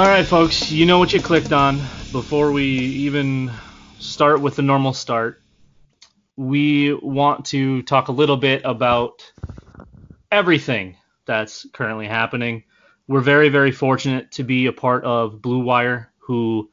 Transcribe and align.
All 0.00 0.06
right, 0.06 0.24
folks, 0.24 0.72
you 0.72 0.86
know 0.86 0.98
what 0.98 1.12
you 1.12 1.20
clicked 1.20 1.52
on. 1.52 1.76
Before 2.10 2.52
we 2.52 2.64
even 2.64 3.52
start 3.98 4.40
with 4.40 4.56
the 4.56 4.62
normal 4.62 4.94
start, 4.94 5.42
we 6.38 6.94
want 6.94 7.44
to 7.48 7.82
talk 7.82 8.08
a 8.08 8.12
little 8.12 8.38
bit 8.38 8.62
about 8.64 9.30
everything 10.32 10.96
that's 11.26 11.66
currently 11.74 12.06
happening. 12.06 12.64
We're 13.08 13.20
very, 13.20 13.50
very 13.50 13.72
fortunate 13.72 14.32
to 14.32 14.42
be 14.42 14.64
a 14.64 14.72
part 14.72 15.04
of 15.04 15.42
Blue 15.42 15.60
Wire, 15.62 16.10
who 16.16 16.70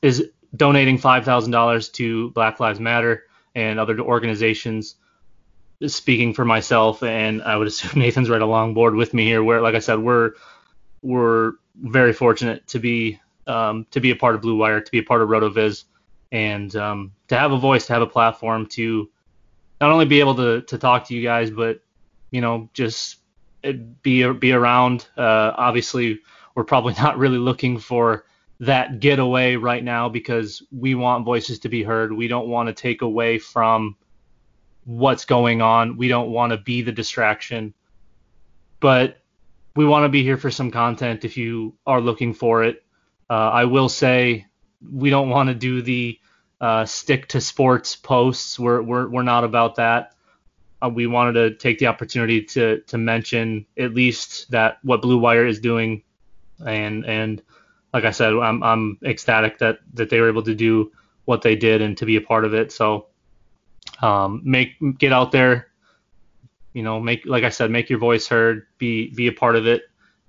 is 0.00 0.30
donating 0.56 0.96
$5,000 0.96 1.92
to 1.92 2.30
Black 2.30 2.58
Lives 2.58 2.80
Matter 2.80 3.24
and 3.54 3.78
other 3.78 4.00
organizations. 4.00 4.94
Speaking 5.86 6.32
for 6.32 6.46
myself, 6.46 7.02
and 7.02 7.42
I 7.42 7.54
would 7.54 7.66
assume 7.66 7.90
Nathan's 8.00 8.30
right 8.30 8.40
along 8.40 8.72
board 8.72 8.94
with 8.94 9.12
me 9.12 9.26
here. 9.26 9.44
Where, 9.44 9.60
like 9.60 9.74
I 9.74 9.80
said, 9.80 9.98
we're 9.98 10.32
we're 11.02 11.52
very 11.74 12.12
fortunate 12.12 12.66
to 12.68 12.78
be 12.78 13.20
um, 13.46 13.86
to 13.90 14.00
be 14.00 14.10
a 14.10 14.16
part 14.16 14.34
of 14.34 14.40
Blue 14.40 14.56
Wire, 14.56 14.80
to 14.80 14.90
be 14.90 14.98
a 14.98 15.02
part 15.02 15.20
of 15.20 15.28
RotoViz, 15.28 15.84
and 16.30 16.74
um, 16.76 17.12
to 17.28 17.36
have 17.36 17.52
a 17.52 17.58
voice, 17.58 17.86
to 17.86 17.92
have 17.92 18.02
a 18.02 18.06
platform 18.06 18.66
to 18.66 19.10
not 19.80 19.90
only 19.90 20.06
be 20.06 20.20
able 20.20 20.36
to 20.36 20.62
to 20.62 20.78
talk 20.78 21.06
to 21.08 21.14
you 21.14 21.22
guys, 21.22 21.50
but 21.50 21.80
you 22.30 22.40
know 22.40 22.70
just 22.72 23.18
be 24.02 24.30
be 24.32 24.52
around. 24.52 25.06
Uh, 25.16 25.52
obviously, 25.56 26.20
we're 26.54 26.64
probably 26.64 26.94
not 26.98 27.18
really 27.18 27.38
looking 27.38 27.78
for 27.78 28.24
that 28.60 29.00
getaway 29.00 29.56
right 29.56 29.82
now 29.82 30.08
because 30.08 30.62
we 30.70 30.94
want 30.94 31.24
voices 31.24 31.58
to 31.60 31.68
be 31.68 31.82
heard. 31.82 32.12
We 32.12 32.28
don't 32.28 32.48
want 32.48 32.68
to 32.68 32.72
take 32.72 33.02
away 33.02 33.38
from 33.38 33.96
what's 34.84 35.24
going 35.24 35.62
on. 35.62 35.96
We 35.96 36.08
don't 36.08 36.30
want 36.30 36.52
to 36.52 36.58
be 36.58 36.82
the 36.82 36.92
distraction. 36.92 37.74
But 38.78 39.21
we 39.74 39.84
want 39.84 40.04
to 40.04 40.08
be 40.08 40.22
here 40.22 40.36
for 40.36 40.50
some 40.50 40.70
content 40.70 41.24
if 41.24 41.36
you 41.36 41.74
are 41.86 42.00
looking 42.00 42.34
for 42.34 42.64
it. 42.64 42.84
Uh, 43.30 43.50
I 43.50 43.64
will 43.64 43.88
say 43.88 44.46
we 44.92 45.10
don't 45.10 45.30
want 45.30 45.48
to 45.48 45.54
do 45.54 45.82
the 45.82 46.18
uh, 46.60 46.84
stick 46.84 47.28
to 47.28 47.40
sports 47.40 47.96
posts. 47.96 48.58
We're 48.58 48.82
we're 48.82 49.08
we're 49.08 49.22
not 49.22 49.44
about 49.44 49.76
that. 49.76 50.14
Uh, 50.82 50.88
we 50.88 51.06
wanted 51.06 51.32
to 51.34 51.54
take 51.56 51.78
the 51.78 51.86
opportunity 51.86 52.42
to 52.42 52.80
to 52.82 52.98
mention 52.98 53.66
at 53.78 53.94
least 53.94 54.50
that 54.50 54.78
what 54.82 55.02
Blue 55.02 55.18
Wire 55.18 55.46
is 55.46 55.60
doing, 55.60 56.02
and 56.64 57.04
and 57.06 57.42
like 57.92 58.04
I 58.04 58.10
said, 58.10 58.32
I'm 58.34 58.62
I'm 58.62 58.98
ecstatic 59.02 59.58
that 59.58 59.78
that 59.94 60.10
they 60.10 60.20
were 60.20 60.28
able 60.28 60.42
to 60.42 60.54
do 60.54 60.92
what 61.24 61.42
they 61.42 61.56
did 61.56 61.80
and 61.80 61.96
to 61.98 62.06
be 62.06 62.16
a 62.16 62.20
part 62.20 62.44
of 62.44 62.54
it. 62.54 62.72
So 62.72 63.06
um, 64.00 64.42
make 64.44 64.74
get 64.98 65.12
out 65.12 65.32
there, 65.32 65.68
you 66.72 66.82
know, 66.82 67.00
make 67.00 67.26
like 67.26 67.44
I 67.44 67.50
said, 67.50 67.70
make 67.70 67.90
your 67.90 67.98
voice 67.98 68.26
heard, 68.26 68.66
be 68.78 69.10
be 69.10 69.26
a 69.26 69.32
part 69.32 69.56
of 69.56 69.66
it, 69.66 69.82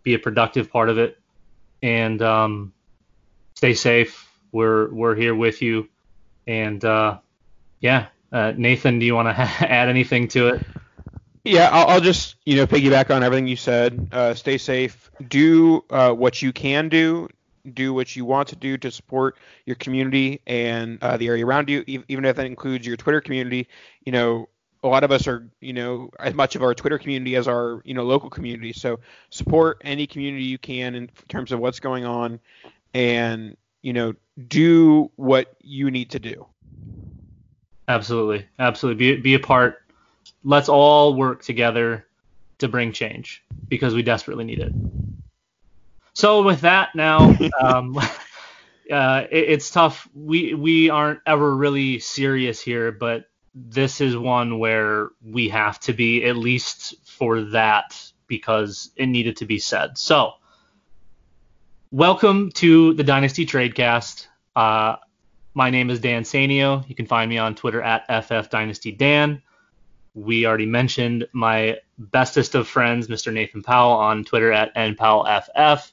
be 0.03 0.13
a 0.13 0.19
productive 0.19 0.69
part 0.69 0.89
of 0.89 0.97
it, 0.97 1.19
and 1.81 2.21
um, 2.21 2.73
stay 3.55 3.73
safe. 3.73 4.29
We're 4.51 4.93
we're 4.93 5.15
here 5.15 5.35
with 5.35 5.61
you, 5.61 5.89
and 6.45 6.83
uh, 6.83 7.19
yeah, 7.79 8.07
uh, 8.31 8.53
Nathan, 8.55 8.99
do 8.99 9.05
you 9.05 9.15
want 9.15 9.29
to 9.29 9.41
add 9.41 9.89
anything 9.89 10.27
to 10.29 10.49
it? 10.49 10.65
Yeah, 11.45 11.69
I'll, 11.71 11.87
I'll, 11.87 12.01
just 12.01 12.35
you 12.45 12.55
know 12.55 12.65
piggyback 12.65 13.13
on 13.13 13.23
everything 13.23 13.47
you 13.47 13.57
said. 13.57 14.09
Uh, 14.11 14.33
stay 14.33 14.57
safe. 14.57 15.11
Do 15.27 15.83
uh, 15.89 16.13
what 16.13 16.41
you 16.41 16.53
can 16.53 16.89
do. 16.89 17.27
Do 17.73 17.93
what 17.93 18.13
you 18.15 18.25
want 18.25 18.49
to 18.49 18.57
do 18.57 18.77
to 18.77 18.91
support 18.91 19.37
your 19.65 19.77
community 19.77 20.41
and 20.45 21.01
uh, 21.01 21.15
the 21.15 21.27
area 21.27 21.45
around 21.45 21.69
you, 21.69 21.83
even 21.87 22.25
if 22.25 22.35
that 22.35 22.45
includes 22.45 22.85
your 22.85 22.97
Twitter 22.97 23.21
community. 23.21 23.69
You 24.05 24.11
know, 24.11 24.49
a 24.83 24.87
lot 24.87 25.03
of 25.03 25.11
us 25.11 25.27
are, 25.27 25.47
you 25.61 25.73
know, 25.73 26.09
as 26.19 26.33
much 26.33 26.55
of 26.55 26.61
our 26.61 26.73
Twitter 26.75 26.99
community 26.99 27.35
as 27.35 27.47
our, 27.47 27.81
you 27.85 27.93
know, 27.93 28.03
local 28.03 28.29
community. 28.29 28.73
So 28.73 28.99
support 29.29 29.81
any 29.83 30.05
community 30.05 30.43
you 30.43 30.57
can 30.57 30.95
in 30.95 31.09
terms 31.29 31.51
of 31.51 31.59
what's 31.59 31.79
going 31.79 32.05
on, 32.05 32.39
and 32.93 33.55
you 33.81 33.93
know, 33.93 34.13
do 34.47 35.11
what 35.15 35.55
you 35.61 35.89
need 35.89 36.11
to 36.11 36.19
do. 36.19 36.45
Absolutely, 37.87 38.45
absolutely. 38.59 39.15
Be 39.15 39.21
be 39.21 39.33
a 39.35 39.39
part. 39.39 39.81
Let's 40.43 40.69
all 40.69 41.15
work 41.15 41.43
together 41.43 42.05
to 42.59 42.67
bring 42.67 42.91
change 42.91 43.43
because 43.67 43.93
we 43.93 44.03
desperately 44.03 44.43
need 44.43 44.59
it. 44.59 44.73
So 46.13 46.43
with 46.43 46.61
that, 46.61 46.93
now. 46.95 47.35
um, 47.61 47.99
uh, 48.91 49.23
it, 49.31 49.49
it's 49.49 49.71
tough. 49.71 50.07
We 50.13 50.53
we 50.53 50.89
aren't 50.89 51.19
ever 51.25 51.55
really 51.55 51.99
serious 51.99 52.61
here, 52.61 52.91
but 52.91 53.29
this 53.53 54.01
is 54.01 54.17
one 54.17 54.59
where 54.59 55.09
we 55.23 55.49
have 55.49 55.79
to 55.81 55.93
be 55.93 56.23
at 56.25 56.35
least 56.35 56.95
for 57.05 57.41
that 57.41 58.11
because 58.27 58.91
it 58.95 59.05
needed 59.05 59.37
to 59.37 59.45
be 59.45 59.59
said. 59.59 59.97
So, 59.97 60.33
welcome 61.91 62.51
to 62.53 62.93
the 62.95 63.03
Dynasty 63.03 63.45
Tradecast. 63.45 64.27
Uh, 64.55 64.95
my 65.53 65.69
name 65.69 65.91
is 65.91 65.99
Dan 65.99 66.23
Sanio. 66.23 66.87
You 66.89 66.95
can 66.95 67.05
find 67.05 67.29
me 67.29 67.37
on 67.37 67.53
Twitter 67.53 67.81
at 67.81 68.07
FFDynastyDan. 68.09 69.41
We 70.15 70.45
already 70.45 70.65
mentioned 70.65 71.27
my 71.31 71.77
bestest 71.97 72.55
of 72.55 72.67
friends, 72.67 73.07
Mr. 73.07 73.31
Nathan 73.31 73.61
Powell, 73.61 73.93
on 73.93 74.23
Twitter 74.23 74.51
at 74.51 74.73
NPowellFF. 74.75 75.91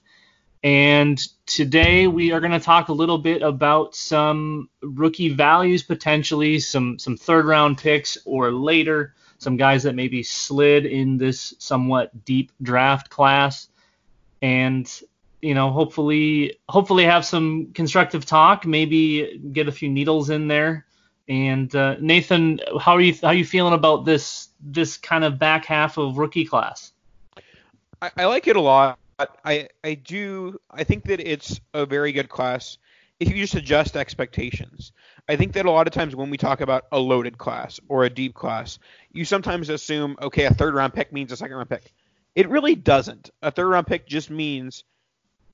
And 0.62 1.20
today 1.50 2.06
we 2.06 2.31
are 2.31 2.38
going 2.38 2.52
to 2.52 2.61
talk 2.61 2.88
a 2.88 2.93
little 2.93 3.19
bit 3.19 3.43
about 3.43 3.97
some 3.97 4.70
rookie 4.82 5.31
values 5.31 5.82
potentially, 5.82 6.61
some 6.61 6.99
some 6.99 7.17
third 7.17 7.44
round 7.44 7.76
picks 7.76 8.17
or 8.25 8.52
later, 8.52 9.14
some 9.38 9.56
guys 9.56 9.82
that 9.82 9.97
maybe 9.97 10.23
slid 10.23 10.87
in 10.87 11.17
this 11.19 11.55
somewhat 11.58 12.25
deep 12.25 12.52
draft 12.62 13.11
class, 13.11 13.69
and 14.41 15.02
you 15.43 15.55
know 15.55 15.73
hopefully 15.73 16.56
hopefully 16.69 17.05
have 17.05 17.26
some 17.26 17.73
constructive 17.75 18.25
talk, 18.25 18.64
maybe 18.64 19.41
get 19.53 19.67
a 19.67 19.73
few 19.73 19.88
needles 19.88 20.31
in 20.31 20.46
there. 20.46 20.87
And 21.29 21.75
uh, 21.75 21.96
Nathan, 22.00 22.61
how 22.81 22.93
are 22.93 23.00
you 23.00 23.14
how 23.20 23.29
are 23.29 23.35
you 23.35 23.44
feeling 23.44 23.75
about 23.75 24.05
this 24.05 24.49
this 24.61 24.96
kind 24.96 25.25
of 25.25 25.38
back 25.38 25.64
half 25.64 25.99
of 25.99 26.17
rookie 26.17 26.44
class? 26.44 26.93
I, 28.00 28.11
I 28.17 28.25
like 28.26 28.46
it 28.46 28.55
a 28.55 28.61
lot. 28.61 29.00
I 29.44 29.69
I 29.84 29.94
do 29.94 30.58
I 30.70 30.84
think 30.84 31.05
that 31.05 31.20
it's 31.20 31.61
a 31.75 31.87
very 31.87 32.12
good 32.12 32.28
class 32.28 32.78
if 33.19 33.28
you 33.28 33.37
just 33.37 33.55
adjust 33.55 33.96
expectations. 33.96 34.93
I 35.28 35.37
think 35.37 35.52
that 35.52 35.67
a 35.67 35.70
lot 35.70 35.87
of 35.87 35.93
times 35.93 36.17
when 36.17 36.31
we 36.31 36.38
talk 36.38 36.61
about 36.61 36.87
a 36.90 36.99
loaded 36.99 37.37
class 37.38 37.78
or 37.88 38.05
a 38.05 38.11
deep 38.11 38.34
class, 38.34 38.78
you 39.12 39.25
sometimes 39.25 39.69
assume 39.69 40.17
okay, 40.20 40.44
a 40.44 40.55
third 40.55 40.75
round 40.75 40.94
pick 40.94 41.12
means 41.12 41.31
a 41.32 41.37
second 41.37 41.56
round 41.56 41.69
pick. 41.69 41.93
It 42.34 42.49
really 42.49 42.75
doesn't. 42.75 43.31
A 43.43 43.50
third 43.50 43.69
round 43.69 43.87
pick 43.87 44.06
just 44.06 44.31
means 44.31 44.84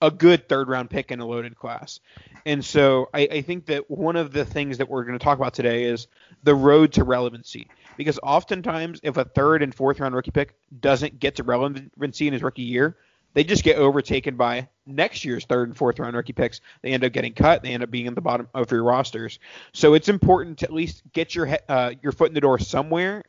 a 0.00 0.10
good 0.10 0.48
third 0.48 0.68
round 0.68 0.90
pick 0.90 1.10
in 1.10 1.20
a 1.20 1.26
loaded 1.26 1.56
class. 1.56 2.00
And 2.44 2.64
so 2.64 3.08
I, 3.12 3.28
I 3.30 3.42
think 3.42 3.66
that 3.66 3.90
one 3.90 4.16
of 4.16 4.32
the 4.32 4.44
things 4.44 4.78
that 4.78 4.88
we're 4.88 5.04
going 5.04 5.18
to 5.18 5.24
talk 5.24 5.38
about 5.38 5.54
today 5.54 5.84
is 5.84 6.06
the 6.42 6.54
road 6.54 6.92
to 6.94 7.04
relevancy. 7.04 7.68
Because 7.96 8.20
oftentimes, 8.22 9.00
if 9.02 9.16
a 9.16 9.24
third 9.24 9.62
and 9.62 9.74
fourth 9.74 10.00
round 10.00 10.14
rookie 10.14 10.30
pick 10.30 10.54
doesn't 10.80 11.18
get 11.18 11.36
to 11.36 11.42
relevancy 11.42 12.26
in 12.26 12.34
his 12.34 12.42
rookie 12.42 12.62
year, 12.62 12.96
they 13.36 13.44
just 13.44 13.64
get 13.64 13.76
overtaken 13.76 14.36
by 14.36 14.66
next 14.86 15.22
year's 15.22 15.44
third 15.44 15.68
and 15.68 15.76
fourth 15.76 15.98
round 15.98 16.16
rookie 16.16 16.32
picks. 16.32 16.62
They 16.80 16.92
end 16.92 17.04
up 17.04 17.12
getting 17.12 17.34
cut. 17.34 17.62
They 17.62 17.68
end 17.68 17.82
up 17.82 17.90
being 17.90 18.06
in 18.06 18.14
the 18.14 18.22
bottom 18.22 18.48
of 18.54 18.72
your 18.72 18.82
rosters. 18.82 19.38
So 19.74 19.92
it's 19.92 20.08
important 20.08 20.60
to 20.60 20.64
at 20.64 20.72
least 20.72 21.02
get 21.12 21.34
your 21.34 21.58
uh, 21.68 21.92
your 22.02 22.12
foot 22.12 22.28
in 22.28 22.34
the 22.34 22.40
door 22.40 22.58
somewhere, 22.58 23.24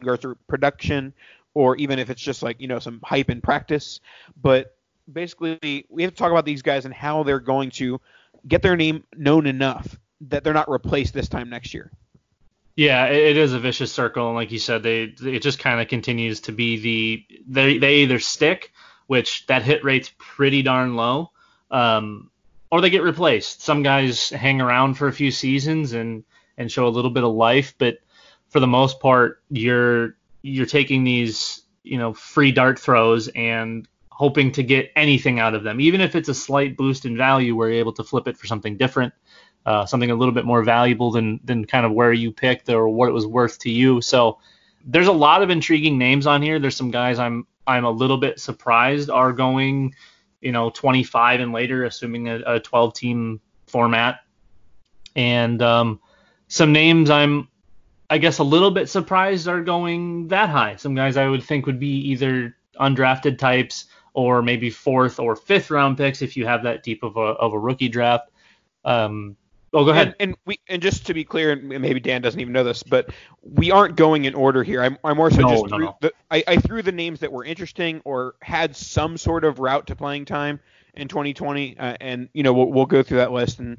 go 0.00 0.16
through 0.16 0.34
production, 0.48 1.12
or 1.54 1.76
even 1.76 2.00
if 2.00 2.10
it's 2.10 2.20
just 2.20 2.42
like 2.42 2.60
you 2.60 2.66
know 2.66 2.80
some 2.80 2.98
hype 3.04 3.30
in 3.30 3.40
practice. 3.40 4.00
But 4.42 4.74
basically, 5.10 5.86
we 5.88 6.02
have 6.02 6.10
to 6.10 6.18
talk 6.18 6.32
about 6.32 6.44
these 6.44 6.62
guys 6.62 6.84
and 6.84 6.92
how 6.92 7.22
they're 7.22 7.38
going 7.38 7.70
to 7.70 8.00
get 8.48 8.62
their 8.62 8.74
name 8.74 9.04
known 9.16 9.46
enough 9.46 9.96
that 10.22 10.42
they're 10.42 10.54
not 10.54 10.68
replaced 10.68 11.14
this 11.14 11.28
time 11.28 11.48
next 11.48 11.72
year. 11.72 11.92
Yeah, 12.74 13.06
it 13.06 13.36
is 13.36 13.52
a 13.52 13.60
vicious 13.60 13.92
circle, 13.92 14.26
and 14.26 14.34
like 14.34 14.50
you 14.50 14.58
said, 14.58 14.82
they 14.82 15.14
it 15.22 15.40
just 15.40 15.60
kind 15.60 15.80
of 15.80 15.86
continues 15.86 16.40
to 16.40 16.52
be 16.52 16.78
the 16.78 17.26
they 17.46 17.78
they 17.78 17.94
either 17.98 18.18
stick 18.18 18.72
which 19.12 19.44
that 19.44 19.62
hit 19.62 19.84
rate's 19.84 20.10
pretty 20.16 20.62
darn 20.62 20.96
low. 20.96 21.30
Um, 21.70 22.30
or 22.70 22.80
they 22.80 22.88
get 22.88 23.02
replaced. 23.02 23.60
Some 23.60 23.82
guys 23.82 24.30
hang 24.30 24.62
around 24.62 24.94
for 24.94 25.06
a 25.06 25.12
few 25.12 25.30
seasons 25.30 25.92
and 25.92 26.24
and 26.56 26.72
show 26.72 26.88
a 26.88 26.96
little 26.96 27.10
bit 27.10 27.22
of 27.22 27.34
life, 27.34 27.74
but 27.76 27.98
for 28.48 28.58
the 28.58 28.66
most 28.66 29.00
part, 29.00 29.42
you're 29.50 30.16
you're 30.40 30.64
taking 30.64 31.04
these 31.04 31.60
you 31.82 31.98
know 31.98 32.14
free 32.14 32.52
dart 32.52 32.78
throws 32.78 33.28
and 33.28 33.86
hoping 34.08 34.50
to 34.52 34.62
get 34.62 34.90
anything 34.96 35.38
out 35.38 35.54
of 35.54 35.62
them, 35.62 35.78
even 35.78 36.00
if 36.00 36.16
it's 36.16 36.30
a 36.30 36.34
slight 36.34 36.78
boost 36.78 37.04
in 37.04 37.14
value, 37.14 37.54
where 37.54 37.68
you're 37.68 37.80
able 37.80 37.92
to 37.92 38.04
flip 38.04 38.26
it 38.26 38.38
for 38.38 38.46
something 38.46 38.78
different, 38.78 39.12
uh, 39.66 39.84
something 39.84 40.10
a 40.10 40.14
little 40.14 40.32
bit 40.32 40.46
more 40.46 40.64
valuable 40.64 41.10
than 41.10 41.38
than 41.44 41.66
kind 41.66 41.84
of 41.84 41.92
where 41.92 42.14
you 42.14 42.32
picked 42.32 42.70
or 42.70 42.88
what 42.88 43.10
it 43.10 43.12
was 43.12 43.26
worth 43.26 43.58
to 43.58 43.70
you. 43.70 44.00
So 44.00 44.38
there's 44.86 45.08
a 45.08 45.12
lot 45.26 45.42
of 45.42 45.50
intriguing 45.50 45.98
names 45.98 46.26
on 46.26 46.40
here. 46.40 46.58
There's 46.58 46.76
some 46.76 46.90
guys 46.90 47.18
I'm 47.18 47.46
I'm 47.66 47.84
a 47.84 47.90
little 47.90 48.18
bit 48.18 48.40
surprised 48.40 49.10
are 49.10 49.32
going, 49.32 49.94
you 50.40 50.52
know, 50.52 50.70
25 50.70 51.40
and 51.40 51.52
later, 51.52 51.84
assuming 51.84 52.28
a, 52.28 52.40
a 52.46 52.60
12 52.60 52.94
team 52.94 53.40
format. 53.66 54.20
And 55.14 55.60
um, 55.62 56.00
some 56.48 56.72
names 56.72 57.10
I'm, 57.10 57.48
I 58.10 58.18
guess, 58.18 58.38
a 58.38 58.44
little 58.44 58.70
bit 58.70 58.88
surprised 58.88 59.48
are 59.48 59.62
going 59.62 60.28
that 60.28 60.48
high. 60.48 60.76
Some 60.76 60.94
guys 60.94 61.16
I 61.16 61.28
would 61.28 61.42
think 61.42 61.66
would 61.66 61.80
be 61.80 62.10
either 62.10 62.56
undrafted 62.80 63.38
types 63.38 63.86
or 64.14 64.42
maybe 64.42 64.70
fourth 64.70 65.18
or 65.18 65.36
fifth 65.36 65.70
round 65.70 65.96
picks 65.96 66.22
if 66.22 66.36
you 66.36 66.46
have 66.46 66.62
that 66.64 66.82
deep 66.82 67.02
of 67.02 67.16
a, 67.16 67.20
of 67.20 67.52
a 67.52 67.58
rookie 67.58 67.88
draft. 67.88 68.30
Um, 68.84 69.36
Oh, 69.74 69.84
go 69.84 69.90
ahead. 69.92 70.08
And, 70.08 70.16
and, 70.20 70.36
we 70.44 70.60
and 70.68 70.82
just 70.82 71.06
to 71.06 71.14
be 71.14 71.24
clear, 71.24 71.52
and 71.52 71.68
maybe 71.68 71.98
Dan 71.98 72.20
doesn't 72.20 72.40
even 72.40 72.52
know 72.52 72.64
this, 72.64 72.82
but 72.82 73.10
we 73.42 73.70
aren't 73.70 73.96
going 73.96 74.26
in 74.26 74.34
order 74.34 74.62
here. 74.62 74.82
I'm, 74.82 74.98
I'm 75.02 75.16
more 75.16 75.30
so 75.30 75.40
no, 75.40 75.48
just 75.48 75.62
no, 75.64 75.68
threw 75.68 75.84
no. 75.86 75.96
The, 76.00 76.12
I, 76.30 76.44
I 76.46 76.56
threw 76.56 76.82
the 76.82 76.92
names 76.92 77.20
that 77.20 77.32
were 77.32 77.44
interesting 77.44 78.02
or 78.04 78.34
had 78.42 78.76
some 78.76 79.16
sort 79.16 79.44
of 79.44 79.60
route 79.60 79.86
to 79.86 79.96
playing 79.96 80.26
time 80.26 80.60
in 80.94 81.08
2020, 81.08 81.78
uh, 81.78 81.96
and 82.00 82.28
you 82.34 82.42
know 82.42 82.52
we'll, 82.52 82.70
we'll 82.70 82.86
go 82.86 83.02
through 83.02 83.18
that 83.18 83.32
list 83.32 83.60
and 83.60 83.78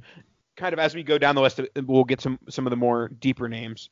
kind 0.56 0.74
of 0.74 0.80
as 0.80 0.96
we 0.96 1.04
go 1.04 1.18
down 1.18 1.36
the 1.36 1.42
list, 1.42 1.60
uh, 1.60 1.66
we'll 1.86 2.04
get 2.04 2.22
some 2.22 2.40
some 2.50 2.66
of 2.66 2.72
the 2.72 2.78
more 2.78 3.10
deeper 3.20 3.48
names. 3.48 3.90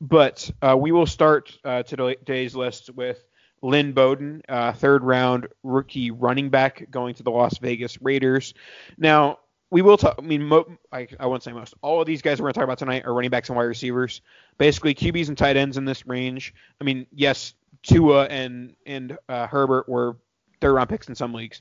But 0.00 0.50
uh, 0.62 0.76
we 0.78 0.92
will 0.92 1.06
start 1.06 1.56
uh, 1.64 1.82
today's 1.82 2.54
list 2.54 2.90
with 2.90 3.22
Lynn 3.62 3.92
Bowden, 3.92 4.42
uh, 4.48 4.72
third 4.72 5.02
round 5.02 5.48
rookie 5.62 6.10
running 6.10 6.50
back 6.50 6.90
going 6.90 7.14
to 7.14 7.22
the 7.22 7.30
Las 7.30 7.58
Vegas 7.58 8.00
Raiders. 8.02 8.54
Now, 8.98 9.38
we 9.74 9.82
will 9.82 9.96
talk. 9.96 10.14
I 10.16 10.22
mean, 10.22 10.44
mo, 10.44 10.64
I, 10.92 11.08
I 11.18 11.26
won't 11.26 11.42
say 11.42 11.50
most. 11.50 11.74
All 11.82 12.00
of 12.00 12.06
these 12.06 12.22
guys 12.22 12.40
we're 12.40 12.44
going 12.44 12.52
to 12.52 12.60
talk 12.60 12.64
about 12.64 12.78
tonight 12.78 13.04
are 13.06 13.12
running 13.12 13.30
backs 13.30 13.48
and 13.48 13.56
wide 13.56 13.64
receivers. 13.64 14.20
Basically, 14.56 14.94
QBs 14.94 15.26
and 15.26 15.36
tight 15.36 15.56
ends 15.56 15.76
in 15.76 15.84
this 15.84 16.06
range. 16.06 16.54
I 16.80 16.84
mean, 16.84 17.08
yes, 17.12 17.54
Tua 17.82 18.26
and 18.26 18.76
and 18.86 19.18
uh, 19.28 19.48
Herbert 19.48 19.88
were 19.88 20.14
third 20.60 20.74
round 20.74 20.90
picks 20.90 21.08
in 21.08 21.16
some 21.16 21.34
leagues. 21.34 21.60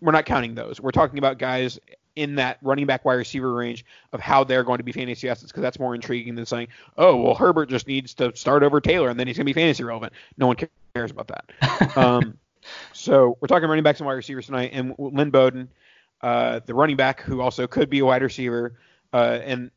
We're 0.00 0.10
not 0.10 0.26
counting 0.26 0.56
those. 0.56 0.80
We're 0.80 0.90
talking 0.90 1.18
about 1.18 1.38
guys 1.38 1.78
in 2.16 2.34
that 2.34 2.58
running 2.62 2.84
back 2.84 3.04
wide 3.04 3.14
receiver 3.14 3.54
range 3.54 3.84
of 4.12 4.18
how 4.18 4.42
they're 4.42 4.64
going 4.64 4.78
to 4.78 4.84
be 4.84 4.90
fantasy 4.90 5.28
assets 5.28 5.52
because 5.52 5.62
that's 5.62 5.78
more 5.78 5.94
intriguing 5.94 6.34
than 6.34 6.44
saying, 6.44 6.66
oh, 6.98 7.14
well, 7.14 7.36
Herbert 7.36 7.70
just 7.70 7.86
needs 7.86 8.12
to 8.14 8.34
start 8.34 8.64
over 8.64 8.80
Taylor 8.80 9.08
and 9.08 9.20
then 9.20 9.28
he's 9.28 9.36
going 9.36 9.46
to 9.46 9.54
be 9.54 9.58
fantasy 9.58 9.84
relevant. 9.84 10.12
No 10.36 10.48
one 10.48 10.56
cares 10.96 11.12
about 11.12 11.28
that. 11.28 11.96
um, 11.96 12.36
so 12.92 13.38
we're 13.40 13.46
talking 13.46 13.68
running 13.68 13.84
backs 13.84 14.00
and 14.00 14.06
wide 14.08 14.14
receivers 14.14 14.46
tonight, 14.46 14.70
and 14.74 14.96
Lynn 14.98 15.30
Bowden 15.30 15.68
uh, 16.22 16.60
the 16.64 16.74
running 16.74 16.96
back 16.96 17.20
who 17.20 17.40
also 17.40 17.66
could 17.66 17.90
be 17.90 18.00
a 18.00 18.04
wide 18.04 18.22
receiver. 18.22 18.78
Uh, 19.12 19.38
and 19.44 19.70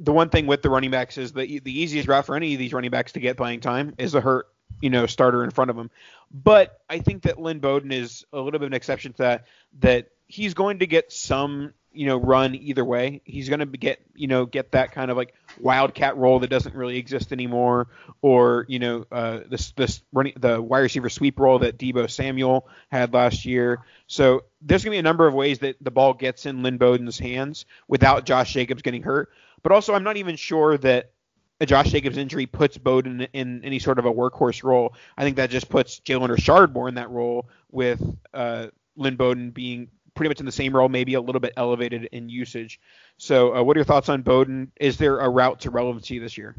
the 0.00 0.12
one 0.12 0.28
thing 0.28 0.46
with 0.46 0.62
the 0.62 0.70
running 0.70 0.90
backs 0.90 1.18
is 1.18 1.32
the 1.32 1.60
the 1.60 1.80
easiest 1.80 2.08
route 2.08 2.26
for 2.26 2.34
any 2.34 2.54
of 2.54 2.58
these 2.58 2.72
running 2.72 2.90
backs 2.90 3.12
to 3.12 3.20
get 3.20 3.36
playing 3.36 3.60
time 3.60 3.94
is 3.98 4.14
a 4.14 4.20
hurt 4.20 4.46
you 4.80 4.90
know 4.90 5.06
starter 5.06 5.44
in 5.44 5.50
front 5.50 5.70
of 5.70 5.76
them. 5.76 5.90
But 6.32 6.80
I 6.88 6.98
think 6.98 7.22
that 7.22 7.38
Lynn 7.38 7.60
Bowden 7.60 7.92
is 7.92 8.24
a 8.32 8.38
little 8.38 8.52
bit 8.52 8.62
of 8.62 8.68
an 8.68 8.74
exception 8.74 9.12
to 9.14 9.18
that. 9.18 9.46
That 9.80 10.08
he's 10.26 10.54
going 10.54 10.80
to 10.80 10.86
get 10.86 11.12
some 11.12 11.74
you 11.92 12.06
know 12.06 12.16
run 12.16 12.54
either 12.54 12.84
way. 12.84 13.20
He's 13.24 13.48
going 13.48 13.60
to 13.60 13.66
get 13.66 14.00
you 14.14 14.26
know 14.26 14.46
get 14.46 14.72
that 14.72 14.92
kind 14.92 15.10
of 15.10 15.16
like 15.16 15.34
wildcat 15.60 16.16
role 16.16 16.40
that 16.40 16.50
doesn't 16.50 16.74
really 16.74 16.98
exist 16.98 17.32
anymore, 17.32 17.88
or 18.20 18.66
you 18.68 18.78
know 18.78 19.04
uh, 19.12 19.40
this 19.48 19.72
this 19.72 20.02
running 20.12 20.34
the 20.36 20.60
wide 20.60 20.80
receiver 20.80 21.08
sweep 21.08 21.38
role 21.38 21.60
that 21.60 21.78
Deebo 21.78 22.10
Samuel 22.10 22.68
had 22.90 23.12
last 23.12 23.44
year. 23.44 23.80
So 24.06 24.44
there's 24.60 24.84
going 24.84 24.92
to 24.92 24.96
be 24.96 25.00
a 25.00 25.02
number 25.02 25.26
of 25.26 25.34
ways 25.34 25.60
that 25.60 25.76
the 25.80 25.90
ball 25.90 26.14
gets 26.14 26.46
in 26.46 26.62
Lynn 26.62 26.78
Bowden's 26.78 27.18
hands 27.18 27.66
without 27.88 28.24
Josh 28.24 28.52
Jacobs 28.52 28.82
getting 28.82 29.02
hurt. 29.02 29.30
But 29.62 29.72
also, 29.72 29.94
I'm 29.94 30.04
not 30.04 30.16
even 30.16 30.36
sure 30.36 30.76
that 30.78 31.12
a 31.60 31.66
Josh 31.66 31.90
Jacobs 31.90 32.18
injury 32.18 32.46
puts 32.46 32.76
Bowden 32.76 33.28
in 33.32 33.64
any 33.64 33.78
sort 33.78 34.00
of 34.00 34.04
a 34.04 34.12
workhorse 34.12 34.64
role. 34.64 34.94
I 35.16 35.22
think 35.22 35.36
that 35.36 35.50
just 35.50 35.68
puts 35.68 36.00
Jalen 36.00 36.28
Richard 36.28 36.74
more 36.74 36.88
in 36.88 36.96
that 36.96 37.10
role 37.10 37.48
with 37.70 38.02
uh, 38.34 38.68
Lynn 38.96 39.16
Bowden 39.16 39.50
being 39.50 39.88
pretty 40.14 40.28
much 40.28 40.40
in 40.40 40.46
the 40.46 40.52
same 40.52 40.74
role, 40.74 40.88
maybe 40.88 41.14
a 41.14 41.20
little 41.20 41.40
bit 41.40 41.52
elevated 41.56 42.04
in 42.12 42.28
usage. 42.28 42.80
So, 43.18 43.56
uh, 43.56 43.62
what 43.62 43.76
are 43.76 43.80
your 43.80 43.84
thoughts 43.84 44.08
on 44.08 44.22
Bowden? 44.22 44.72
Is 44.80 44.96
there 44.98 45.18
a 45.18 45.28
route 45.28 45.60
to 45.60 45.70
relevancy 45.70 46.18
this 46.18 46.36
year? 46.36 46.54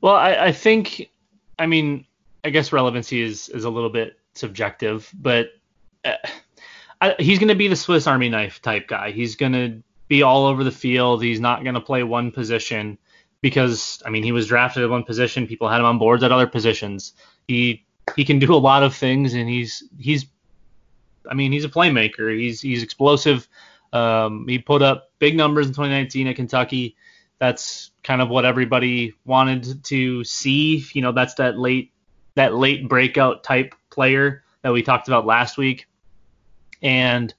Well, 0.00 0.14
I, 0.14 0.34
I 0.34 0.52
think, 0.52 1.10
I 1.58 1.66
mean, 1.66 2.06
I 2.44 2.50
guess 2.50 2.72
relevancy 2.72 3.22
is 3.22 3.48
is 3.48 3.64
a 3.64 3.70
little 3.70 3.90
bit 3.90 4.18
subjective, 4.34 5.10
but 5.14 5.48
uh, 6.04 6.16
I, 7.00 7.14
he's 7.18 7.38
going 7.38 7.48
to 7.48 7.54
be 7.54 7.68
the 7.68 7.76
Swiss 7.76 8.06
Army 8.06 8.28
knife 8.28 8.60
type 8.60 8.86
guy. 8.86 9.12
He's 9.12 9.36
going 9.36 9.52
to 9.52 9.82
be 10.08 10.22
all 10.22 10.46
over 10.46 10.62
the 10.62 10.70
field. 10.70 11.22
He's 11.22 11.40
not 11.40 11.62
going 11.64 11.74
to 11.74 11.80
play 11.80 12.02
one 12.02 12.30
position 12.30 12.98
because, 13.40 14.02
I 14.04 14.10
mean, 14.10 14.22
he 14.22 14.32
was 14.32 14.46
drafted 14.46 14.82
at 14.82 14.90
one 14.90 15.04
position. 15.04 15.46
People 15.46 15.68
had 15.68 15.80
him 15.80 15.86
on 15.86 15.98
boards 15.98 16.22
at 16.22 16.32
other 16.32 16.46
positions. 16.46 17.14
He 17.48 17.84
he 18.16 18.24
can 18.24 18.38
do 18.38 18.54
a 18.54 18.56
lot 18.56 18.82
of 18.82 18.94
things, 18.94 19.34
and 19.34 19.48
he's 19.48 19.82
he's 19.98 20.26
I 21.28 21.34
mean, 21.34 21.52
he's 21.52 21.64
a 21.64 21.68
playmaker. 21.68 22.36
He's 22.36 22.60
he's 22.60 22.82
explosive. 22.82 23.48
Um, 23.92 24.46
he 24.48 24.58
put 24.58 24.82
up 24.82 25.10
big 25.18 25.36
numbers 25.36 25.66
in 25.66 25.72
2019 25.72 26.26
at 26.26 26.36
Kentucky. 26.36 26.96
That's 27.38 27.90
kind 28.02 28.20
of 28.20 28.28
what 28.28 28.44
everybody 28.44 29.14
wanted 29.24 29.84
to 29.84 30.24
see. 30.24 30.84
You 30.92 31.02
know, 31.02 31.12
that's 31.12 31.34
that 31.34 31.58
late 31.58 31.92
that 32.34 32.54
late 32.54 32.88
breakout 32.88 33.44
type 33.44 33.74
player 33.90 34.42
that 34.62 34.72
we 34.72 34.82
talked 34.82 35.08
about 35.08 35.26
last 35.26 35.56
week. 35.56 35.86
And 36.82 37.32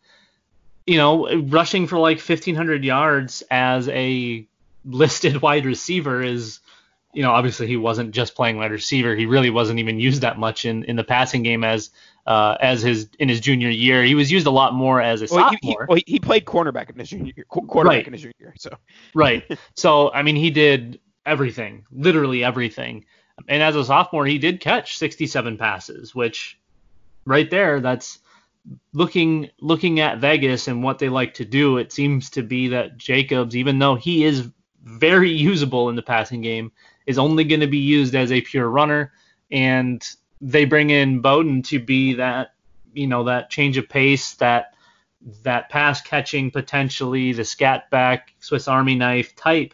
you 0.85 0.97
know, 0.97 1.41
rushing 1.41 1.87
for 1.87 1.97
like 1.97 2.17
1500 2.17 2.83
yards 2.83 3.43
as 3.49 3.89
a 3.89 4.47
listed 4.85 5.41
wide 5.41 5.65
receiver 5.65 6.21
is 6.21 6.59
you 7.15 7.21
know, 7.21 7.31
obviously 7.31 7.65
he 7.65 7.77
wasn't 7.77 8.11
just 8.11 8.35
playing 8.35 8.57
wide 8.57 8.71
receiver. 8.71 9.15
He 9.15 9.25
really 9.25 9.49
wasn't 9.49 9.79
even 9.79 10.01
used 10.01 10.21
that 10.21 10.37
much 10.37 10.65
in, 10.65 10.83
in 10.83 10.97
the 10.97 11.03
passing 11.03 11.43
game 11.43 11.63
as 11.63 11.89
uh, 12.25 12.57
as 12.59 12.81
his 12.81 13.09
in 13.19 13.29
his 13.29 13.39
junior 13.39 13.69
year. 13.69 14.03
He 14.03 14.15
was 14.15 14.31
used 14.31 14.47
a 14.47 14.51
lot 14.51 14.73
more 14.73 15.01
as 15.01 15.21
a 15.21 15.27
Well, 15.29 15.49
he, 15.49 15.57
sophomore. 15.57 15.85
he, 15.87 15.93
well, 15.93 16.01
he 16.05 16.19
played 16.19 16.45
cornerback 16.45 16.89
in 16.89 16.97
his 16.97 17.09
junior 17.09 17.33
year, 17.35 17.45
quarterback 17.45 17.85
Right. 17.97 18.07
in 18.07 18.13
his 18.13 18.21
junior 18.23 18.33
year. 18.39 18.53
So 18.57 18.69
Right. 19.13 19.43
So 19.75 20.11
I 20.11 20.23
mean, 20.23 20.35
he 20.35 20.49
did 20.49 20.99
everything, 21.25 21.85
literally 21.91 22.43
everything. 22.43 23.05
And 23.47 23.61
as 23.61 23.75
a 23.75 23.83
sophomore, 23.83 24.25
he 24.25 24.37
did 24.37 24.61
catch 24.61 24.97
67 24.97 25.57
passes, 25.57 26.15
which 26.15 26.59
right 27.25 27.49
there, 27.49 27.81
that's 27.81 28.19
looking 28.93 29.49
looking 29.59 29.99
at 29.99 30.19
Vegas 30.19 30.67
and 30.67 30.81
what 30.81 30.99
they 30.99 31.09
like 31.09 31.35
to 31.35 31.45
do. 31.45 31.77
It 31.77 31.91
seems 31.91 32.29
to 32.31 32.43
be 32.43 32.69
that 32.69 32.97
Jacobs, 32.97 33.55
even 33.55 33.77
though 33.77 33.95
he 33.95 34.23
is 34.23 34.49
very 34.81 35.31
usable 35.31 35.89
in 35.89 35.95
the 35.95 36.01
passing 36.01 36.41
game, 36.41 36.71
is 37.05 37.17
only 37.17 37.43
going 37.43 37.59
to 37.61 37.67
be 37.67 37.77
used 37.79 38.15
as 38.15 38.31
a 38.31 38.41
pure 38.41 38.69
runner. 38.69 39.11
And 39.51 40.03
they 40.41 40.65
bring 40.65 40.89
in 40.89 41.21
Bowden 41.21 41.61
to 41.63 41.79
be 41.79 42.13
that, 42.15 42.53
you 42.93 43.07
know, 43.07 43.23
that 43.25 43.49
change 43.49 43.77
of 43.77 43.89
pace, 43.89 44.33
that 44.35 44.73
that 45.43 45.69
pass 45.69 46.01
catching 46.01 46.51
potentially, 46.51 47.33
the 47.33 47.45
scat 47.45 47.89
back, 47.89 48.33
Swiss 48.39 48.67
Army 48.67 48.95
knife 48.95 49.35
type. 49.35 49.73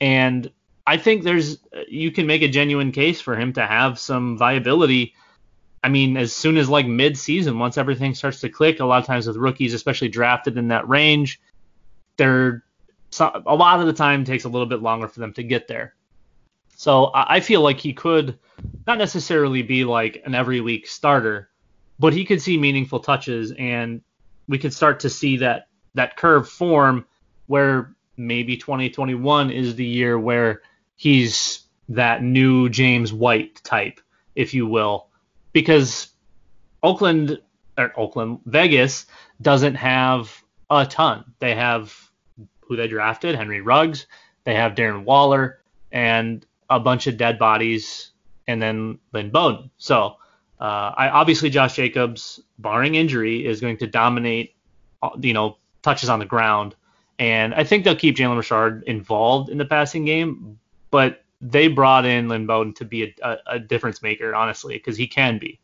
And 0.00 0.50
I 0.86 0.96
think 0.96 1.22
there's 1.22 1.58
you 1.88 2.10
can 2.10 2.26
make 2.26 2.42
a 2.42 2.48
genuine 2.48 2.92
case 2.92 3.20
for 3.20 3.36
him 3.36 3.52
to 3.54 3.66
have 3.66 3.98
some 3.98 4.36
viability. 4.38 5.14
I 5.82 5.88
mean, 5.88 6.16
as 6.16 6.34
soon 6.34 6.56
as 6.56 6.68
like 6.68 6.86
mid 6.86 7.18
season, 7.18 7.58
once 7.58 7.76
everything 7.76 8.14
starts 8.14 8.40
to 8.40 8.48
click, 8.48 8.80
a 8.80 8.84
lot 8.84 9.00
of 9.00 9.06
times 9.06 9.26
with 9.26 9.36
rookies, 9.36 9.74
especially 9.74 10.08
drafted 10.08 10.56
in 10.56 10.68
that 10.68 10.88
range, 10.88 11.40
they're 12.16 12.62
a 13.20 13.54
lot 13.54 13.80
of 13.80 13.86
the 13.86 13.92
time 13.92 14.24
takes 14.24 14.44
a 14.44 14.48
little 14.48 14.66
bit 14.66 14.82
longer 14.82 15.08
for 15.08 15.20
them 15.20 15.32
to 15.34 15.42
get 15.42 15.68
there. 15.68 15.94
So 16.76 17.10
I 17.14 17.40
feel 17.40 17.60
like 17.60 17.78
he 17.78 17.92
could 17.92 18.38
not 18.86 18.98
necessarily 18.98 19.62
be 19.62 19.84
like 19.84 20.22
an 20.24 20.34
every 20.34 20.60
week 20.60 20.86
starter, 20.86 21.50
but 21.98 22.12
he 22.12 22.24
could 22.24 22.42
see 22.42 22.58
meaningful 22.58 23.00
touches 23.00 23.52
and 23.58 24.02
we 24.48 24.58
could 24.58 24.74
start 24.74 25.00
to 25.00 25.10
see 25.10 25.38
that 25.38 25.68
that 25.94 26.16
curve 26.16 26.48
form 26.48 27.06
where 27.46 27.94
maybe 28.16 28.56
2021 28.56 29.50
is 29.50 29.76
the 29.76 29.84
year 29.84 30.18
where 30.18 30.62
he's 30.96 31.64
that 31.88 32.22
new 32.22 32.68
James 32.68 33.12
White 33.12 33.62
type, 33.62 34.00
if 34.34 34.54
you 34.54 34.66
will, 34.66 35.08
because 35.52 36.08
Oakland 36.82 37.40
or 37.78 37.92
Oakland 37.96 38.40
Vegas 38.46 39.06
doesn't 39.40 39.74
have 39.74 40.42
a 40.70 40.86
ton. 40.86 41.24
They 41.38 41.54
have 41.54 41.94
who 42.60 42.76
they 42.76 42.88
drafted, 42.88 43.34
Henry 43.34 43.60
Ruggs, 43.60 44.06
they 44.44 44.54
have 44.54 44.74
Darren 44.74 45.04
Waller, 45.04 45.60
and 45.92 46.44
a 46.70 46.80
bunch 46.80 47.06
of 47.06 47.16
dead 47.16 47.38
bodies, 47.38 48.12
and 48.46 48.60
then 48.60 48.98
Lynn 49.12 49.30
Bowden. 49.30 49.70
So 49.78 50.16
uh, 50.60 50.92
I 50.96 51.08
obviously 51.08 51.50
Josh 51.50 51.76
Jacobs, 51.76 52.40
barring 52.58 52.94
injury, 52.94 53.46
is 53.46 53.60
going 53.60 53.76
to 53.78 53.86
dominate, 53.86 54.54
uh, 55.02 55.10
you 55.20 55.32
know, 55.32 55.58
touches 55.82 56.08
on 56.08 56.18
the 56.18 56.26
ground, 56.26 56.74
and 57.18 57.54
I 57.54 57.64
think 57.64 57.84
they'll 57.84 57.96
keep 57.96 58.16
Jalen 58.16 58.36
Richard 58.36 58.84
involved 58.86 59.50
in 59.50 59.58
the 59.58 59.64
passing 59.64 60.04
game, 60.04 60.58
but 60.90 61.22
they 61.40 61.68
brought 61.68 62.06
in 62.06 62.28
Lynn 62.28 62.46
Bowden 62.46 62.72
to 62.74 62.84
be 62.84 63.04
a, 63.04 63.14
a, 63.22 63.38
a 63.46 63.58
difference 63.58 64.02
maker, 64.02 64.34
honestly, 64.34 64.74
because 64.74 64.96
he 64.96 65.06
can 65.06 65.38
be. 65.38 65.60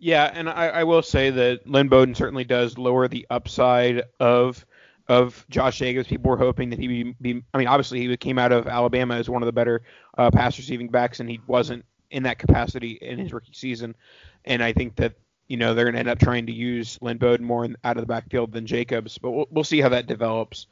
Yeah, 0.00 0.30
and 0.32 0.48
I, 0.48 0.68
I 0.68 0.84
will 0.84 1.02
say 1.02 1.30
that 1.30 1.66
Lynn 1.66 1.88
Bowden 1.88 2.14
certainly 2.14 2.44
does 2.44 2.78
lower 2.78 3.06
the 3.06 3.26
upside 3.28 4.02
of 4.18 4.64
of 5.10 5.44
Josh 5.50 5.76
Jacobs. 5.76 6.06
People 6.06 6.30
were 6.30 6.36
hoping 6.36 6.70
that 6.70 6.78
he 6.78 7.02
would 7.02 7.18
be. 7.20 7.42
I 7.52 7.58
mean, 7.58 7.66
obviously 7.66 8.06
he 8.06 8.16
came 8.16 8.38
out 8.38 8.52
of 8.52 8.68
Alabama 8.68 9.16
as 9.16 9.28
one 9.28 9.42
of 9.42 9.46
the 9.46 9.52
better 9.52 9.82
uh, 10.16 10.30
pass 10.30 10.56
receiving 10.56 10.88
backs, 10.88 11.18
and 11.18 11.28
he 11.28 11.40
wasn't 11.48 11.84
in 12.12 12.22
that 12.22 12.38
capacity 12.38 12.92
in 12.92 13.18
his 13.18 13.32
rookie 13.32 13.52
season. 13.52 13.96
And 14.44 14.62
I 14.62 14.72
think 14.72 14.94
that 14.96 15.14
you 15.48 15.56
know 15.56 15.74
they're 15.74 15.84
going 15.84 15.94
to 15.94 15.98
end 15.98 16.08
up 16.08 16.20
trying 16.20 16.46
to 16.46 16.52
use 16.52 16.96
Lynn 17.02 17.18
Bowden 17.18 17.44
more 17.44 17.64
in, 17.64 17.76
out 17.82 17.96
of 17.96 18.02
the 18.02 18.06
backfield 18.06 18.52
than 18.52 18.66
Jacobs, 18.66 19.18
but 19.18 19.32
we'll, 19.32 19.48
we'll 19.50 19.64
see 19.64 19.80
how 19.80 19.88
that 19.88 20.06
develops. 20.06 20.68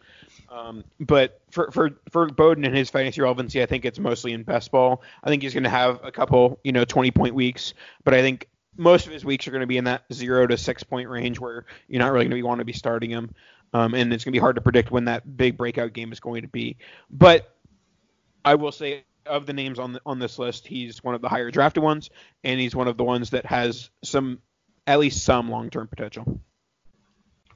Um, 0.52 0.85
but 1.00 1.40
for, 1.50 1.73
for 1.73 1.99
for 2.09 2.28
Bowden 2.28 2.64
and 2.64 2.76
his 2.76 2.90
fantasy 2.90 3.21
relevancy, 3.21 3.61
I 3.61 3.66
think 3.66 3.85
it's 3.85 3.99
mostly 3.99 4.35
in 4.35 4.45
best 4.45 4.71
ball. 4.71 5.02
I 5.25 5.30
think 5.30 5.42
he's 5.42 5.52
going 5.52 5.64
to 5.64 5.68
have 5.71 5.99
a 6.04 6.12
couple, 6.12 6.61
you 6.62 6.71
know, 6.71 6.85
20 6.85 7.11
point 7.11 7.35
weeks, 7.35 7.75
but 8.04 8.14
I 8.14 8.23
think 8.23 8.49
most 8.76 9.07
of 9.07 9.12
his 9.12 9.25
weeks 9.25 9.49
are 9.49 9.50
going 9.50 9.62
to 9.62 9.66
be 9.66 9.76
in 9.76 9.85
that 9.85 10.04
zero 10.12 10.47
to 10.47 10.57
six 10.57 10.85
point 10.85 11.09
range 11.09 11.40
where 11.40 11.66
you're 11.88 11.99
not 11.99 12.12
really 12.12 12.25
going 12.25 12.30
to 12.30 12.37
be 12.37 12.42
want 12.45 12.61
to 12.61 12.64
be 12.64 12.73
starting 12.73 13.11
him, 13.11 13.35
um, 13.72 13.94
and 13.94 14.12
it's 14.12 14.25
going 14.25 14.32
to 14.32 14.37
be 14.37 14.40
hard 14.40 14.56
to 14.56 14.62
predict 14.62 14.90
when 14.90 15.04
that 15.06 15.37
big 15.37 15.56
breakout 15.56 15.92
game 15.92 16.12
is 16.12 16.20
going 16.20 16.42
to 16.42 16.48
be. 16.48 16.76
But 17.10 17.54
I 18.44 18.54
will 18.54 18.72
say 18.72 19.04
of 19.26 19.46
the 19.46 19.52
names 19.52 19.78
on 19.78 19.92
the, 19.92 20.00
on 20.06 20.18
this 20.18 20.38
list, 20.38 20.66
he's 20.66 21.04
one 21.04 21.14
of 21.14 21.20
the 21.20 21.28
higher 21.28 21.50
drafted 21.50 21.82
ones, 21.82 22.10
and 22.44 22.58
he's 22.58 22.75
one 22.75 22.88
of 22.88 22.96
the 22.96 23.04
ones 23.04 23.30
that 23.30 23.44
has 23.46 23.90
some 24.02 24.40
at 24.87 24.98
least 24.98 25.25
some 25.25 25.50
long 25.50 25.70
term 25.70 25.87
potential. 25.87 26.40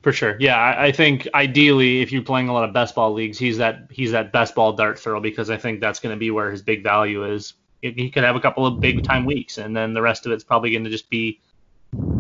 For 0.02 0.12
sure. 0.12 0.37
Yeah, 0.40 0.57
I, 0.59 0.87
I 0.87 0.92
think 0.92 1.28
ideally, 1.33 2.02
if 2.02 2.11
you're 2.11 2.23
playing 2.23 2.49
a 2.49 2.52
lot 2.52 2.69
of 2.69 2.75
best 2.75 2.95
ball 2.95 3.12
leagues, 3.12 3.38
he's 3.38 3.57
that 3.59 3.87
he's 3.90 4.11
that 4.11 4.33
best 4.33 4.54
ball 4.54 4.73
dart 4.73 4.99
throw 4.99 5.21
because 5.21 5.49
I 5.49 5.57
think 5.57 5.81
that's 5.81 6.00
going 6.00 6.14
to 6.14 6.19
be 6.19 6.31
where 6.31 6.50
his 6.50 6.61
big 6.61 6.83
value 6.83 7.25
is. 7.25 7.54
He- 7.81 7.92
He 7.92 8.11
could 8.11 8.25
have 8.25 8.37
a 8.37 8.40
couple 8.40 8.66
of 8.66 8.81
big 8.81 9.02
time 9.04 9.25
weeks, 9.25 9.59
and 9.59 9.76
then 9.76 9.95
the 9.95 10.02
rest 10.02 10.26
of 10.26 10.33
it's 10.33 10.45
probably 10.45 10.73
going 10.73 10.85
to 10.85 10.90
just 10.90 11.09
be 11.09 11.40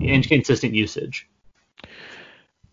inconsistent 0.00 0.74
usage. 0.74 1.28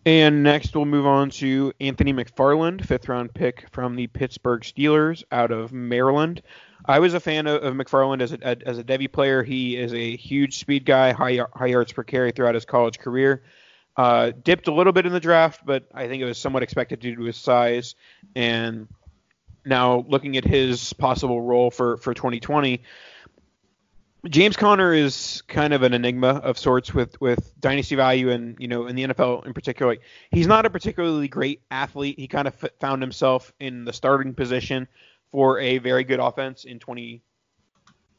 And 0.06 0.42
next, 0.42 0.74
we'll 0.74 0.86
move 0.86 1.06
on 1.06 1.30
to 1.30 1.72
Anthony 1.78 2.14
McFarland, 2.14 2.84
fifth 2.84 3.08
round 3.08 3.34
pick 3.34 3.66
from 3.70 3.96
the 3.96 4.06
Pittsburgh 4.06 4.62
Steelers 4.62 5.24
out 5.30 5.50
of 5.50 5.72
Maryland. 5.72 6.42
I 6.86 7.00
was 7.00 7.12
a 7.12 7.20
fan 7.20 7.46
of, 7.46 7.62
of 7.62 7.74
McFarland 7.74 8.22
as 8.22 8.32
a, 8.32 8.66
as 8.66 8.78
a 8.78 8.84
Devy 8.84 9.12
player. 9.12 9.42
He 9.42 9.76
is 9.76 9.92
a 9.92 10.16
huge 10.16 10.58
speed 10.58 10.86
guy, 10.86 11.12
high, 11.12 11.40
high 11.54 11.66
yards 11.66 11.92
per 11.92 12.02
carry 12.02 12.32
throughout 12.32 12.54
his 12.54 12.64
college 12.64 12.98
career. 12.98 13.42
Uh, 13.94 14.32
dipped 14.42 14.68
a 14.68 14.72
little 14.72 14.94
bit 14.94 15.04
in 15.04 15.12
the 15.12 15.20
draft, 15.20 15.66
but 15.66 15.84
I 15.92 16.08
think 16.08 16.22
it 16.22 16.24
was 16.24 16.38
somewhat 16.38 16.62
expected 16.62 17.00
due 17.00 17.16
to 17.16 17.22
his 17.24 17.36
size. 17.36 17.94
And 18.34 18.88
now 19.66 20.06
looking 20.08 20.38
at 20.38 20.44
his 20.44 20.94
possible 20.94 21.42
role 21.42 21.70
for, 21.70 21.98
for 21.98 22.14
2020, 22.14 22.82
James 24.28 24.56
Conner 24.56 24.92
is 24.92 25.42
kind 25.48 25.72
of 25.72 25.82
an 25.82 25.94
enigma 25.94 26.28
of 26.28 26.58
sorts 26.58 26.92
with, 26.92 27.18
with 27.20 27.58
dynasty 27.58 27.94
value 27.94 28.30
and 28.30 28.56
you 28.58 28.68
know 28.68 28.86
in 28.86 28.94
the 28.94 29.04
NFL 29.04 29.46
in 29.46 29.54
particular. 29.54 29.96
He's 30.30 30.46
not 30.46 30.66
a 30.66 30.70
particularly 30.70 31.26
great 31.26 31.62
athlete. 31.70 32.18
He 32.18 32.28
kind 32.28 32.46
of 32.46 32.54
f- 32.62 32.70
found 32.80 33.02
himself 33.02 33.52
in 33.60 33.84
the 33.84 33.92
starting 33.92 34.34
position 34.34 34.86
for 35.32 35.58
a 35.60 35.78
very 35.78 36.04
good 36.04 36.20
offense 36.20 36.64
in 36.64 36.78
20 36.78 37.22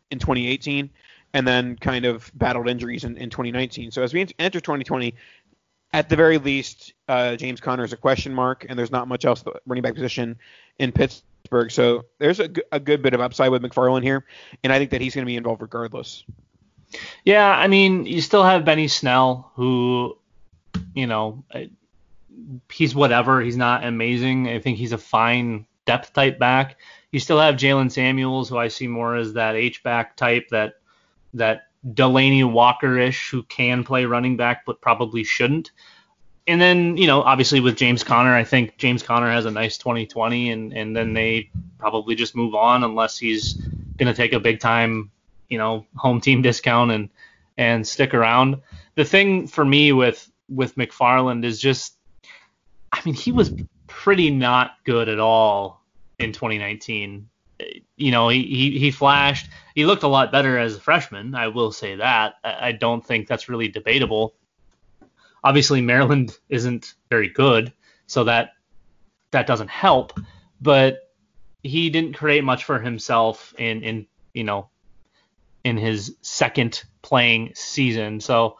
in 0.10 0.20
2018, 0.20 0.90
and 1.34 1.48
then 1.48 1.76
kind 1.78 2.06
of 2.06 2.32
battled 2.36 2.68
injuries 2.68 3.04
in, 3.04 3.18
in 3.18 3.30
2019. 3.30 3.92
So 3.92 4.02
as 4.02 4.14
we 4.14 4.28
enter 4.40 4.60
2020, 4.60 5.14
at 5.94 6.10
the 6.10 6.16
very 6.16 6.38
least, 6.38 6.94
uh, 7.08 7.36
James 7.36 7.62
Conner 7.62 7.84
is 7.84 7.94
a 7.94 7.98
question 7.98 8.34
mark, 8.34 8.66
and 8.68 8.78
there's 8.78 8.92
not 8.92 9.08
much 9.08 9.26
else 9.26 9.42
the 9.44 9.54
running 9.68 9.84
back 9.84 9.94
position 9.94 10.38
in 10.80 10.92
Pittsburgh. 10.92 11.31
So 11.70 12.06
there's 12.18 12.40
a 12.40 12.48
good 12.48 13.02
bit 13.02 13.14
of 13.14 13.20
upside 13.20 13.52
with 13.52 13.62
McFarland 13.62 14.04
here, 14.04 14.26
and 14.64 14.72
I 14.72 14.80
think 14.80 14.92
that 14.92 15.02
he's 15.02 15.14
going 15.14 15.26
to 15.26 15.30
be 15.30 15.36
involved 15.36 15.62
regardless. 15.62 16.24
Yeah, 17.24 17.48
I 17.48 17.68
mean, 17.68 18.06
you 18.06 18.22
still 18.22 18.44
have 18.44 18.66
Benny 18.66 18.88
Snell, 18.88 19.52
who, 19.56 20.18
you 20.94 21.08
know, 21.08 21.44
he's 22.72 22.96
whatever. 22.96 23.42
He's 23.42 23.58
not 23.58 23.86
amazing. 23.86 24.48
I 24.48 24.60
think 24.60 24.78
he's 24.78 24.92
a 24.92 24.98
fine 24.98 25.66
depth 25.86 26.14
type 26.14 26.40
back. 26.40 26.78
You 27.12 27.20
still 27.20 27.40
have 27.40 27.56
Jaylen 27.56 27.92
Samuels, 27.92 28.50
who 28.50 28.58
I 28.58 28.70
see 28.70 28.88
more 28.88 29.16
as 29.16 29.34
that 29.34 29.56
H 29.56 29.84
back 29.84 30.16
type, 30.16 30.50
that 30.50 30.76
that 31.34 31.68
Delanie 31.86 32.50
Walker 32.50 32.98
ish, 32.98 33.30
who 33.30 33.44
can 33.44 33.84
play 33.84 34.06
running 34.06 34.38
back 34.38 34.66
but 34.66 34.82
probably 34.82 35.24
shouldn't. 35.24 35.72
And 36.48 36.60
then, 36.60 36.98
you 36.98 37.08
know, 37.08 37.22
obviously 37.22 37.60
with 37.60 37.78
James 37.78 38.04
Conner, 38.04 38.36
I 38.36 38.44
think 38.44 38.78
James 38.78 39.04
Conner 39.04 39.32
has 39.32 39.46
a 39.46 39.52
nice 39.52 39.78
2020, 39.78 40.52
and 40.52 40.74
and 40.74 40.96
then 40.96 41.14
they 41.14 41.50
probably 41.78 42.16
just 42.16 42.36
move 42.36 42.56
on 42.56 42.84
unless 42.84 43.18
he's 43.18 43.54
going 43.54 44.08
to 44.08 44.14
take 44.14 44.34
a 44.34 44.40
big 44.40 44.60
time 44.60 45.12
you 45.52 45.58
know 45.58 45.86
home 45.96 46.20
team 46.20 46.42
discount 46.42 46.90
and 46.92 47.10
and 47.58 47.86
stick 47.86 48.16
around. 48.16 48.62
The 48.96 49.06
thing 49.06 49.46
for 49.46 49.64
me 49.64 49.92
with 49.92 50.32
with 50.50 50.76
McFarland 50.76 51.46
is 51.46 51.60
just, 51.60 51.96
I 52.92 53.00
mean, 53.06 53.14
he 53.14 53.32
was 53.32 53.54
pretty 53.88 54.32
not 54.32 54.76
good 54.84 55.08
at 55.10 55.20
all 55.20 55.82
in 56.20 56.32
2019. 56.32 57.30
You 57.96 58.12
know, 58.12 58.30
he, 58.30 58.44
he, 58.44 58.80
he 58.80 58.92
flashed. 58.92 59.50
He 59.76 59.86
looked 59.86 60.04
a 60.04 60.08
lot 60.08 60.32
better 60.32 60.58
as 60.58 60.76
a 60.76 60.80
freshman. 60.80 61.36
I 61.36 61.48
will 61.48 61.72
say 61.72 61.96
that. 61.96 62.36
I, 62.44 62.70
I 62.70 62.72
don't 62.72 63.06
think 63.06 63.28
that's 63.28 63.48
really 63.48 63.68
debatable. 63.68 64.34
Obviously, 65.44 65.82
Maryland 65.82 66.38
isn't 66.50 66.94
very 67.10 67.30
good, 67.30 67.74
so 68.08 68.24
that 68.26 68.52
that 69.32 69.48
doesn't 69.48 69.70
help. 69.70 70.20
But 70.62 71.10
he 71.64 71.90
didn't 71.90 72.14
create 72.14 72.44
much 72.44 72.64
for 72.64 72.80
himself 72.80 73.54
in 73.58 73.84
in 73.84 74.08
you 74.34 74.44
know 74.44 74.70
in 75.64 75.78
his 75.78 76.16
second 76.22 76.84
playing 77.02 77.52
season. 77.56 78.20
So 78.20 78.58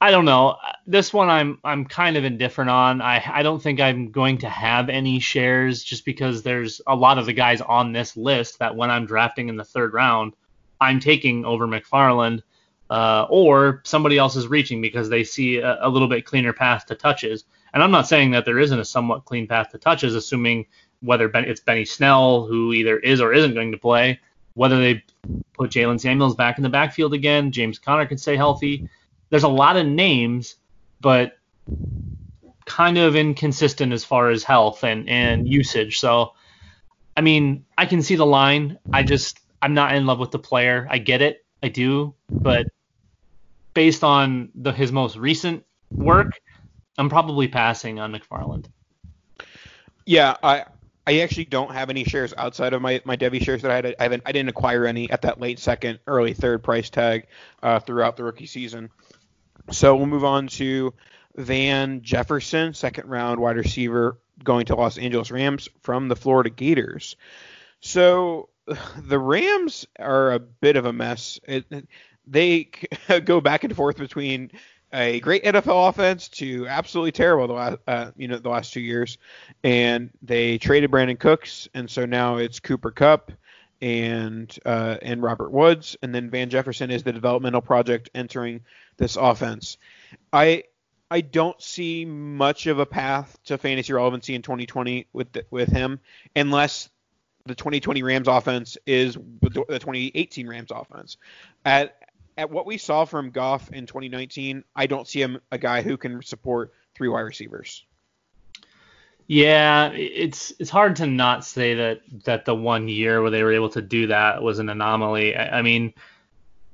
I 0.00 0.10
don't 0.10 0.24
know. 0.24 0.56
This 0.86 1.12
one 1.12 1.30
I'm 1.30 1.58
I'm 1.64 1.86
kind 1.86 2.16
of 2.16 2.24
indifferent 2.24 2.70
on. 2.70 3.00
I 3.00 3.22
I 3.26 3.42
don't 3.42 3.62
think 3.62 3.80
I'm 3.80 4.10
going 4.10 4.38
to 4.38 4.48
have 4.48 4.88
any 4.88 5.20
shares 5.20 5.82
just 5.82 6.04
because 6.04 6.42
there's 6.42 6.80
a 6.86 6.94
lot 6.94 7.18
of 7.18 7.26
the 7.26 7.32
guys 7.32 7.60
on 7.60 7.92
this 7.92 8.16
list 8.16 8.58
that 8.58 8.76
when 8.76 8.90
I'm 8.90 9.06
drafting 9.06 9.48
in 9.48 9.56
the 9.56 9.64
third 9.64 9.94
round, 9.94 10.34
I'm 10.80 11.00
taking 11.00 11.44
over 11.44 11.66
McFarland, 11.66 12.42
uh, 12.90 13.26
or 13.28 13.82
somebody 13.84 14.18
else 14.18 14.36
is 14.36 14.48
reaching 14.48 14.80
because 14.80 15.08
they 15.08 15.24
see 15.24 15.58
a, 15.58 15.86
a 15.86 15.88
little 15.88 16.08
bit 16.08 16.24
cleaner 16.24 16.52
path 16.52 16.86
to 16.86 16.94
touches. 16.94 17.44
And 17.74 17.82
I'm 17.82 17.90
not 17.90 18.08
saying 18.08 18.30
that 18.30 18.44
there 18.44 18.58
isn't 18.58 18.78
a 18.78 18.84
somewhat 18.84 19.24
clean 19.24 19.46
path 19.46 19.70
to 19.70 19.78
touches, 19.78 20.14
assuming 20.14 20.66
whether 21.00 21.28
ben, 21.28 21.44
it's 21.44 21.60
Benny 21.60 21.84
Snell 21.84 22.46
who 22.46 22.72
either 22.72 22.98
is 22.98 23.20
or 23.20 23.32
isn't 23.32 23.54
going 23.54 23.72
to 23.72 23.78
play, 23.78 24.20
whether 24.54 24.78
they 24.78 25.04
put 25.52 25.70
Jaylen 25.70 26.00
Samuels 26.00 26.34
back 26.34 26.58
in 26.58 26.62
the 26.62 26.68
backfield 26.68 27.12
again, 27.12 27.52
James 27.52 27.78
Conner 27.78 28.06
can 28.06 28.18
stay 28.18 28.36
healthy 28.36 28.88
there's 29.30 29.42
a 29.42 29.48
lot 29.48 29.76
of 29.76 29.86
names, 29.86 30.56
but 31.00 31.38
kind 32.64 32.98
of 32.98 33.16
inconsistent 33.16 33.92
as 33.92 34.04
far 34.04 34.30
as 34.30 34.42
health 34.42 34.84
and, 34.84 35.08
and 35.08 35.48
usage. 35.48 35.98
So, 35.98 36.34
I 37.16 37.20
mean, 37.20 37.64
I 37.76 37.86
can 37.86 38.02
see 38.02 38.16
the 38.16 38.26
line. 38.26 38.78
I 38.92 39.02
just, 39.02 39.40
I'm 39.62 39.74
not 39.74 39.94
in 39.94 40.06
love 40.06 40.18
with 40.18 40.30
the 40.30 40.38
player. 40.38 40.86
I 40.90 40.98
get 40.98 41.22
it. 41.22 41.44
I 41.62 41.68
do. 41.68 42.14
But 42.42 42.66
based 43.76 44.02
on 44.02 44.48
the, 44.54 44.72
his 44.72 44.90
most 44.90 45.16
recent 45.16 45.62
work, 45.90 46.40
I'm 46.96 47.10
probably 47.10 47.46
passing 47.46 48.00
on 48.00 48.10
McFarland. 48.10 48.68
Yeah, 50.06 50.34
I 50.42 50.64
I 51.06 51.18
actually 51.18 51.44
don't 51.44 51.70
have 51.70 51.90
any 51.90 52.02
shares 52.02 52.32
outside 52.38 52.72
of 52.72 52.80
my, 52.80 53.02
my 53.04 53.18
Devy 53.18 53.40
shares 53.42 53.62
that 53.62 53.70
I 53.70 53.76
had. 53.76 53.86
I 54.00 54.02
haven't 54.04 54.22
I 54.24 54.32
didn't 54.32 54.48
acquire 54.48 54.86
any 54.86 55.10
at 55.10 55.22
that 55.22 55.40
late 55.40 55.58
second, 55.58 55.98
early 56.06 56.32
third 56.32 56.64
price 56.64 56.88
tag 56.88 57.26
uh, 57.62 57.78
throughout 57.80 58.16
the 58.16 58.24
rookie 58.24 58.46
season. 58.46 58.88
So 59.70 59.94
we'll 59.94 60.06
move 60.06 60.24
on 60.24 60.46
to 60.48 60.94
Van 61.36 62.00
Jefferson, 62.00 62.72
second 62.72 63.10
round 63.10 63.40
wide 63.40 63.56
receiver 63.56 64.18
going 64.42 64.66
to 64.66 64.74
Los 64.74 64.96
Angeles 64.96 65.30
Rams 65.30 65.68
from 65.82 66.08
the 66.08 66.16
Florida 66.16 66.48
Gators. 66.48 67.16
So 67.80 68.48
the 68.96 69.18
Rams 69.18 69.86
are 69.98 70.32
a 70.32 70.38
bit 70.38 70.76
of 70.76 70.86
a 70.86 70.94
mess. 70.94 71.38
It, 71.46 71.66
they 72.26 72.70
go 73.24 73.40
back 73.40 73.64
and 73.64 73.74
forth 73.74 73.96
between 73.96 74.50
a 74.92 75.20
great 75.20 75.44
NFL 75.44 75.88
offense 75.88 76.28
to 76.28 76.66
absolutely 76.68 77.12
terrible 77.12 77.46
the 77.46 77.52
last 77.52 77.78
uh, 77.86 78.10
you 78.16 78.28
know 78.28 78.38
the 78.38 78.48
last 78.48 78.72
two 78.72 78.80
years, 78.80 79.18
and 79.62 80.10
they 80.22 80.58
traded 80.58 80.90
Brandin 80.90 81.18
Cooks, 81.18 81.68
and 81.74 81.90
so 81.90 82.06
now 82.06 82.36
it's 82.36 82.60
Cooper 82.60 82.90
Kupp 82.90 83.32
and 83.80 84.56
uh, 84.64 84.96
and 85.02 85.22
Robert 85.22 85.50
Woods, 85.50 85.96
and 86.02 86.14
then 86.14 86.30
Van 86.30 86.50
Jefferson 86.50 86.90
is 86.90 87.02
the 87.02 87.12
developmental 87.12 87.60
project 87.60 88.10
entering 88.14 88.60
this 88.96 89.16
offense. 89.16 89.76
I 90.32 90.64
I 91.10 91.20
don't 91.20 91.60
see 91.60 92.04
much 92.04 92.66
of 92.66 92.78
a 92.78 92.86
path 92.86 93.38
to 93.44 93.58
fantasy 93.58 93.92
relevancy 93.92 94.34
in 94.34 94.42
2020 94.42 95.06
with 95.12 95.32
the, 95.32 95.46
with 95.50 95.70
him, 95.70 96.00
unless 96.34 96.88
the 97.44 97.54
2020 97.54 98.02
Rams 98.02 98.28
offense 98.28 98.76
is 98.86 99.14
the 99.14 99.50
2018 99.50 100.48
Rams 100.48 100.70
offense. 100.70 101.16
At 101.64 101.96
at 102.36 102.50
what 102.50 102.66
we 102.66 102.78
saw 102.78 103.04
from 103.04 103.30
Goff 103.30 103.72
in 103.72 103.86
2019, 103.86 104.64
I 104.74 104.86
don't 104.86 105.08
see 105.08 105.22
him 105.22 105.40
a 105.50 105.58
guy 105.58 105.82
who 105.82 105.96
can 105.96 106.22
support 106.22 106.72
three 106.94 107.08
wide 107.08 107.20
receivers. 107.20 107.84
Yeah, 109.28 109.88
it's 109.88 110.52
it's 110.60 110.70
hard 110.70 110.96
to 110.96 111.06
not 111.06 111.44
say 111.44 111.74
that 111.74 112.00
that 112.24 112.44
the 112.44 112.54
one 112.54 112.88
year 112.88 113.20
where 113.20 113.30
they 113.30 113.42
were 113.42 113.52
able 113.52 113.70
to 113.70 113.82
do 113.82 114.06
that 114.08 114.40
was 114.40 114.60
an 114.60 114.68
anomaly. 114.68 115.34
I, 115.34 115.58
I 115.58 115.62
mean, 115.62 115.94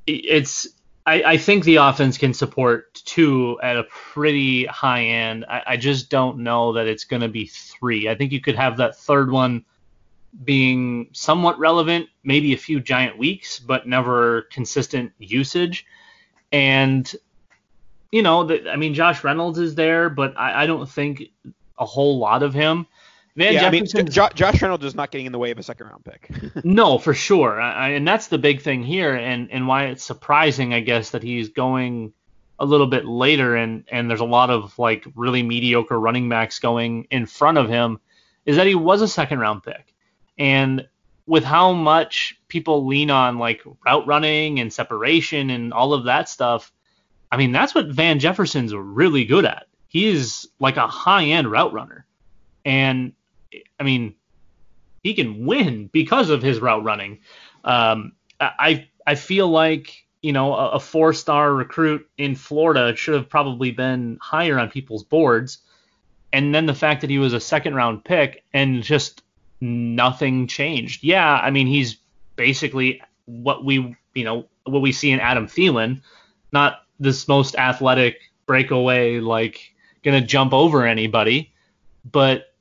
it's 0.06 0.68
I, 1.06 1.22
I, 1.22 1.36
think 1.38 1.64
the 1.64 1.76
offense 1.76 2.18
can 2.18 2.34
support 2.34 2.94
two 3.06 3.58
at 3.62 3.76
a 3.76 3.84
pretty 3.84 4.66
high 4.66 5.04
end. 5.04 5.46
I, 5.48 5.62
I 5.66 5.76
just 5.76 6.10
don't 6.10 6.38
know 6.38 6.74
that 6.74 6.86
it's 6.86 7.04
going 7.04 7.22
to 7.22 7.28
be 7.28 7.46
three. 7.46 8.08
I 8.08 8.14
think 8.14 8.32
you 8.32 8.40
could 8.40 8.56
have 8.56 8.76
that 8.76 8.96
third 8.96 9.30
one 9.30 9.64
being 10.44 11.08
somewhat 11.12 11.58
relevant, 11.58 12.08
maybe 12.24 12.52
a 12.52 12.56
few 12.56 12.80
giant 12.80 13.18
weeks, 13.18 13.58
but 13.58 13.86
never 13.86 14.42
consistent 14.50 15.12
usage. 15.18 15.86
And 16.50 17.12
you 18.10 18.22
know, 18.22 18.44
the, 18.44 18.70
I 18.70 18.76
mean, 18.76 18.94
Josh 18.94 19.24
Reynolds 19.24 19.58
is 19.58 19.74
there, 19.74 20.10
but 20.10 20.38
I, 20.38 20.64
I 20.64 20.66
don't 20.66 20.88
think 20.88 21.24
a 21.78 21.86
whole 21.86 22.18
lot 22.18 22.42
of 22.42 22.54
him. 22.54 22.86
Van 23.34 23.54
yeah, 23.54 23.66
I 23.66 23.70
mean, 23.70 23.86
Josh 23.86 24.60
Reynolds 24.60 24.84
is 24.84 24.94
not 24.94 25.10
getting 25.10 25.24
in 25.24 25.32
the 25.32 25.38
way 25.38 25.50
of 25.50 25.58
a 25.58 25.62
second 25.62 25.86
round 25.86 26.04
pick. 26.04 26.30
no, 26.64 26.98
for 26.98 27.14
sure, 27.14 27.58
I, 27.58 27.90
and 27.90 28.06
that's 28.06 28.26
the 28.26 28.36
big 28.36 28.60
thing 28.60 28.82
here, 28.82 29.14
and 29.14 29.50
and 29.50 29.66
why 29.66 29.86
it's 29.86 30.04
surprising, 30.04 30.74
I 30.74 30.80
guess, 30.80 31.10
that 31.10 31.22
he's 31.22 31.48
going 31.48 32.12
a 32.58 32.66
little 32.66 32.86
bit 32.86 33.06
later, 33.06 33.56
and 33.56 33.84
and 33.90 34.10
there's 34.10 34.20
a 34.20 34.26
lot 34.26 34.50
of 34.50 34.78
like 34.78 35.06
really 35.14 35.42
mediocre 35.42 35.98
running 35.98 36.28
backs 36.28 36.58
going 36.58 37.06
in 37.10 37.24
front 37.24 37.56
of 37.56 37.70
him, 37.70 38.00
is 38.44 38.56
that 38.56 38.66
he 38.66 38.74
was 38.74 39.00
a 39.00 39.08
second 39.08 39.38
round 39.38 39.62
pick, 39.62 39.91
and 40.38 40.86
with 41.26 41.44
how 41.44 41.72
much 41.72 42.38
people 42.48 42.86
lean 42.86 43.10
on 43.10 43.38
like 43.38 43.62
route 43.86 44.06
running 44.06 44.60
and 44.60 44.72
separation 44.72 45.50
and 45.50 45.72
all 45.72 45.94
of 45.94 46.04
that 46.04 46.28
stuff, 46.28 46.72
I 47.30 47.36
mean, 47.36 47.52
that's 47.52 47.74
what 47.74 47.86
Van 47.86 48.18
Jefferson's 48.18 48.74
really 48.74 49.24
good 49.24 49.44
at. 49.44 49.66
He's 49.88 50.46
like 50.58 50.76
a 50.76 50.86
high 50.86 51.24
end 51.24 51.50
route 51.50 51.72
runner, 51.72 52.06
and 52.64 53.12
I 53.78 53.82
mean, 53.82 54.14
he 55.02 55.14
can 55.14 55.46
win 55.46 55.88
because 55.88 56.30
of 56.30 56.42
his 56.42 56.60
route 56.60 56.84
running. 56.84 57.20
Um, 57.64 58.12
I 58.40 58.88
I 59.06 59.14
feel 59.14 59.48
like 59.48 60.04
you 60.22 60.32
know 60.32 60.54
a, 60.54 60.70
a 60.72 60.80
four 60.80 61.12
star 61.12 61.52
recruit 61.52 62.08
in 62.16 62.34
Florida 62.34 62.96
should 62.96 63.14
have 63.14 63.28
probably 63.28 63.70
been 63.70 64.18
higher 64.20 64.58
on 64.58 64.70
people's 64.70 65.04
boards, 65.04 65.58
and 66.32 66.54
then 66.54 66.66
the 66.66 66.74
fact 66.74 67.02
that 67.02 67.10
he 67.10 67.18
was 67.18 67.32
a 67.34 67.40
second 67.40 67.74
round 67.74 68.04
pick 68.04 68.44
and 68.52 68.82
just 68.82 69.22
nothing 69.62 70.46
changed. 70.46 71.02
Yeah, 71.04 71.34
I 71.36 71.50
mean 71.50 71.66
he's 71.66 71.96
basically 72.36 73.00
what 73.26 73.64
we 73.64 73.96
you 74.14 74.24
know 74.24 74.46
what 74.64 74.82
we 74.82 74.92
see 74.92 75.10
in 75.10 75.20
Adam 75.20 75.46
Thielen, 75.46 76.02
not 76.52 76.82
this 77.00 77.28
most 77.28 77.56
athletic 77.56 78.18
breakaway 78.46 79.20
like 79.20 79.72
gonna 80.02 80.20
jump 80.20 80.52
over 80.52 80.86
anybody, 80.86 81.52
but 82.04 82.52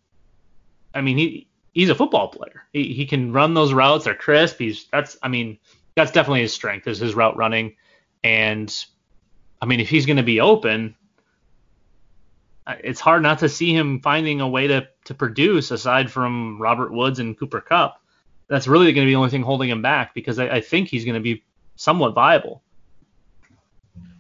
I 0.94 1.02
mean, 1.02 1.18
he 1.18 1.48
he's 1.74 1.90
a 1.90 1.96
football 1.96 2.28
player. 2.30 2.64
He, 2.74 2.94
he 2.94 3.06
can 3.06 3.32
run 3.32 3.54
those 3.54 3.74
routes. 3.74 4.06
They're 4.06 4.16
crisp. 4.16 4.58
He's 4.60 4.86
that's 4.92 5.18
I 5.24 5.28
mean 5.28 5.58
that's 5.96 6.12
definitely 6.12 6.42
his 6.42 6.54
strength 6.54 6.88
is 6.88 7.00
his 7.00 7.16
route 7.16 7.38
running. 7.38 7.76
And 8.24 8.74
I 9.62 9.66
mean, 9.66 9.80
if 9.80 9.90
he's 9.90 10.06
to 10.06 10.24
be 10.24 10.40
open, 10.40 10.96
it's 12.68 13.00
hard 13.00 13.24
not 13.24 13.40
to 13.40 13.50
see 13.50 13.74
him 13.76 14.00
finding 14.02 14.42
a 14.42 14.48
way 14.48 14.68
to 14.68 14.88
to 15.06 15.14
produce 15.14 15.72
aside 15.72 16.12
from 16.12 16.62
Robert 16.62 16.92
Woods 16.92 17.20
and 17.20 17.38
Cooper 17.38 17.62
Kupp, 17.62 18.02
That's 18.48 18.68
really 18.68 18.86
going 18.94 19.06
to 19.06 19.10
be 19.10 19.14
the 19.14 19.18
only 19.18 19.30
thing 19.30 19.44
holding 19.44 19.70
him 19.70 19.82
back 19.82 20.14
because 20.14 20.40
I, 20.40 20.50
I 20.50 20.62
think 20.62 20.90
he's 20.90 21.06
going 21.06 21.16
to 21.16 21.22
be 21.22 21.44
somewhat 21.76 22.14
viable. 22.14 22.62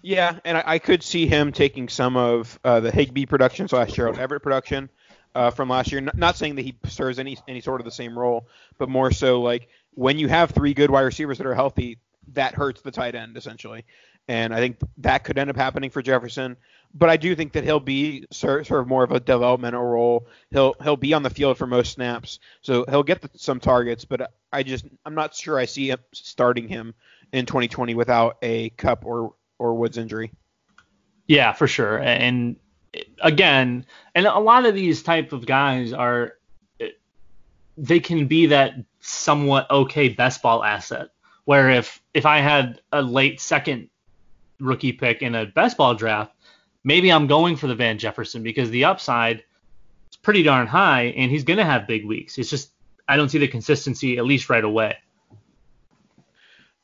Yeah, 0.02 0.40
and 0.44 0.58
I, 0.58 0.64
I, 0.66 0.80
could 0.80 1.04
see 1.04 1.28
him 1.28 1.52
taking 1.52 1.88
some 1.88 2.18
of 2.18 2.60
uh, 2.64 2.80
the 2.80 2.92
Higbee 2.92 3.28
production 3.28 3.68
slash 3.68 3.92
Gerald 3.92 4.18
Everett 4.18 4.42
production 4.42 4.90
uh, 5.36 5.52
from 5.52 5.70
last 5.70 5.92
year. 5.92 6.02
not 6.16 6.36
saying 6.36 6.56
that 6.56 6.64
he 6.64 6.76
serves 6.88 7.20
any 7.20 7.38
any 7.48 7.62
sort 7.62 7.82
of 7.82 7.86
the 7.86 7.92
same 7.92 8.18
role, 8.18 8.48
but 8.80 8.90
more 8.90 9.12
so 9.12 9.42
like 9.42 9.68
when 9.94 10.18
you 10.18 10.28
have 10.28 10.52
three 10.52 10.74
good 10.74 10.90
wide 10.90 11.02
receivers 11.02 11.38
that 11.38 11.46
are 11.48 11.54
healthy, 11.54 12.00
that 12.34 12.56
hurts 12.56 12.82
the 12.82 12.92
tight 12.92 13.16
end 13.16 13.38
essentially. 13.38 13.86
And 14.28 14.54
I 14.54 14.58
think 14.58 14.78
that 15.00 15.24
could 15.24 15.38
end 15.38 15.50
up 15.50 15.56
happening 15.56 15.90
for 15.90 16.02
Jefferson. 16.02 16.58
But 16.94 17.10
I 17.10 17.18
do 17.18 17.36
think 17.36 17.54
that 17.54 17.64
he'll 17.64 17.80
be 17.80 18.26
sort 18.32 18.70
of 18.70 18.88
more 18.88 19.04
of 19.04 19.12
a 19.12 19.20
developmental 19.20 19.84
role. 19.84 20.28
He'll 20.50 20.76
he'll 20.84 20.98
be 20.98 21.14
on 21.14 21.24
the 21.24 21.30
field 21.30 21.58
for 21.58 21.66
most 21.66 21.94
snaps, 21.94 22.40
so 22.62 22.86
he'll 22.90 23.04
get 23.04 23.22
the, 23.22 23.30
some 23.36 23.60
targets. 23.60 24.04
But 24.04 24.34
I 24.52 24.64
just 24.64 24.86
I'm 25.06 25.16
not 25.16 25.34
sure 25.34 25.58
I 25.58 25.66
see 25.66 25.90
him 25.90 26.00
starting 26.12 26.68
him 26.68 26.94
in 27.32 27.46
2020 27.46 27.96
without 27.96 28.38
a 28.42 28.70
Kupp 28.72 29.06
or 29.06 29.34
or 29.58 29.76
Woods 29.76 29.98
injury. 29.98 30.32
Yeah, 31.28 31.54
for 31.54 31.68
sure. 31.68 31.98
And 32.00 32.58
again, 33.22 33.86
and 34.16 34.26
a 34.26 34.40
lot 34.40 34.66
of 34.66 34.76
these 34.76 35.04
type 35.04 35.32
of 35.32 35.46
guys 35.46 35.94
are 35.94 36.34
they 37.78 38.00
can 38.00 38.28
be 38.28 38.48
that 38.48 38.76
somewhat 39.00 39.70
okay 39.72 40.10
best 40.10 40.42
ball 40.42 40.64
asset. 40.64 41.10
Where 41.46 41.70
if 41.70 42.02
if 42.14 42.26
I 42.26 42.40
had 42.40 42.82
a 42.92 43.02
late 43.02 43.42
second 43.42 43.90
rookie 44.60 44.94
pick 44.94 45.22
in 45.22 45.36
a 45.36 45.46
best 45.46 45.78
ball 45.78 45.96
draft, 45.96 46.34
maybe 46.84 47.12
I'm 47.12 47.28
going 47.28 47.56
for 47.56 47.68
the 47.68 47.76
Van 47.76 47.98
Jefferson 47.98 48.44
because 48.44 48.70
the 48.70 48.86
upside 48.86 49.44
is 50.10 50.18
pretty 50.22 50.44
darn 50.44 50.68
high 50.68 51.14
and 51.18 51.32
he's 51.32 51.44
gonna 51.44 51.66
have 51.66 51.88
big 51.88 52.06
weeks. 52.06 52.38
It's 52.38 52.50
just 52.50 52.72
I 53.08 53.18
don't 53.18 53.30
see 53.30 53.40
the 53.40 53.48
consistency 53.48 54.18
at 54.18 54.26
least 54.26 54.50
right 54.50 54.64
away. 54.64 54.98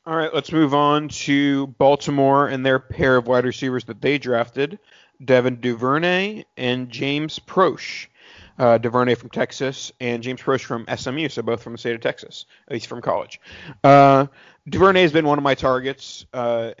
All 0.06 0.16
right, 0.16 0.32
let's 0.32 0.52
move 0.52 0.72
on 0.72 1.08
to 1.08 1.66
Baltimore 1.66 2.48
and 2.48 2.64
their 2.64 2.78
pair 2.78 3.16
of 3.16 3.26
wide 3.26 3.44
receivers 3.44 3.84
that 3.84 4.00
they 4.00 4.16
drafted. 4.16 4.78
Devin 5.22 5.60
Duvernay 5.60 6.44
and 6.56 6.88
James 6.88 7.38
Proche. 7.38 8.06
Uh, 8.58 8.78
Duvernay 8.78 9.14
from 9.14 9.30
Texas 9.30 9.92
and 10.00 10.22
James 10.22 10.40
Proche 10.40 10.64
from 10.64 10.86
SMU, 10.94 11.28
so 11.28 11.42
both 11.42 11.62
from 11.62 11.72
the 11.72 11.78
state 11.78 11.94
of 11.94 12.00
Texas, 12.00 12.46
at 12.66 12.72
least 12.72 12.86
from 12.86 13.00
college. 13.00 13.40
Uh, 13.84 14.26
Duvernay 14.68 15.02
has 15.02 15.12
been 15.12 15.26
one 15.26 15.38
of 15.38 15.44
my 15.44 15.54
targets. 15.54 16.26
Uh, 16.32 16.72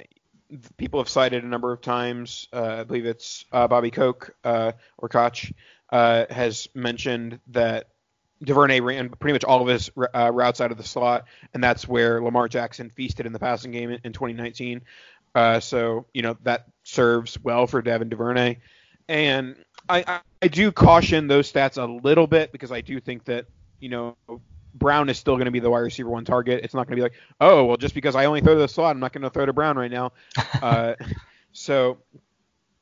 people 0.76 1.00
have 1.00 1.08
cited 1.08 1.44
a 1.44 1.46
number 1.46 1.72
of 1.72 1.80
times. 1.80 2.48
Uh, 2.52 2.78
I 2.80 2.84
believe 2.84 3.06
it's 3.06 3.44
uh, 3.52 3.68
Bobby 3.68 3.90
Koch 3.90 4.30
uh, 4.44 4.72
or 4.96 5.08
Koch 5.08 5.52
uh, 5.90 6.26
has 6.30 6.68
mentioned 6.74 7.40
that 7.48 7.88
Duvernay 8.42 8.80
ran 8.80 9.08
pretty 9.10 9.32
much 9.32 9.44
all 9.44 9.62
of 9.62 9.68
his 9.68 9.90
uh, 10.14 10.30
routes 10.32 10.60
out 10.60 10.70
of 10.70 10.76
the 10.76 10.84
slot, 10.84 11.24
and 11.52 11.62
that's 11.62 11.88
where 11.88 12.22
Lamar 12.22 12.48
Jackson 12.48 12.90
feasted 12.90 13.26
in 13.26 13.32
the 13.32 13.38
passing 13.38 13.72
game 13.72 13.90
in, 13.90 14.00
in 14.04 14.12
2019. 14.12 14.82
Uh, 15.34 15.60
so 15.60 16.06
you 16.14 16.22
know 16.22 16.36
that 16.42 16.66
serves 16.84 17.38
well 17.42 17.66
for 17.66 17.82
Devin 17.82 18.08
Duvernay, 18.08 18.58
and 19.08 19.56
I, 19.88 20.04
I, 20.06 20.20
I 20.42 20.48
do 20.48 20.72
caution 20.72 21.26
those 21.26 21.52
stats 21.52 21.82
a 21.82 21.86
little 22.02 22.26
bit 22.26 22.52
because 22.52 22.72
I 22.72 22.80
do 22.80 23.00
think 23.00 23.24
that 23.24 23.46
you 23.80 23.88
know 23.88 24.16
Brown 24.74 25.08
is 25.08 25.18
still 25.18 25.34
going 25.34 25.46
to 25.46 25.50
be 25.50 25.60
the 25.60 25.70
wide 25.70 25.80
receiver 25.80 26.08
one 26.08 26.24
target. 26.24 26.64
It's 26.64 26.74
not 26.74 26.86
going 26.86 26.96
to 26.96 26.96
be 26.96 27.02
like, 27.02 27.14
oh, 27.40 27.64
well, 27.64 27.76
just 27.76 27.94
because 27.94 28.14
I 28.14 28.26
only 28.26 28.40
throw 28.40 28.54
to 28.54 28.60
the 28.60 28.68
slot, 28.68 28.94
I'm 28.94 29.00
not 29.00 29.12
going 29.12 29.22
to 29.22 29.30
throw 29.30 29.46
to 29.46 29.52
Brown 29.52 29.76
right 29.76 29.90
now. 29.90 30.12
uh, 30.62 30.94
so 31.52 31.98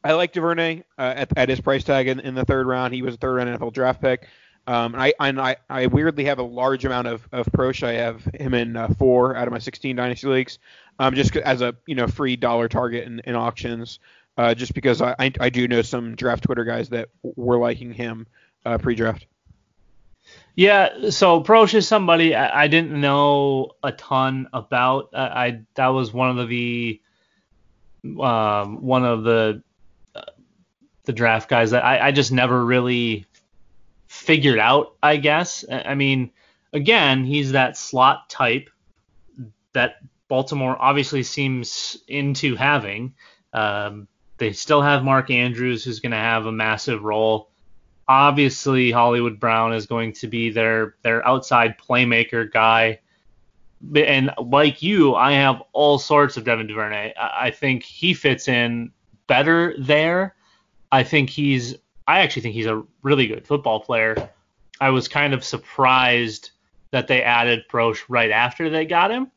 I 0.04 0.12
like 0.12 0.32
Duvernay 0.32 0.84
uh, 0.98 1.14
at, 1.16 1.36
at, 1.36 1.48
his 1.48 1.60
price 1.60 1.84
tag 1.84 2.08
in, 2.08 2.20
in, 2.20 2.34
the 2.34 2.44
third 2.44 2.66
round. 2.66 2.94
He 2.94 3.02
was 3.02 3.14
a 3.14 3.18
third 3.18 3.34
round 3.34 3.50
NFL 3.50 3.72
draft 3.72 4.00
pick. 4.00 4.28
Um, 4.68 4.94
and 4.94 5.02
I, 5.02 5.14
and 5.20 5.40
I, 5.40 5.56
I 5.70 5.86
weirdly 5.86 6.24
have 6.24 6.38
a 6.38 6.42
large 6.42 6.84
amount 6.84 7.06
of, 7.06 7.28
of 7.32 7.46
Proche. 7.46 7.86
I 7.86 7.92
have 7.92 8.24
him 8.34 8.52
in 8.52 8.76
uh, 8.76 8.88
four 8.98 9.36
out 9.36 9.46
of 9.46 9.52
my 9.52 9.58
16 9.58 9.94
dynasty 9.94 10.26
leagues, 10.26 10.58
um, 10.98 11.14
just 11.14 11.36
as 11.36 11.62
a 11.62 11.76
you 11.86 11.94
know 11.94 12.08
free 12.08 12.36
dollar 12.36 12.68
target 12.68 13.06
in, 13.06 13.20
in 13.20 13.36
auctions. 13.36 14.00
Uh, 14.38 14.54
just 14.54 14.74
because 14.74 15.00
I, 15.00 15.14
I, 15.18 15.32
I 15.40 15.48
do 15.48 15.66
know 15.66 15.80
some 15.80 16.14
draft 16.14 16.44
Twitter 16.44 16.64
guys 16.64 16.90
that 16.90 17.08
were 17.22 17.58
liking 17.58 17.94
him 17.94 18.26
uh, 18.66 18.76
pre-draft. 18.76 19.26
Yeah, 20.56 21.10
so 21.10 21.42
Proche 21.42 21.74
is 21.74 21.86
somebody 21.86 22.34
I, 22.34 22.64
I, 22.64 22.68
didn't 22.68 22.98
know 22.98 23.72
a 23.82 23.92
ton 23.92 24.48
about. 24.54 25.10
I, 25.12 25.20
I 25.20 25.60
that 25.74 25.88
was 25.88 26.14
one 26.14 26.38
of 26.38 26.48
the 26.48 26.98
um, 28.18 28.82
one 28.82 29.04
of 29.04 29.22
the 29.22 29.62
uh, 30.14 30.22
the 31.04 31.12
draft 31.12 31.50
guys 31.50 31.72
that 31.72 31.84
I, 31.84 32.08
I 32.08 32.12
just 32.12 32.32
never 32.32 32.64
really 32.64 33.26
figured 34.08 34.58
out. 34.58 34.94
I 35.02 35.18
guess. 35.18 35.62
I 35.70 35.94
mean, 35.94 36.30
again, 36.72 37.26
he's 37.26 37.52
that 37.52 37.76
slot 37.76 38.30
type 38.30 38.70
that 39.74 39.96
Baltimore 40.26 40.74
obviously 40.80 41.22
seems 41.22 41.98
into 42.08 42.56
having. 42.56 43.12
Um, 43.52 44.08
they 44.38 44.52
still 44.52 44.80
have 44.80 45.04
Mark 45.04 45.30
Andrews, 45.30 45.84
who's 45.84 46.00
going 46.00 46.12
to 46.12 46.16
have 46.16 46.46
a 46.46 46.52
massive 46.52 47.02
role 47.02 47.50
obviously 48.08 48.90
Hollywood 48.90 49.40
Brown 49.40 49.72
is 49.72 49.86
going 49.86 50.12
to 50.14 50.28
be 50.28 50.50
their 50.50 50.96
their 51.02 51.26
outside 51.26 51.76
playmaker 51.78 52.50
guy. 52.50 53.00
And 53.94 54.30
like 54.42 54.82
you, 54.82 55.14
I 55.14 55.32
have 55.32 55.62
all 55.72 55.98
sorts 55.98 56.36
of 56.36 56.44
Devin 56.44 56.66
Duvernay. 56.66 57.12
I 57.18 57.50
think 57.50 57.82
he 57.82 58.14
fits 58.14 58.48
in 58.48 58.90
better 59.26 59.74
there. 59.78 60.34
I 60.90 61.02
think 61.02 61.30
he's 61.30 61.74
I 62.06 62.20
actually 62.20 62.42
think 62.42 62.54
he's 62.54 62.66
a 62.66 62.82
really 63.02 63.26
good 63.26 63.46
football 63.46 63.80
player. 63.80 64.30
I 64.80 64.90
was 64.90 65.08
kind 65.08 65.34
of 65.34 65.44
surprised 65.44 66.50
that 66.90 67.08
they 67.08 67.22
added 67.22 67.64
Proche 67.68 68.02
right 68.08 68.30
after 68.30 68.70
they 68.70 68.84
got 68.84 69.10
him. 69.10 69.30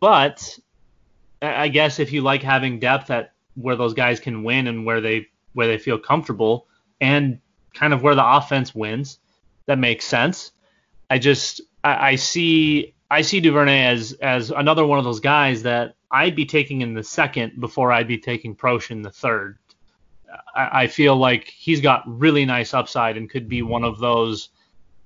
But 0.00 0.58
I 1.40 1.68
guess 1.68 1.98
if 1.98 2.12
you 2.12 2.22
like 2.22 2.42
having 2.42 2.78
depth 2.78 3.10
at 3.10 3.32
where 3.54 3.76
those 3.76 3.94
guys 3.94 4.20
can 4.20 4.44
win 4.44 4.66
and 4.66 4.86
where 4.86 5.00
they 5.00 5.28
where 5.52 5.66
they 5.66 5.78
feel 5.78 5.98
comfortable 5.98 6.66
and 7.00 7.38
kind 7.74 7.92
of 7.92 8.02
where 8.02 8.14
the 8.14 8.26
offense 8.26 8.74
wins. 8.74 9.18
That 9.66 9.78
makes 9.78 10.04
sense. 10.04 10.52
I 11.08 11.18
just 11.18 11.60
I, 11.84 12.10
I 12.10 12.14
see 12.16 12.94
I 13.10 13.22
see 13.22 13.40
Duvernay 13.40 13.84
as 13.84 14.12
as 14.14 14.50
another 14.50 14.86
one 14.86 14.98
of 14.98 15.04
those 15.04 15.20
guys 15.20 15.62
that 15.62 15.94
I'd 16.10 16.36
be 16.36 16.46
taking 16.46 16.82
in 16.82 16.94
the 16.94 17.02
second 17.02 17.60
before 17.60 17.92
I'd 17.92 18.08
be 18.08 18.18
taking 18.18 18.54
Proche 18.54 18.90
in 18.90 19.02
the 19.02 19.10
third. 19.10 19.58
I, 20.54 20.82
I 20.82 20.86
feel 20.86 21.16
like 21.16 21.48
he's 21.48 21.80
got 21.80 22.02
really 22.06 22.44
nice 22.44 22.74
upside 22.74 23.16
and 23.16 23.30
could 23.30 23.48
be 23.48 23.62
one 23.62 23.84
of 23.84 23.98
those 23.98 24.50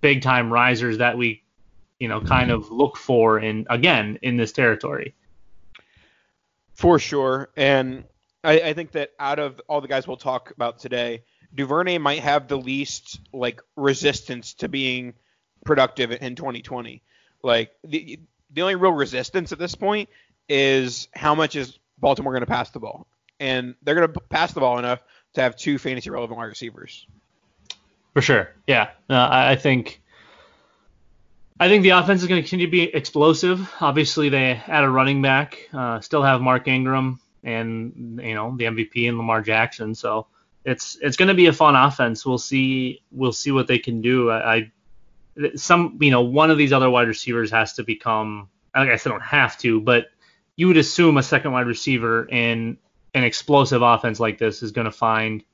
big 0.00 0.22
time 0.22 0.52
risers 0.52 0.98
that 0.98 1.16
we, 1.18 1.42
you 1.98 2.08
know, 2.08 2.20
kind 2.20 2.50
of 2.50 2.70
look 2.70 2.96
for 2.96 3.38
in 3.38 3.66
again 3.70 4.18
in 4.22 4.36
this 4.36 4.52
territory. 4.52 5.14
For 6.74 6.98
sure, 6.98 7.50
and 7.56 8.04
I, 8.44 8.60
I 8.60 8.72
think 8.74 8.92
that 8.92 9.10
out 9.18 9.38
of 9.38 9.60
all 9.68 9.80
the 9.80 9.88
guys 9.88 10.06
we'll 10.06 10.16
talk 10.16 10.50
about 10.50 10.78
today, 10.78 11.24
Duvernay 11.56 11.98
might 11.98 12.20
have 12.20 12.48
the 12.48 12.56
least 12.56 13.20
like 13.32 13.60
resistance 13.74 14.54
to 14.54 14.68
being 14.68 15.14
productive 15.64 16.12
in 16.12 16.36
2020. 16.36 17.02
Like 17.42 17.72
the 17.82 18.20
the 18.52 18.62
only 18.62 18.74
real 18.76 18.92
resistance 18.92 19.52
at 19.52 19.58
this 19.58 19.74
point 19.74 20.08
is 20.48 21.08
how 21.14 21.34
much 21.34 21.56
is 21.56 21.78
Baltimore 21.98 22.32
going 22.32 22.42
to 22.42 22.46
pass 22.46 22.70
the 22.70 22.78
ball, 22.78 23.06
and 23.40 23.74
they're 23.82 23.94
going 23.94 24.12
to 24.12 24.20
pass 24.20 24.52
the 24.52 24.60
ball 24.60 24.78
enough 24.78 25.02
to 25.34 25.42
have 25.42 25.56
two 25.56 25.78
fantasy 25.78 26.10
relevant 26.10 26.38
wide 26.38 26.44
receivers. 26.44 27.06
For 28.14 28.22
sure, 28.22 28.50
yeah. 28.66 28.90
I 29.08 29.56
think 29.56 30.00
I 31.58 31.68
think 31.68 31.82
the 31.82 31.90
offense 31.90 32.22
is 32.22 32.28
going 32.28 32.42
to 32.42 32.48
continue 32.48 32.66
to 32.66 32.70
be 32.70 32.82
explosive. 32.82 33.70
Obviously, 33.80 34.28
they 34.28 34.60
add 34.66 34.84
a 34.84 34.90
running 34.90 35.22
back, 35.22 35.68
uh, 35.72 36.00
still 36.00 36.22
have 36.22 36.40
Mark 36.40 36.68
Ingram 36.68 37.18
and 37.42 38.20
you 38.22 38.34
know 38.34 38.54
the 38.56 38.64
MVP 38.64 39.08
and 39.08 39.16
Lamar 39.16 39.40
Jackson, 39.40 39.94
so 39.94 40.26
it's 40.66 40.98
it's 41.00 41.16
going 41.16 41.28
to 41.28 41.34
be 41.34 41.46
a 41.46 41.52
fun 41.52 41.76
offense. 41.76 42.26
We'll 42.26 42.38
see 42.38 43.00
we'll 43.12 43.32
see 43.32 43.52
what 43.52 43.68
they 43.68 43.78
can 43.78 44.02
do. 44.02 44.30
I, 44.30 44.56
I 44.56 44.72
some 45.54 45.96
you 46.00 46.10
know 46.10 46.22
one 46.22 46.50
of 46.50 46.58
these 46.58 46.72
other 46.72 46.90
wide 46.90 47.06
receivers 47.06 47.52
has 47.52 47.74
to 47.74 47.84
become 47.84 48.48
like 48.74 48.90
I 48.90 48.96
they 48.96 49.10
don't 49.10 49.22
have 49.22 49.56
to, 49.58 49.80
but 49.80 50.08
you 50.56 50.66
would 50.66 50.76
assume 50.76 51.18
a 51.18 51.22
second 51.22 51.52
wide 51.52 51.68
receiver 51.68 52.28
in 52.28 52.78
an 53.14 53.22
explosive 53.22 53.80
offense 53.80 54.18
like 54.18 54.38
this 54.38 54.62
is 54.62 54.72
going 54.72 54.86
to 54.86 54.90
find 54.90 55.44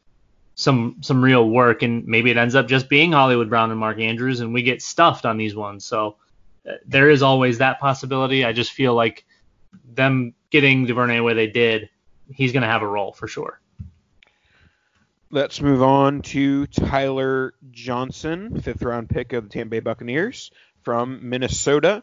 some 0.54 0.96
some 1.02 1.22
real 1.22 1.48
work, 1.48 1.82
and 1.82 2.06
maybe 2.06 2.30
it 2.30 2.38
ends 2.38 2.54
up 2.54 2.66
just 2.66 2.88
being 2.88 3.12
Hollywood 3.12 3.50
Brown 3.50 3.70
and 3.70 3.78
Mark 3.78 3.98
Andrews, 3.98 4.40
and 4.40 4.54
we 4.54 4.62
get 4.62 4.80
stuffed 4.80 5.26
on 5.26 5.36
these 5.36 5.54
ones. 5.54 5.84
So 5.84 6.16
uh, 6.66 6.72
there 6.86 7.10
is 7.10 7.22
always 7.22 7.58
that 7.58 7.80
possibility. 7.80 8.46
I 8.46 8.52
just 8.54 8.72
feel 8.72 8.94
like 8.94 9.26
them 9.94 10.32
getting 10.48 10.86
Duvernay 10.86 11.20
where 11.20 11.34
they 11.34 11.48
did, 11.48 11.90
he's 12.32 12.52
going 12.52 12.62
to 12.62 12.68
have 12.68 12.82
a 12.82 12.88
role 12.88 13.12
for 13.12 13.28
sure. 13.28 13.60
Let's 15.34 15.62
move 15.62 15.82
on 15.82 16.20
to 16.20 16.66
Tyler 16.66 17.54
Johnson, 17.70 18.60
fifth 18.60 18.82
round 18.82 19.08
pick 19.08 19.32
of 19.32 19.44
the 19.44 19.48
Tampa 19.48 19.70
Bay 19.70 19.80
Buccaneers 19.80 20.50
from 20.82 21.30
Minnesota. 21.30 22.02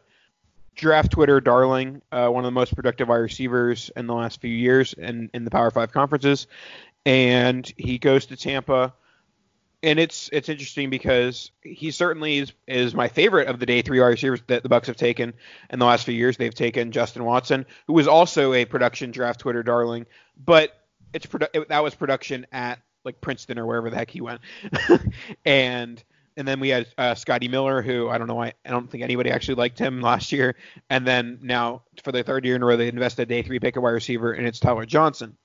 Draft 0.74 1.12
Twitter 1.12 1.40
darling, 1.40 2.02
uh, 2.12 2.30
one 2.30 2.44
of 2.44 2.48
the 2.48 2.60
most 2.60 2.76
productive 2.76 3.08
wide 3.08 3.18
receivers 3.18 3.92
in 3.96 4.08
the 4.08 4.16
last 4.16 4.42
few 4.42 4.50
years 4.50 4.94
in, 4.94 5.30
in 5.32 5.46
the 5.46 5.52
Power 5.52 5.70
Five 5.70 5.92
conferences, 5.92 6.48
and 7.06 7.72
he 7.78 8.00
goes 8.00 8.26
to 8.26 8.36
Tampa. 8.36 8.96
And 9.84 10.00
it's 10.00 10.32
it's 10.34 10.50
interesting 10.50 10.90
because 10.90 11.52
he 11.62 11.92
certainly 11.92 12.40
is, 12.40 12.52
is 12.68 12.96
my 12.96 13.10
favorite 13.10 13.48
of 13.48 13.60
the 13.60 13.68
day 13.68 13.84
three 13.84 14.00
wide 14.00 14.08
receivers 14.08 14.42
that 14.48 14.64
the 14.64 14.70
Bucs 14.70 14.88
have 14.88 14.98
taken 14.98 15.36
in 15.70 15.78
the 15.78 15.86
last 15.86 16.04
few 16.04 16.16
years. 16.16 16.36
They've 16.38 16.52
taken 16.52 16.92
Justin 16.92 17.24
Watson, 17.26 17.68
who 17.86 17.94
was 17.94 18.08
also 18.08 18.54
a 18.54 18.66
production 18.66 19.12
draft 19.12 19.42
Twitter 19.42 19.62
darling, 19.62 20.08
but 20.36 20.76
it's 21.14 21.28
produ- 21.28 21.50
it, 21.54 21.70
that 21.70 21.84
was 21.84 21.94
production 21.94 22.48
at 22.52 22.80
like 23.04 23.22
Princeton 23.22 23.58
or 23.60 23.66
wherever 23.66 23.90
the 23.90 23.96
heck 23.96 24.10
he 24.10 24.22
went. 24.22 24.42
and 25.46 26.04
and 26.38 26.48
then 26.48 26.62
we 26.62 26.70
had 26.70 26.88
uh, 26.98 27.16
Scotty 27.16 27.50
Miller, 27.50 27.82
who 27.82 28.08
I 28.08 28.18
don't 28.18 28.28
know 28.28 28.36
why 28.36 28.54
I 28.66 28.70
don't 28.70 28.90
think 28.90 29.04
anybody 29.04 29.30
actually 29.30 29.56
liked 29.56 29.78
him 29.78 30.02
last 30.02 30.32
year. 30.32 30.56
And 30.90 31.06
then 31.06 31.40
now 31.42 31.84
for 32.04 32.12
the 32.12 32.24
third 32.24 32.46
year 32.46 32.56
in 32.56 32.64
a 32.64 32.66
row, 32.66 32.78
they 32.78 32.88
invested 32.88 33.24
a 33.24 33.26
day 33.26 33.42
three 33.42 33.60
pick 33.60 33.76
a 33.76 33.82
wide 33.82 33.92
receiver, 33.92 34.32
and 34.34 34.48
it's 34.48 34.60
Tyler 34.60 34.86
Johnson. 34.86 35.36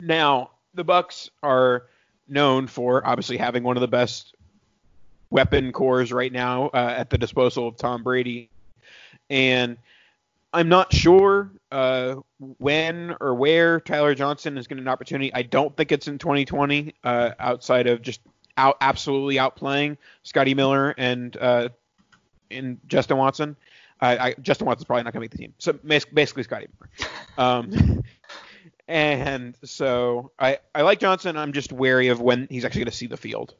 Now 0.00 0.50
the 0.74 0.84
Bucs 0.84 1.30
are 1.42 1.86
known 2.28 2.66
for 2.66 3.06
obviously 3.06 3.36
having 3.36 3.62
one 3.62 3.76
of 3.76 3.80
the 3.80 3.88
best 3.88 4.34
weapon 5.30 5.72
corps 5.72 6.12
right 6.12 6.32
now 6.32 6.66
uh, 6.68 6.94
at 6.96 7.10
the 7.10 7.18
disposal 7.18 7.68
of 7.68 7.76
Tom 7.76 8.02
Brady, 8.02 8.50
and 9.30 9.78
I'm 10.52 10.68
not 10.68 10.92
sure 10.92 11.50
uh, 11.74 12.20
when 12.58 13.16
or 13.20 13.34
where 13.34 13.80
Tyler 13.80 14.14
Johnson 14.14 14.56
is 14.56 14.68
going 14.68 14.76
getting 14.76 14.84
an 14.86 14.92
opportunity. 14.92 15.34
I 15.34 15.42
don't 15.42 15.76
think 15.76 15.90
it's 15.90 16.06
in 16.06 16.18
2020, 16.18 16.94
uh, 17.02 17.30
outside 17.40 17.88
of 17.88 18.00
just 18.00 18.20
out 18.56 18.76
absolutely 18.80 19.34
outplaying 19.36 19.96
Scotty 20.22 20.54
Miller 20.54 20.94
and 20.96 21.36
uh, 21.36 21.70
and 22.48 22.78
Justin 22.86 23.16
Watson. 23.16 23.56
I, 24.00 24.34
Justin 24.42 24.66
Watson's 24.66 24.84
probably 24.84 25.04
not 25.04 25.14
going 25.14 25.20
to 25.20 25.24
make 25.24 25.30
the 25.30 25.38
team. 25.38 25.54
So 25.58 25.72
basically, 25.72 26.42
Scotty 26.42 26.68
Miller. 26.78 27.10
Um, 27.38 28.04
and 28.88 29.56
so 29.64 30.30
I 30.38 30.58
I 30.76 30.82
like 30.82 31.00
Johnson. 31.00 31.36
I'm 31.36 31.52
just 31.52 31.72
wary 31.72 32.08
of 32.08 32.20
when 32.20 32.46
he's 32.50 32.64
actually 32.64 32.82
going 32.82 32.92
to 32.92 32.96
see 32.96 33.06
the 33.06 33.16
field. 33.16 33.54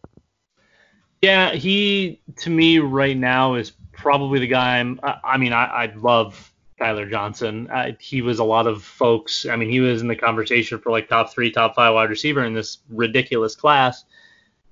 Yeah, 1.21 1.53
he 1.53 2.21
to 2.37 2.51
me 2.51 2.79
right 2.79 3.17
now 3.17 3.55
is 3.55 3.73
probably 3.93 4.39
the 4.39 4.47
guy. 4.47 4.79
I'm. 4.79 5.01
I, 5.03 5.37
mean, 5.39 5.53
I, 5.53 5.65
I 5.65 5.93
love 5.97 6.53
Tyler 6.79 7.09
Johnson. 7.09 7.69
Uh, 7.71 7.93
he 7.99 8.23
was 8.23 8.39
a 8.39 8.45
lot 8.45 8.67
of 8.67 8.83
folks. 8.83 9.47
I 9.47 9.57
mean, 9.57 9.71
he 9.71 9.81
was 9.81 10.03
in 10.03 10.09
the 10.09 10.17
conversation 10.17 10.79
for 10.79 10.91
like 10.91 11.09
top 11.09 11.33
three, 11.33 11.51
top 11.51 11.75
five 11.75 11.95
wide 11.95 12.11
receiver 12.11 12.45
in 12.45 12.55
this 12.55 12.79
ridiculous 12.89 13.55
class. 13.55 14.05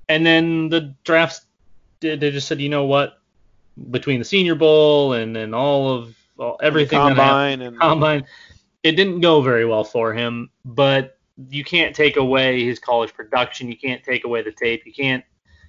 And 0.09 0.27
then 0.27 0.69
the 0.69 0.95
drafts, 1.05 1.47
they 2.01 2.17
just 2.17 2.49
said, 2.49 2.61
you 2.61 2.69
know 2.69 2.85
what? 2.85 3.19
Between 3.91 4.19
the 4.19 4.25
Senior 4.25 4.55
Bowl 4.55 5.15
and 5.15 5.37
and 5.37 5.55
all 5.55 5.91
of 5.91 6.15
all, 6.39 6.59
everything 6.63 6.99
combine 6.99 7.63
and 7.63 7.79
combine, 7.79 8.27
it 8.83 8.93
didn't 8.93 9.21
go 9.21 9.41
very 9.41 9.65
well 9.65 9.85
for 9.85 10.13
him, 10.13 10.51
but 10.65 11.19
you 11.49 11.65
can't 11.65 11.97
take 11.97 12.17
away 12.17 12.65
his 12.65 12.79
college 12.79 13.15
production. 13.15 13.69
You 13.69 13.79
can't 13.79 14.03
take 14.05 14.25
away 14.25 14.43
the 14.43 14.53
tape. 14.53 14.85
You 14.85 14.93
can't 14.93 15.25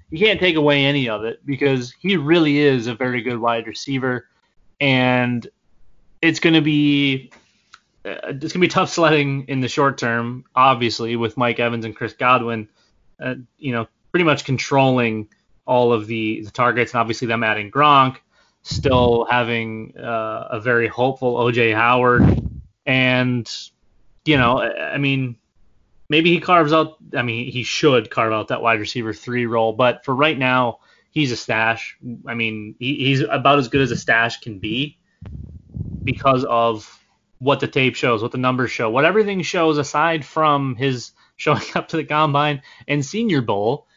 you 0.10 0.20
can't 0.20 0.40
take 0.40 0.58
away 0.58 0.84
any 0.84 1.08
of 1.08 1.24
it 1.24 1.46
because 1.46 1.94
he 2.00 2.18
really 2.18 2.60
is 2.60 2.88
a 2.88 2.96
very 2.96 3.22
good 3.22 3.40
wide 3.40 3.66
receiver, 3.68 4.28
and 4.82 5.48
it's 6.24 6.40
going 6.40 6.54
to 6.54 6.62
be 6.62 7.32
uh, 8.06 8.16
it's 8.24 8.40
going 8.40 8.50
to 8.50 8.60
be 8.60 8.68
tough 8.70 8.90
sledding 8.90 9.46
in 9.48 9.60
the 9.60 9.68
short 9.68 9.98
term, 9.98 10.46
obviously, 10.56 11.16
with 11.16 11.38
Mike 11.38 11.60
Evans 11.60 11.86
and 11.86 11.96
Chris 11.96 12.14
Godwin, 12.14 12.70
uh, 13.22 13.36
you 13.58 13.74
know, 13.74 13.88
pretty 14.12 14.24
much 14.24 14.46
controlling 14.46 15.28
all 15.66 15.94
of 15.94 16.08
the, 16.08 16.42
the 16.42 16.52
targets, 16.52 16.94
and 16.94 17.00
obviously 17.00 17.28
them 17.28 17.44
adding 17.44 17.70
Gronk, 17.70 18.18
still 18.64 19.26
having 19.30 19.98
uh, 19.98 20.48
a 20.52 20.60
very 20.60 20.88
hopeful 20.88 21.36
OJ 21.36 21.76
Howard, 21.76 22.42
and 22.86 23.50
you 24.26 24.38
know, 24.38 24.62
I 24.62 24.98
mean, 24.98 25.36
maybe 26.10 26.32
he 26.32 26.40
carves 26.40 26.72
out. 26.72 26.98
I 27.14 27.22
mean, 27.22 27.52
he 27.52 27.64
should 27.64 28.10
carve 28.10 28.32
out 28.32 28.48
that 28.48 28.62
wide 28.62 28.80
receiver 28.80 29.14
three 29.14 29.46
role, 29.46 29.74
but 29.74 30.06
for 30.06 30.16
right 30.16 30.38
now, 30.38 30.80
he's 31.12 31.34
a 31.34 31.38
stash. 31.38 31.98
I 32.26 32.34
mean, 32.34 32.76
he, 32.80 32.96
he's 32.96 33.22
about 33.22 33.60
as 33.60 33.68
good 33.68 33.82
as 33.82 33.92
a 33.92 33.98
stash 33.98 34.40
can 34.40 34.60
be 34.60 34.98
because 36.04 36.44
of 36.46 37.00
what 37.40 37.60
the 37.60 37.68
tape 37.68 37.96
shows, 37.96 38.22
what 38.22 38.32
the 38.32 38.38
numbers 38.38 38.72
show, 38.72 38.90
what 38.90 39.06
everything 39.06 39.42
shows 39.42 39.78
aside 39.78 40.26
from 40.26 40.76
his 40.76 41.12
showing 41.36 41.64
up 41.76 41.88
to 41.90 41.98
the 41.98 42.04
combine 42.04 42.62
and 42.88 43.06
Senior 43.06 43.42
Bowl. 43.42 43.88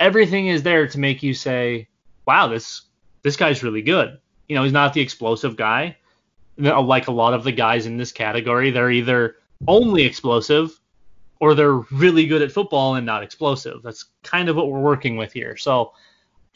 Everything 0.00 0.46
is 0.46 0.62
there 0.62 0.86
to 0.86 0.98
make 0.98 1.22
you 1.22 1.34
say, 1.34 1.88
"Wow, 2.26 2.48
this 2.48 2.82
this 3.22 3.36
guy's 3.36 3.62
really 3.62 3.82
good." 3.82 4.18
You 4.48 4.56
know, 4.56 4.62
he's 4.62 4.72
not 4.72 4.94
the 4.94 5.00
explosive 5.00 5.56
guy. 5.56 5.96
Like 6.56 7.08
a 7.08 7.12
lot 7.12 7.34
of 7.34 7.44
the 7.44 7.52
guys 7.52 7.86
in 7.86 7.96
this 7.96 8.10
category, 8.10 8.70
they're 8.70 8.90
either 8.90 9.36
only 9.66 10.04
explosive 10.04 10.80
or 11.40 11.54
they're 11.54 11.74
really 11.92 12.26
good 12.26 12.42
at 12.42 12.52
football 12.52 12.96
and 12.96 13.06
not 13.06 13.22
explosive. 13.22 13.82
That's 13.82 14.06
kind 14.22 14.48
of 14.48 14.56
what 14.56 14.68
we're 14.68 14.80
working 14.80 15.16
with 15.16 15.32
here. 15.32 15.56
So, 15.56 15.92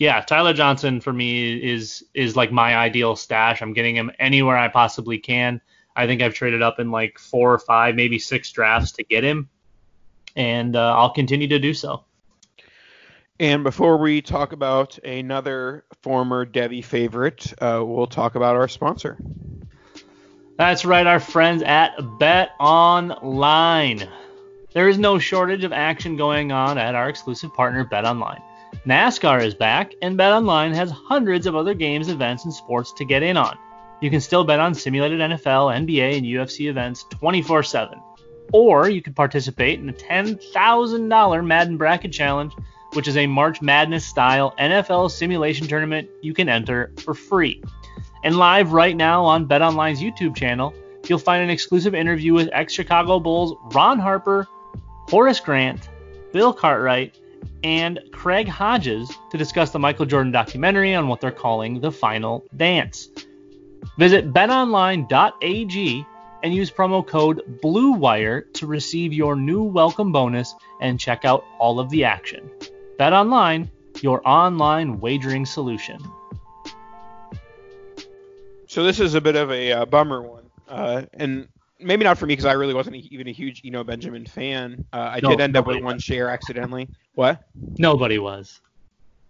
yeah, 0.03 0.21
Tyler 0.21 0.53
Johnson 0.53 1.01
for 1.01 1.12
me 1.12 1.55
is 1.55 2.05
is 2.12 2.35
like 2.35 2.51
my 2.51 2.75
ideal 2.75 3.15
stash. 3.15 3.62
I'm 3.62 3.73
getting 3.73 3.95
him 3.95 4.11
anywhere 4.19 4.57
I 4.57 4.67
possibly 4.67 5.17
can. 5.17 5.61
I 5.95 6.09
think 6.09 6.23
I've 6.23 6.35
traded 6.35 6.61
up 6.61 6.81
in 6.81 6.91
like 6.91 7.21
four 7.21 7.55
or 7.55 7.61
five, 7.61 7.95
maybe 7.95 8.19
six 8.19 8.51
drafts 8.51 8.91
to 8.93 9.05
get 9.05 9.23
him, 9.23 9.49
and 10.35 10.75
uh, 10.75 10.97
I'll 10.97 11.12
continue 11.12 11.47
to 11.47 11.61
do 11.61 11.73
so. 11.73 12.03
And 13.38 13.62
before 13.62 13.97
we 13.97 14.23
talk 14.23 14.51
about 14.51 14.99
another 15.05 15.85
former 16.03 16.45
Devy 16.45 16.85
favorite, 16.85 17.55
uh, 17.62 17.81
we'll 17.85 18.09
talk 18.09 18.35
about 18.35 18.57
our 18.57 18.67
sponsor. 18.67 19.17
That's 20.59 20.85
right, 20.85 21.07
our 21.07 21.21
friends 21.21 21.62
at 21.62 21.93
Bet 22.19 22.51
Online. 22.59 24.09
There 24.75 24.88
is 24.88 24.99
no 24.99 25.21
shortage 25.21 25.62
of 25.62 25.73
action 25.73 26.17
going 26.17 26.51
on 26.51 26.77
at 26.77 26.97
our 26.97 27.09
exclusive 27.09 27.55
partner, 27.55 27.85
Bet 27.85 28.05
Online. 28.05 28.43
NASCAR 28.87 29.45
is 29.45 29.55
back, 29.55 29.95
and 30.03 30.19
BetOnline 30.19 30.75
has 30.75 30.91
hundreds 30.91 31.47
of 31.47 31.55
other 31.55 31.75
games, 31.75 32.09
events, 32.09 32.45
and 32.45 32.53
sports 32.53 32.93
to 32.95 33.05
get 33.05 33.23
in 33.23 33.37
on. 33.37 33.57
You 34.01 34.11
can 34.11 34.21
still 34.21 34.43
bet 34.43 34.59
on 34.59 34.75
simulated 34.75 35.21
NFL, 35.21 35.87
NBA, 35.87 36.19
and 36.19 36.27
UFC 36.27 36.69
events 36.69 37.05
24 37.11 37.63
7. 37.63 38.01
Or 38.53 38.89
you 38.89 39.01
can 39.01 39.15
participate 39.15 39.79
in 39.79 39.87
the 39.87 39.93
$10,000 39.93 41.47
Madden 41.47 41.77
Bracket 41.77 42.13
Challenge, 42.13 42.53
which 42.95 43.07
is 43.07 43.17
a 43.17 43.27
March 43.27 43.63
Madness 43.63 44.05
style 44.05 44.55
NFL 44.59 45.11
simulation 45.13 45.69
tournament 45.69 46.11
you 46.21 46.35
can 46.35 46.49
enter 46.49 46.93
for 46.99 47.15
free. 47.15 47.63
And 48.25 48.37
live 48.37 48.73
right 48.73 48.97
now 48.97 49.25
on 49.25 49.47
BetOnline's 49.47 50.03
YouTube 50.03 50.37
channel, 50.37 50.75
you'll 51.09 51.19
find 51.19 51.43
an 51.43 51.51
exclusive 51.51 51.95
interview 51.95 52.35
with 52.35 52.49
ex 52.53 52.73
Chicago 52.73 53.21
Bulls 53.21 53.55
Ron 53.75 53.99
Harper, 53.99 54.49
Horace 55.09 55.41
Grant, 55.41 55.89
Bill 56.33 56.53
Cartwright, 56.53 57.17
and 57.64 58.00
Craig 58.12 58.48
Hodges 58.48 59.12
to 59.31 59.38
discuss 59.38 59.70
the 59.70 59.78
Michael 59.78 60.07
Jordan 60.07 60.33
documentary 60.33 60.94
on 60.94 61.09
what 61.09 61.20
they're 61.20 61.31
calling 61.31 61.81
the 61.81 61.92
final 61.92 62.44
dance. 62.57 63.09
Visit 63.98 64.33
betonline.ag 64.33 66.07
and 66.42 66.55
use 66.55 66.70
promo 66.70 67.07
code 67.07 67.61
BLUEWIRE 67.62 68.52
to 68.55 68.66
receive 68.66 69.12
your 69.12 69.37
new 69.37 69.62
welcome 69.62 70.12
bonus 70.12 70.55
and 70.81 70.98
check 70.98 71.24
out 71.24 71.44
all 71.59 71.78
of 71.78 71.88
the 71.90 72.05
action. 72.05 72.50
BetOnline, 72.98 73.68
your 74.00 74.26
online 74.26 75.00
wagering 75.00 75.46
solution. 75.46 75.98
So 78.66 78.83
this 78.83 79.00
is 79.00 79.14
a 79.14 79.20
bit 79.20 79.37
of 79.37 79.50
a 79.50 79.72
uh, 79.72 79.85
bummer 79.85 80.22
one, 80.22 80.44
uh, 80.68 81.02
and 81.12 81.48
maybe 81.83 82.05
not 82.05 82.18
for 82.18 82.27
me 82.27 82.33
because 82.33 82.47
I 82.47 82.53
really 82.53 82.75
wasn't 82.75 82.97
even 82.97 83.29
a 83.29 83.33
huge 83.33 83.62
Eno 83.64 83.85
Benjamin 83.85 84.27
fan. 84.27 84.85
Uh, 84.92 84.97
I 84.97 85.21
no, 85.21 85.31
did 85.31 85.40
end 85.40 85.57
up 85.57 85.66
with 85.66 85.83
one 85.83 85.99
share 85.99 86.29
accidentally. 86.29 86.88
What? 87.14 87.42
Nobody 87.55 88.18
was. 88.18 88.61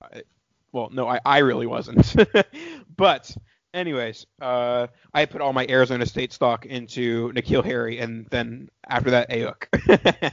I, 0.00 0.22
well, 0.72 0.88
no, 0.92 1.08
I, 1.08 1.20
I 1.24 1.38
really 1.38 1.66
wasn't. 1.66 2.14
but 2.96 3.34
anyways, 3.74 4.26
uh, 4.40 4.86
I 5.12 5.26
put 5.26 5.40
all 5.40 5.52
my 5.52 5.66
Arizona 5.68 6.06
State 6.06 6.32
stock 6.32 6.66
into 6.66 7.32
N'Keal 7.32 7.64
Harry, 7.64 7.98
and 7.98 8.26
then 8.30 8.70
after 8.86 9.10
that, 9.10 9.30
Aiyuk. 9.30 10.32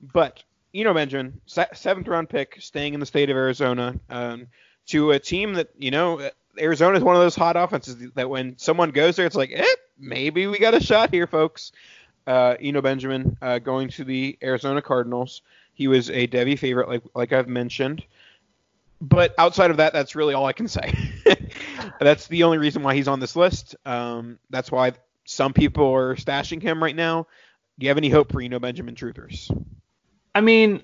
but 0.00 0.42
Eno 0.74 0.94
Benjamin, 0.94 1.40
seventh 1.46 2.08
round 2.08 2.28
pick, 2.28 2.56
staying 2.60 2.94
in 2.94 3.00
the 3.00 3.06
state 3.06 3.30
of 3.30 3.36
Arizona, 3.36 3.98
um, 4.08 4.46
to 4.86 5.12
a 5.12 5.18
team 5.18 5.54
that 5.54 5.70
you 5.78 5.90
know 5.90 6.30
Arizona 6.58 6.96
is 6.96 7.04
one 7.04 7.16
of 7.16 7.22
those 7.22 7.34
hot 7.34 7.56
offenses 7.56 7.96
that 8.14 8.28
when 8.28 8.58
someone 8.58 8.90
goes 8.90 9.16
there, 9.16 9.26
it's 9.26 9.36
like, 9.36 9.52
eh, 9.52 9.64
maybe 9.98 10.46
we 10.46 10.58
got 10.58 10.74
a 10.74 10.80
shot 10.80 11.12
here, 11.12 11.26
folks. 11.26 11.72
Uh, 12.26 12.56
Eno 12.60 12.80
Benjamin 12.80 13.36
uh, 13.42 13.58
going 13.58 13.88
to 13.90 14.04
the 14.04 14.38
Arizona 14.42 14.80
Cardinals. 14.80 15.42
He 15.74 15.88
was 15.88 16.08
a 16.10 16.26
Devy 16.26 16.58
favorite, 16.58 16.88
like 16.88 17.02
like 17.14 17.32
I've 17.32 17.48
mentioned. 17.48 18.04
But 19.00 19.34
outside 19.36 19.70
of 19.70 19.76
that, 19.78 19.92
that's 19.92 20.14
really 20.14 20.32
all 20.32 20.46
I 20.46 20.52
can 20.52 20.68
say. 20.68 20.94
that's 22.00 22.26
the 22.28 22.44
only 22.44 22.58
reason 22.58 22.82
why 22.82 22.94
he's 22.94 23.08
on 23.08 23.20
this 23.20 23.36
list. 23.36 23.76
Um, 23.84 24.38
that's 24.48 24.72
why 24.72 24.92
some 25.24 25.52
people 25.52 25.92
are 25.92 26.14
stashing 26.16 26.62
him 26.62 26.82
right 26.82 26.96
now. 26.96 27.26
Do 27.78 27.84
you 27.84 27.90
have 27.90 27.98
any 27.98 28.08
hope 28.08 28.32
for 28.32 28.40
Eno 28.40 28.58
Benjamin 28.58 28.94
truthers? 28.94 29.50
I 30.34 30.40
mean, 30.40 30.82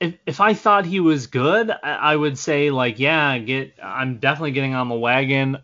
if 0.00 0.14
if 0.26 0.40
I 0.40 0.54
thought 0.54 0.86
he 0.86 1.00
was 1.00 1.26
good, 1.26 1.70
I, 1.82 2.14
would 2.14 2.38
say 2.38 2.70
like, 2.70 2.98
yeah, 2.98 3.36
get. 3.38 3.74
I'm 3.82 4.18
definitely 4.18 4.52
getting 4.52 4.74
on 4.74 4.88
the 4.88 4.94
wagon. 4.94 5.58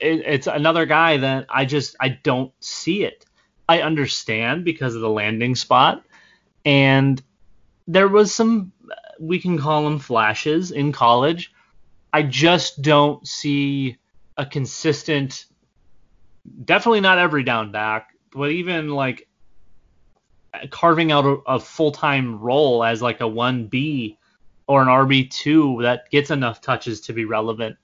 It, 0.00 0.22
it's 0.26 0.46
another 0.46 0.86
guy 0.86 1.16
that 1.18 1.46
I 1.48 1.64
just 1.64 1.96
I 2.00 2.08
don't 2.22 2.52
see 2.60 3.04
it. 3.04 3.24
I 3.68 3.82
understand 3.82 4.64
because 4.64 4.94
of 4.94 5.00
the 5.00 5.10
landing 5.10 5.54
spot, 5.54 6.04
and 6.64 7.22
there 7.86 8.08
was 8.08 8.34
some 8.34 8.72
we 9.20 9.38
can 9.38 9.58
call 9.58 9.84
them 9.84 9.98
flashes 9.98 10.70
in 10.70 10.92
college. 10.92 11.52
I 12.12 12.22
just 12.22 12.82
don't 12.82 13.26
see 13.26 13.96
a 14.36 14.44
consistent. 14.44 15.46
Definitely 16.64 17.00
not 17.00 17.18
every 17.18 17.44
down 17.44 17.72
back, 17.72 18.10
but 18.32 18.50
even 18.50 18.90
like 18.90 19.28
carving 20.70 21.12
out 21.12 21.24
a, 21.24 21.36
a 21.46 21.60
full 21.60 21.92
time 21.92 22.38
role 22.38 22.84
as 22.84 23.00
like 23.00 23.20
a 23.20 23.24
1B 23.24 24.16
or 24.66 24.82
an 24.82 24.88
RB2 24.88 25.82
that 25.82 26.10
gets 26.10 26.30
enough 26.30 26.60
touches 26.60 27.00
to 27.02 27.12
be 27.12 27.24
relevant. 27.24 27.76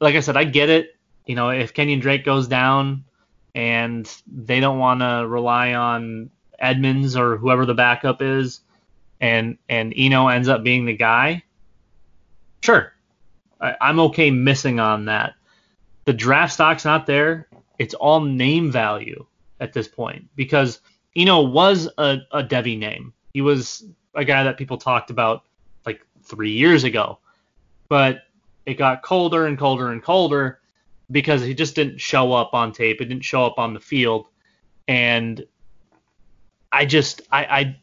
Like 0.00 0.14
I 0.14 0.20
said, 0.20 0.36
I 0.36 0.44
get 0.44 0.68
it. 0.68 0.95
You 1.26 1.34
know, 1.34 1.50
if 1.50 1.74
Kenyan 1.74 2.00
Drake 2.00 2.24
goes 2.24 2.48
down 2.48 3.04
and 3.54 4.10
they 4.26 4.60
don't 4.60 4.78
want 4.78 5.00
to 5.00 5.26
rely 5.26 5.74
on 5.74 6.30
Edmonds 6.58 7.16
or 7.16 7.36
whoever 7.36 7.66
the 7.66 7.74
backup 7.74 8.22
is, 8.22 8.60
and 9.20 9.58
and 9.68 9.92
Eno 9.96 10.28
ends 10.28 10.48
up 10.48 10.62
being 10.62 10.84
the 10.84 10.96
guy, 10.96 11.42
sure, 12.62 12.92
I, 13.60 13.74
I'm 13.80 13.98
okay 14.00 14.30
missing 14.30 14.78
on 14.78 15.06
that. 15.06 15.34
The 16.04 16.12
draft 16.12 16.52
stock's 16.52 16.84
not 16.84 17.06
there. 17.06 17.48
It's 17.78 17.94
all 17.94 18.20
name 18.20 18.70
value 18.70 19.26
at 19.60 19.72
this 19.72 19.88
point 19.88 20.28
because 20.36 20.80
Eno 21.16 21.42
was 21.42 21.88
a, 21.98 22.18
a 22.30 22.42
Devy 22.44 22.78
name. 22.78 23.12
He 23.34 23.40
was 23.40 23.84
a 24.14 24.24
guy 24.24 24.44
that 24.44 24.56
people 24.56 24.78
talked 24.78 25.10
about 25.10 25.44
like 25.84 26.06
three 26.22 26.52
years 26.52 26.84
ago, 26.84 27.18
but 27.88 28.22
it 28.64 28.74
got 28.74 29.02
colder 29.02 29.46
and 29.46 29.58
colder 29.58 29.90
and 29.90 30.02
colder 30.02 30.60
because 31.10 31.42
he 31.42 31.54
just 31.54 31.74
didn't 31.74 32.00
show 32.00 32.32
up 32.32 32.54
on 32.54 32.72
tape. 32.72 33.00
It 33.00 33.06
didn't 33.06 33.24
show 33.24 33.44
up 33.44 33.58
on 33.58 33.74
the 33.74 33.80
field, 33.80 34.28
and 34.88 35.44
I 36.72 36.86
just 36.86 37.22
I 37.30 37.44
I, 37.44 37.76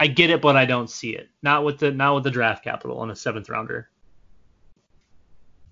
I 0.00 0.06
get 0.08 0.30
it, 0.30 0.40
but 0.42 0.56
I 0.56 0.64
don't 0.64 0.90
see 0.90 1.10
it. 1.10 1.28
Not 1.42 1.64
with 1.64 1.78
the 1.78 1.92
not 1.92 2.14
with 2.14 2.24
the 2.24 2.30
draft 2.30 2.64
capital 2.64 2.98
on 2.98 3.10
a 3.10 3.16
seventh 3.16 3.48
rounder. 3.48 3.88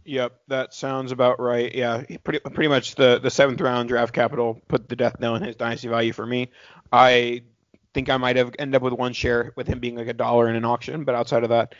Yep, 0.04 0.40
that 0.48 0.74
sounds 0.74 1.12
about 1.12 1.38
right. 1.38 1.74
Yeah, 1.74 2.02
pretty 2.24 2.40
pretty 2.40 2.68
much 2.68 2.94
the 2.94 3.18
the 3.18 3.30
seventh 3.30 3.60
round 3.60 3.88
draft 3.88 4.14
capital 4.14 4.60
put 4.68 4.88
the 4.88 4.96
death 4.96 5.20
knell 5.20 5.36
in 5.36 5.42
his 5.42 5.56
dynasty 5.56 5.88
value 5.88 6.12
for 6.12 6.26
me. 6.26 6.50
I 6.92 7.42
think 7.92 8.08
I 8.08 8.16
might 8.16 8.36
have 8.36 8.54
ended 8.58 8.76
up 8.76 8.82
with 8.82 8.92
one 8.92 9.12
share 9.12 9.52
with 9.56 9.66
him 9.66 9.80
being 9.80 9.96
like 9.96 10.08
a 10.08 10.12
dollar 10.12 10.48
in 10.48 10.56
an 10.56 10.64
auction, 10.64 11.04
but 11.04 11.14
outside 11.14 11.42
of 11.42 11.50
that, 11.50 11.74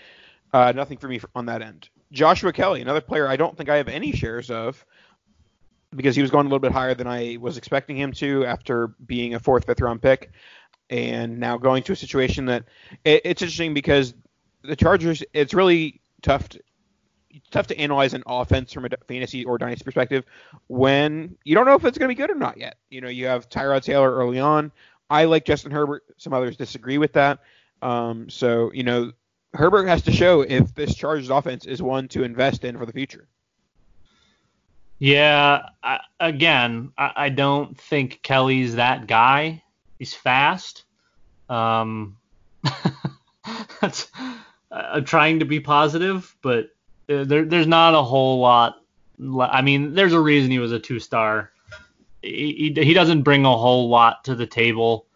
uh, 0.53 0.72
nothing 0.74 0.98
for 0.98 1.09
me 1.09 1.20
on 1.35 1.46
that 1.46 1.62
end. 1.62 1.88
Joshua 2.12 2.53
Kelley, 2.53 2.81
another 2.83 3.01
player 3.01 3.29
I 3.29 3.37
don't 3.37 3.57
think 3.57 3.68
I 3.68 3.77
have 3.77 3.88
any 3.88 4.12
shares 4.12 4.51
of. 4.51 4.85
because 5.94 6.14
he 6.14 6.23
was 6.23 6.31
going 6.31 6.46
a 6.46 6.49
little 6.49 6.61
bit 6.61 6.73
higher 6.73 6.94
than 6.94 7.07
I 7.07 7.37
was 7.40 7.57
expecting 7.57 7.96
him 7.96 8.12
to 8.12 8.44
after 8.46 8.88
being 9.05 9.35
a 9.35 9.40
fourth, 9.40 9.66
fifth 9.66 9.81
round 9.81 10.03
pick, 10.03 10.31
and 10.88 11.38
now 11.38 11.57
going 11.57 11.83
to 11.85 11.92
a 11.92 11.96
situation 11.96 12.46
that 12.46 12.64
it, 13.05 13.23
it's 13.25 13.42
interesting 13.42 13.75
because 13.75 14.14
the 14.62 14.77
Chargers. 14.77 15.23
It's 15.33 15.55
really 15.55 16.01
tough. 16.23 16.49
To, 16.51 16.61
tough 17.53 17.68
to 17.68 17.79
analyze 17.79 18.12
an 18.12 18.25
offense 18.27 18.73
from 18.73 18.85
a 18.85 18.88
fantasy 19.07 19.44
or 19.44 19.57
dynasty 19.57 19.85
perspective 19.85 20.25
when 20.66 21.37
you 21.44 21.55
don't 21.55 21.64
know 21.64 21.75
if 21.75 21.85
it's 21.85 21.96
going 21.96 22.09
to 22.09 22.14
be 22.14 22.20
good 22.20 22.31
or 22.31 22.35
not 22.35 22.57
yet. 22.57 22.77
You 22.90 23.01
know, 23.01 23.09
you 23.09 23.27
have 23.27 23.49
Tyrod 23.49 23.83
Taylor 23.85 24.12
early 24.12 24.40
on. 24.40 24.73
I 25.09 25.25
like 25.27 25.44
Justin 25.44 25.70
Herbert. 25.70 26.03
Some 26.16 26.33
others 26.33 26.57
disagree 26.57 26.99
with 26.99 27.12
that. 27.12 27.38
Um, 27.83 28.29
so 28.29 28.73
you 28.73 28.83
know, 28.83 29.12
Herbert 29.52 29.86
has 29.86 30.02
to 30.02 30.12
show 30.12 30.42
if 30.42 30.74
this 30.74 30.94
Chargers 30.94 31.30
offense 31.30 31.66
is 31.66 31.82
one 31.82 32.08
to 32.08 32.22
invest 32.22 32.64
in 32.64 32.78
for 32.78 32.86
the 32.86 32.92
future. 32.92 33.26
Yeah, 34.98 35.70
I, 35.82 36.00
again, 36.20 36.92
I, 36.96 37.12
I, 37.16 37.28
don't 37.30 37.76
think 37.78 38.20
Kelley's 38.22 38.74
that 38.74 39.06
guy. 39.06 39.62
He's 39.98 40.12
fast. 40.12 40.84
Um, 41.48 42.18
that's, 43.80 44.08
I'm 44.70 45.06
trying 45.06 45.38
to 45.38 45.46
be 45.46 45.58
positive, 45.58 46.36
but 46.42 46.68
there, 47.06 47.44
there's 47.44 47.66
not 47.66 47.94
a 47.94 48.02
whole 48.02 48.40
lot. 48.40 48.76
I 49.40 49.62
mean, 49.62 49.94
there's 49.94 50.12
a 50.12 50.20
reason 50.20 50.50
he 50.50 50.58
was 50.58 50.72
a 50.72 50.78
two 50.78 51.00
star. 51.00 51.50
He, 52.22 52.72
he, 52.76 52.84
he 52.84 52.94
doesn't 52.94 53.22
bring 53.22 53.46
a 53.46 53.56
whole 53.56 53.88
lot 53.88 54.24
to 54.24 54.34
the 54.34 54.46
table. 54.46 55.06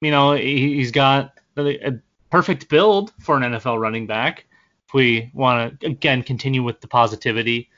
You 0.00 0.10
know, 0.10 0.32
he, 0.34 0.80
has 0.80 0.90
got 0.90 1.38
a, 1.56 1.88
a 1.90 2.00
perfect 2.30 2.68
build 2.68 3.12
for 3.20 3.36
an 3.36 3.42
NFL 3.42 3.80
running 3.80 4.06
back. 4.06 4.46
If 4.86 4.94
we 4.94 5.30
want 5.34 5.80
to 5.80 5.86
again 5.86 6.22
continue 6.22 6.62
with 6.62 6.80
the 6.80 6.88
positivity, 6.88 7.70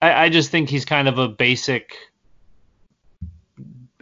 I, 0.00 0.24
I 0.24 0.28
just 0.28 0.50
think 0.50 0.70
he's 0.70 0.84
kind 0.84 1.08
of 1.08 1.18
a 1.18 1.28
basic 1.28 1.96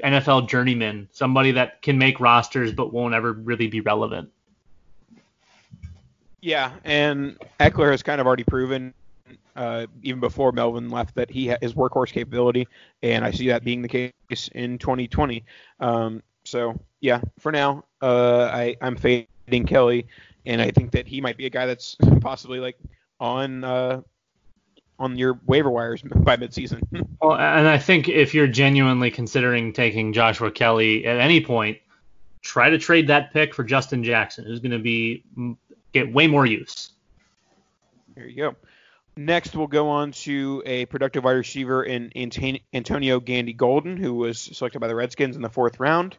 NFL 0.03 0.49
journeyman, 0.49 1.09
somebody 1.13 1.53
that 1.53 1.83
can 1.83 1.99
make 1.99 2.21
rosters 2.21 2.73
but 2.73 2.93
won't 2.93 3.15
ever 3.15 3.33
really 3.33 3.69
be 3.69 3.81
relevant. 3.81 4.31
Yeah, 6.41 6.73
and 6.85 7.39
Ekeler 7.61 7.93
has 7.93 8.03
kind 8.03 8.21
of 8.21 8.27
already 8.27 8.43
proven, 8.43 8.95
uh, 9.55 9.87
even 10.03 10.19
before 10.19 10.51
Melvin 10.51 10.91
left, 10.91 11.15
that 11.15 11.31
he 11.31 11.47
has 11.47 11.75
workhorse 11.75 12.11
capability, 12.11 12.67
and 13.03 13.25
I 13.25 13.31
see 13.31 13.47
that 13.49 13.63
being 13.63 13.81
the 13.81 13.89
case 13.89 14.49
in 14.53 14.79
2020. 14.79 15.45
Um, 15.79 16.21
so 16.45 16.81
yeah, 17.01 17.21
for 17.39 17.53
now, 17.53 17.85
uh, 18.01 18.51
I 18.53 18.77
I'm 18.81 18.97
fading 18.97 19.29
Kelley, 19.61 20.07
and 20.47 20.61
I 20.61 20.71
think 20.71 20.93
that 20.93 21.07
he 21.07 21.21
might 21.21 21.37
be 21.37 21.47
a 21.47 21.51
guy 21.51 21.67
that's 21.67 21.97
possibly 22.21 22.59
like 22.59 22.77
on 23.21 23.65
uh, 23.65 24.01
on 24.99 25.17
your 25.17 25.39
waiver 25.47 25.71
wires 25.71 26.03
by 26.03 26.37
midseason. 26.37 26.83
well, 27.21 27.35
and 27.35 27.69
I 27.69 27.79
think 27.79 28.09
if 28.09 28.35
you're 28.35 28.47
genuinely 28.47 29.11
considering 29.11 29.73
taking 29.73 30.13
Joshua 30.13 30.51
Kelley 30.51 31.07
at 31.07 31.19
any 31.19 31.45
point, 31.45 31.79
try 32.41 32.71
to 32.71 32.79
trade 32.79 33.09
that 33.09 33.33
pick 33.33 33.55
for 33.55 33.65
Justin 33.65 34.05
Jackson, 34.05 34.45
who's 34.45 34.61
going 34.61 34.73
to 34.73 34.79
be 34.79 35.25
get 35.93 36.13
way 36.13 36.27
more 36.27 36.47
use. 36.47 36.91
There 38.15 38.27
you 38.27 38.37
go. 38.37 38.57
Next, 39.17 39.55
we'll 39.55 39.67
go 39.67 39.91
on 39.91 40.13
to 40.13 40.63
a 40.65 40.87
productive 40.87 41.25
wide 41.25 41.33
receiver 41.33 41.85
in 41.85 42.11
Antonio 42.73 43.21
Gandy 43.21 43.53
Golden, 43.53 43.99
who 43.99 44.15
was 44.15 44.41
selected 44.41 44.81
by 44.81 44.89
the 44.89 44.95
Redskins 44.95 45.37
in 45.37 45.43
the 45.43 45.51
fourth 45.51 45.79
round. 45.81 46.17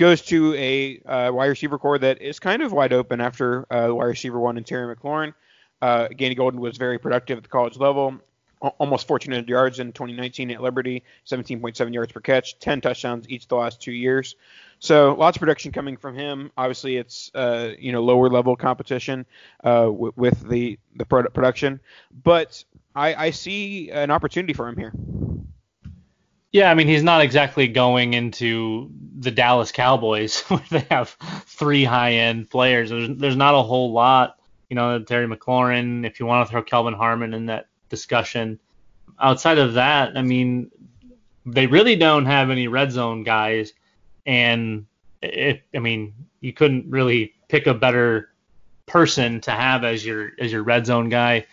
Goes 0.00 0.22
to 0.22 0.54
a 0.54 0.98
uh, 1.00 1.30
wide 1.30 1.48
receiver 1.48 1.78
corps 1.78 1.98
that 1.98 2.22
is 2.22 2.38
kind 2.38 2.62
of 2.62 2.72
wide 2.72 2.94
open 2.94 3.20
after 3.20 3.70
uh, 3.70 3.94
wide 3.94 4.06
receiver 4.06 4.40
one 4.40 4.56
and 4.56 4.64
Terry 4.64 4.96
McLaurin. 4.96 5.34
Uh, 5.82 6.08
Gandy 6.08 6.34
Golden 6.34 6.58
was 6.58 6.78
very 6.78 6.98
productive 6.98 7.36
at 7.36 7.42
the 7.42 7.50
college 7.50 7.76
level, 7.76 8.14
almost 8.62 9.10
1,400 9.10 9.46
yards 9.46 9.78
in 9.78 9.92
2019 9.92 10.52
at 10.52 10.62
Liberty, 10.62 11.02
17.7 11.26 11.92
yards 11.92 12.12
per 12.12 12.20
catch, 12.20 12.58
10 12.60 12.80
touchdowns 12.80 13.28
each 13.28 13.46
the 13.46 13.56
last 13.56 13.82
two 13.82 13.92
years. 13.92 14.36
So 14.78 15.14
lots 15.18 15.36
of 15.36 15.40
production 15.40 15.70
coming 15.70 15.98
from 15.98 16.14
him. 16.14 16.50
Obviously, 16.56 16.96
it's 16.96 17.30
uh, 17.34 17.72
you 17.78 17.92
know 17.92 18.02
lower 18.02 18.30
level 18.30 18.56
competition 18.56 19.26
uh, 19.64 19.82
w- 19.82 20.14
with 20.16 20.48
the 20.48 20.78
the 20.96 21.04
production, 21.04 21.78
but 22.24 22.64
I, 22.94 23.26
I 23.26 23.30
see 23.32 23.90
an 23.90 24.10
opportunity 24.10 24.54
for 24.54 24.66
him 24.66 24.78
here. 24.78 24.94
Yeah, 26.52 26.70
I 26.70 26.74
mean 26.74 26.88
he's 26.88 27.02
not 27.02 27.20
exactly 27.20 27.68
going 27.68 28.14
into 28.14 28.90
the 29.18 29.30
Dallas 29.30 29.70
Cowboys 29.70 30.40
where 30.48 30.62
they 30.70 30.86
have 30.90 31.10
three 31.46 31.84
high 31.84 32.12
end 32.14 32.50
players. 32.50 32.90
There's 32.90 33.08
there's 33.16 33.36
not 33.36 33.54
a 33.54 33.62
whole 33.62 33.92
lot. 33.92 34.36
You 34.68 34.76
know, 34.76 35.02
Terry 35.02 35.26
McLaurin. 35.26 36.06
If 36.06 36.20
you 36.20 36.26
want 36.26 36.46
to 36.46 36.50
throw 36.50 36.62
Kelvin 36.62 36.94
Harmon 36.94 37.34
in 37.34 37.46
that 37.46 37.66
discussion, 37.88 38.58
outside 39.20 39.58
of 39.58 39.74
that, 39.74 40.16
I 40.16 40.22
mean, 40.22 40.70
they 41.44 41.66
really 41.66 41.96
don't 41.96 42.26
have 42.26 42.50
any 42.50 42.68
red 42.68 42.92
zone 42.92 43.24
guys 43.24 43.72
and 44.26 44.86
it, 45.22 45.62
I 45.74 45.78
mean, 45.78 46.14
you 46.40 46.52
couldn't 46.52 46.88
really 46.88 47.34
pick 47.48 47.66
a 47.66 47.74
better 47.74 48.30
person 48.86 49.40
to 49.42 49.50
have 49.50 49.84
as 49.84 50.04
your 50.04 50.30
as 50.38 50.52
your 50.52 50.62
red 50.62 50.86
zone 50.86 51.08
guy. 51.08 51.46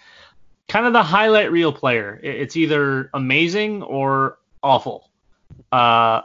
Kind 0.68 0.86
of 0.86 0.94
the 0.94 1.04
highlight 1.04 1.52
reel 1.52 1.72
player. 1.72 2.20
It's 2.24 2.58
either 2.58 3.10
amazing 3.14 3.84
or 3.84 4.38
awful. 4.64 5.10
Uh, 5.72 6.22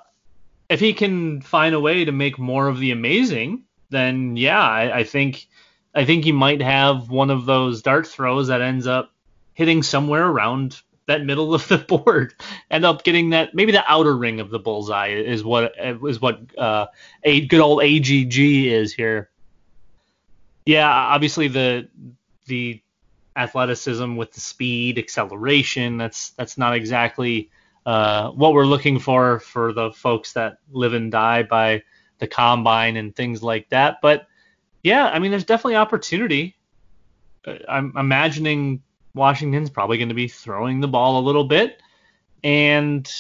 if 0.69 0.81
he 0.81 0.93
can 0.95 1.41
find 1.43 1.75
a 1.75 1.81
way 1.81 2.05
to 2.05 2.13
make 2.13 2.39
more 2.39 2.69
of 2.69 2.79
the 2.79 2.91
amazing, 2.91 3.65
then 3.91 4.37
yeah, 4.37 4.61
I, 4.61 4.99
I 4.99 5.05
think 5.05 5.47
I 5.95 6.05
think 6.05 6.25
he 6.25 6.33
might 6.33 6.63
have 6.63 7.11
one 7.11 7.31
of 7.31 7.45
those 7.45 7.83
dart 7.83 8.07
throws 8.07 8.49
that 8.49 8.63
ends 8.63 8.87
up 8.87 9.13
hitting 9.55 9.83
somewhere 9.83 10.27
around 10.27 10.81
that 11.07 11.25
middle 11.25 11.55
of 11.55 11.67
the 11.69 11.79
board, 11.89 12.35
end 12.71 12.85
up 12.85 13.05
getting 13.05 13.31
that 13.31 13.55
maybe 13.55 13.73
the 13.73 13.85
outer 13.91 14.17
ring 14.17 14.41
of 14.41 14.51
the 14.51 14.59
bullseye 14.59 15.09
is 15.09 15.45
what 15.45 15.75
is 15.79 16.21
what 16.21 16.41
uh, 16.59 16.87
a 17.23 17.47
good 17.47 17.61
old 17.61 17.83
AGG 17.83 18.39
is 18.39 18.93
here. 18.93 19.29
Yeah, 20.65 20.89
obviously 20.89 21.49
the 21.49 21.89
the 22.47 22.81
athleticism 23.37 24.17
with 24.17 24.33
the 24.33 24.41
speed, 24.41 24.99
acceleration, 24.99 25.99
that's 25.99 26.31
that's 26.31 26.57
not 26.57 26.75
exactly 26.75 27.51
uh, 27.85 28.31
what 28.31 28.53
we're 28.53 28.67
looking 28.67 28.99
for 28.99 29.41
for 29.41 29.73
the 29.73 29.91
folks 29.93 30.33
that 30.35 30.59
live 30.71 30.95
and 30.95 31.11
die 31.11 31.43
by 31.43 31.83
the 32.19 32.27
combine 32.27 32.97
and 32.97 33.15
things 33.15 33.43
like 33.43 33.69
that. 33.71 33.99
But 34.01 34.27
yeah, 34.83 35.07
I 35.09 35.19
mean, 35.19 35.31
there's 35.31 35.45
definitely 35.45 35.77
opportunity. 35.77 36.57
Uh, 37.45 37.57
I'm 37.69 37.93
imagining 37.97 38.83
Washington's 39.15 39.71
probably 39.71 39.99
going 39.99 40.09
to 40.09 40.15
be 40.15 40.29
throwing 40.29 40.81
the 40.81 40.89
ball 40.89 41.21
a 41.21 41.27
little 41.27 41.45
bit, 41.45 41.81
and 42.45 43.11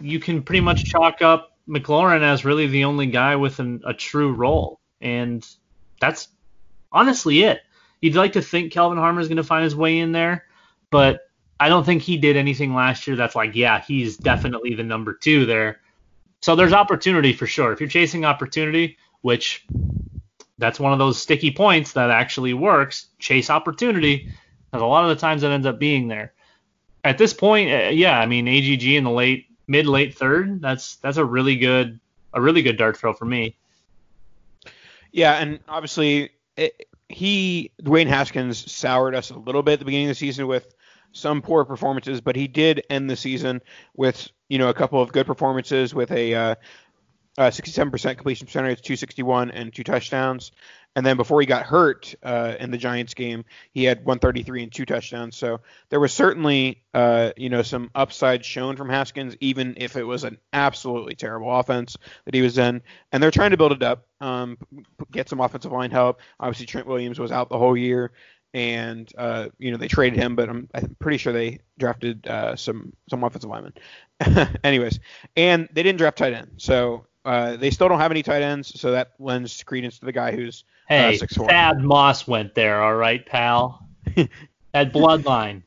you 0.00 0.20
can 0.20 0.42
pretty 0.42 0.60
much 0.60 0.84
chalk 0.84 1.22
up 1.22 1.56
McLaurin 1.68 2.22
as 2.22 2.44
really 2.44 2.66
the 2.66 2.84
only 2.84 3.06
guy 3.06 3.36
with 3.36 3.58
an, 3.58 3.82
a 3.86 3.94
true 3.94 4.32
role, 4.32 4.80
and 5.00 5.46
that's 6.00 6.28
honestly 6.92 7.42
it. 7.42 7.60
You'd 8.00 8.14
like 8.14 8.34
to 8.34 8.42
think 8.42 8.72
Kelvin 8.72 8.98
Harmon 8.98 9.22
is 9.22 9.28
going 9.28 9.38
to 9.38 9.44
find 9.44 9.64
his 9.64 9.74
way 9.74 9.98
in 9.98 10.12
there, 10.12 10.44
but 10.90 11.20
I 11.58 11.68
don't 11.68 11.84
think 11.84 12.02
he 12.02 12.18
did 12.18 12.36
anything 12.36 12.74
last 12.74 13.06
year 13.06 13.16
that's 13.16 13.34
like, 13.34 13.54
yeah, 13.54 13.80
he's 13.80 14.16
definitely 14.16 14.74
the 14.74 14.82
number 14.82 15.14
two 15.14 15.46
there. 15.46 15.80
So 16.40 16.54
there's 16.54 16.72
opportunity 16.72 17.32
for 17.32 17.46
sure. 17.46 17.72
If 17.72 17.80
you're 17.80 17.88
chasing 17.88 18.24
opportunity, 18.24 18.98
which 19.22 19.66
that's 20.58 20.78
one 20.78 20.92
of 20.92 20.98
those 20.98 21.20
sticky 21.20 21.50
points 21.50 21.92
that 21.92 22.10
actually 22.10 22.54
works, 22.54 23.06
chase 23.18 23.50
opportunity 23.50 24.30
because 24.70 24.82
a 24.82 24.86
lot 24.86 25.04
of 25.04 25.10
the 25.10 25.20
times 25.20 25.42
it 25.42 25.48
ends 25.48 25.66
up 25.66 25.78
being 25.78 26.08
there. 26.08 26.34
At 27.04 27.18
this 27.18 27.32
point, 27.32 27.70
uh, 27.70 27.88
yeah, 27.88 28.18
I 28.18 28.26
mean 28.26 28.48
AGG 28.48 28.84
in 28.84 29.04
the 29.04 29.10
late 29.10 29.46
mid 29.66 29.86
late 29.86 30.16
third, 30.16 30.60
that's 30.60 30.96
that's 30.96 31.16
a 31.16 31.24
really 31.24 31.56
good 31.56 32.00
a 32.34 32.40
really 32.40 32.62
good 32.62 32.76
dart 32.76 32.96
throw 32.96 33.14
for 33.14 33.24
me. 33.24 33.56
Yeah, 35.12 35.32
and 35.34 35.60
obviously 35.68 36.30
it, 36.56 36.88
he 37.08 37.70
Dwayne 37.82 38.08
Haskins 38.08 38.70
soured 38.70 39.14
us 39.14 39.30
a 39.30 39.38
little 39.38 39.62
bit 39.62 39.74
at 39.74 39.78
the 39.78 39.84
beginning 39.86 40.08
of 40.08 40.10
the 40.10 40.14
season 40.16 40.46
with 40.46 40.74
some 41.16 41.42
poor 41.42 41.64
performances, 41.64 42.20
but 42.20 42.36
he 42.36 42.48
did 42.48 42.84
end 42.90 43.10
the 43.10 43.16
season 43.16 43.62
with 43.96 44.28
you 44.48 44.58
know 44.58 44.68
a 44.68 44.74
couple 44.74 45.00
of 45.00 45.12
good 45.12 45.26
performances 45.26 45.94
with 45.94 46.12
a 46.12 46.34
uh, 46.34 46.54
uh, 47.38 47.50
67% 47.50 47.90
completion 48.16 48.46
percentage, 48.46 48.80
261 48.82 49.50
and 49.50 49.72
two 49.72 49.84
touchdowns. 49.84 50.52
And 50.94 51.04
then 51.04 51.18
before 51.18 51.42
he 51.42 51.46
got 51.46 51.66
hurt 51.66 52.14
uh, 52.22 52.54
in 52.58 52.70
the 52.70 52.78
Giants 52.78 53.12
game, 53.12 53.44
he 53.72 53.84
had 53.84 53.98
133 53.98 54.62
and 54.62 54.72
two 54.72 54.86
touchdowns. 54.86 55.36
So 55.36 55.60
there 55.90 56.00
was 56.00 56.14
certainly, 56.14 56.82
uh, 56.94 57.32
you 57.36 57.50
know, 57.50 57.60
some 57.60 57.90
upside 57.94 58.46
shown 58.46 58.76
from 58.76 58.88
Haskins, 58.88 59.36
even 59.40 59.74
if 59.76 59.96
it 59.96 60.04
was 60.04 60.24
an 60.24 60.38
absolutely 60.54 61.14
terrible 61.14 61.54
offense 61.54 61.98
that 62.24 62.32
he 62.32 62.40
was 62.40 62.56
in. 62.56 62.80
And 63.12 63.22
they're 63.22 63.30
trying 63.30 63.50
to 63.50 63.58
build 63.58 63.72
it 63.72 63.82
up, 63.82 64.06
um, 64.22 64.56
get 65.12 65.28
some 65.28 65.40
offensive 65.40 65.70
line 65.70 65.90
help. 65.90 66.20
Obviously, 66.40 66.64
Trent 66.64 66.86
Williams 66.86 67.18
was 67.18 67.30
out 67.30 67.50
the 67.50 67.58
whole 67.58 67.76
year, 67.76 68.12
and 68.54 69.10
uh, 69.18 69.48
you 69.58 69.70
know 69.70 69.76
they 69.76 69.88
traded 69.88 70.18
him, 70.18 70.36
but 70.36 70.48
I'm, 70.48 70.68
I'm 70.74 70.96
pretty 70.98 71.18
sure 71.18 71.32
they 71.32 71.60
drafted 71.78 72.26
uh, 72.26 72.56
some 72.56 72.92
some 73.08 73.22
offensive 73.24 73.50
linemen. 73.50 73.74
Anyways, 74.64 75.00
and 75.36 75.68
they 75.72 75.82
didn't 75.82 75.98
draft 75.98 76.18
tight 76.18 76.32
end, 76.32 76.50
so 76.56 77.06
uh, 77.24 77.56
they 77.56 77.70
still 77.70 77.88
don't 77.88 77.98
have 77.98 78.10
any 78.10 78.22
tight 78.22 78.42
ends, 78.42 78.78
so 78.80 78.92
that 78.92 79.12
lends 79.18 79.62
credence 79.62 79.98
to 79.98 80.06
the 80.06 80.12
guy 80.12 80.32
who's 80.32 80.64
uh, 80.88 80.94
hey, 80.94 81.20
uh, 81.20 81.26
Thad 81.26 81.80
Moss 81.80 82.26
went 82.26 82.54
there, 82.54 82.82
all 82.82 82.94
right, 82.94 83.24
pal. 83.26 83.86
that 84.72 84.92
bloodline. 84.92 85.62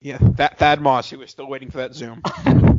Yeah, 0.00 0.18
that 0.20 0.58
Thad 0.58 0.80
Moss, 0.80 1.10
who 1.10 1.18
was 1.18 1.30
still 1.30 1.48
waiting 1.48 1.70
for 1.70 1.78
that 1.78 1.94
Zoom. 1.94 2.22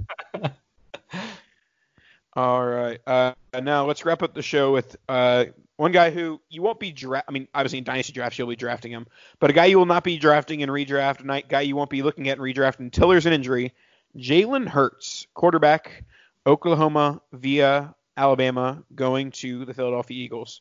All 2.34 2.66
right. 2.66 3.00
Uh, 3.06 3.34
now 3.62 3.86
let's 3.86 4.06
wrap 4.06 4.24
up 4.24 4.34
the 4.34 4.42
show 4.42 4.72
with 4.72 4.96
uh, 5.10 5.46
one 5.80 5.94
guy 5.94 6.12
who 6.12 6.42
you 6.50 6.62
won't 6.62 6.78
be 6.78 6.92
draft. 6.92 7.24
I 7.30 7.32
mean, 7.32 7.48
obviously 7.56 7.78
in 7.78 7.86
dynasty 7.86 8.12
drafts 8.12 8.38
you'll 8.38 8.50
be 8.50 8.58
drafting 8.58 8.92
him, 8.92 9.08
but 9.40 9.50
a 9.50 9.54
guy 9.54 9.68
you 9.68 9.78
will 9.78 9.86
not 9.86 10.04
be 10.04 10.18
drafting 10.18 10.60
in 10.60 10.68
redraft, 10.68 11.22
a 11.22 11.48
guy 11.48 11.62
you 11.62 11.78
won't 11.78 11.90
be 11.90 12.02
looking 12.02 12.28
at 12.28 12.38
in 12.38 12.44
redraft 12.44 12.80
until 12.80 13.08
there's 13.08 13.26
an 13.26 13.32
injury. 13.32 13.74
Jalen 14.18 14.68
Hurts, 14.68 15.26
quarterback, 15.34 16.04
Oklahoma 16.46 17.22
via 17.32 17.96
Alabama, 18.18 18.84
going 18.94 19.32
to 19.32 19.64
the 19.64 19.74
Philadelphia 19.74 20.22
Eagles. 20.22 20.60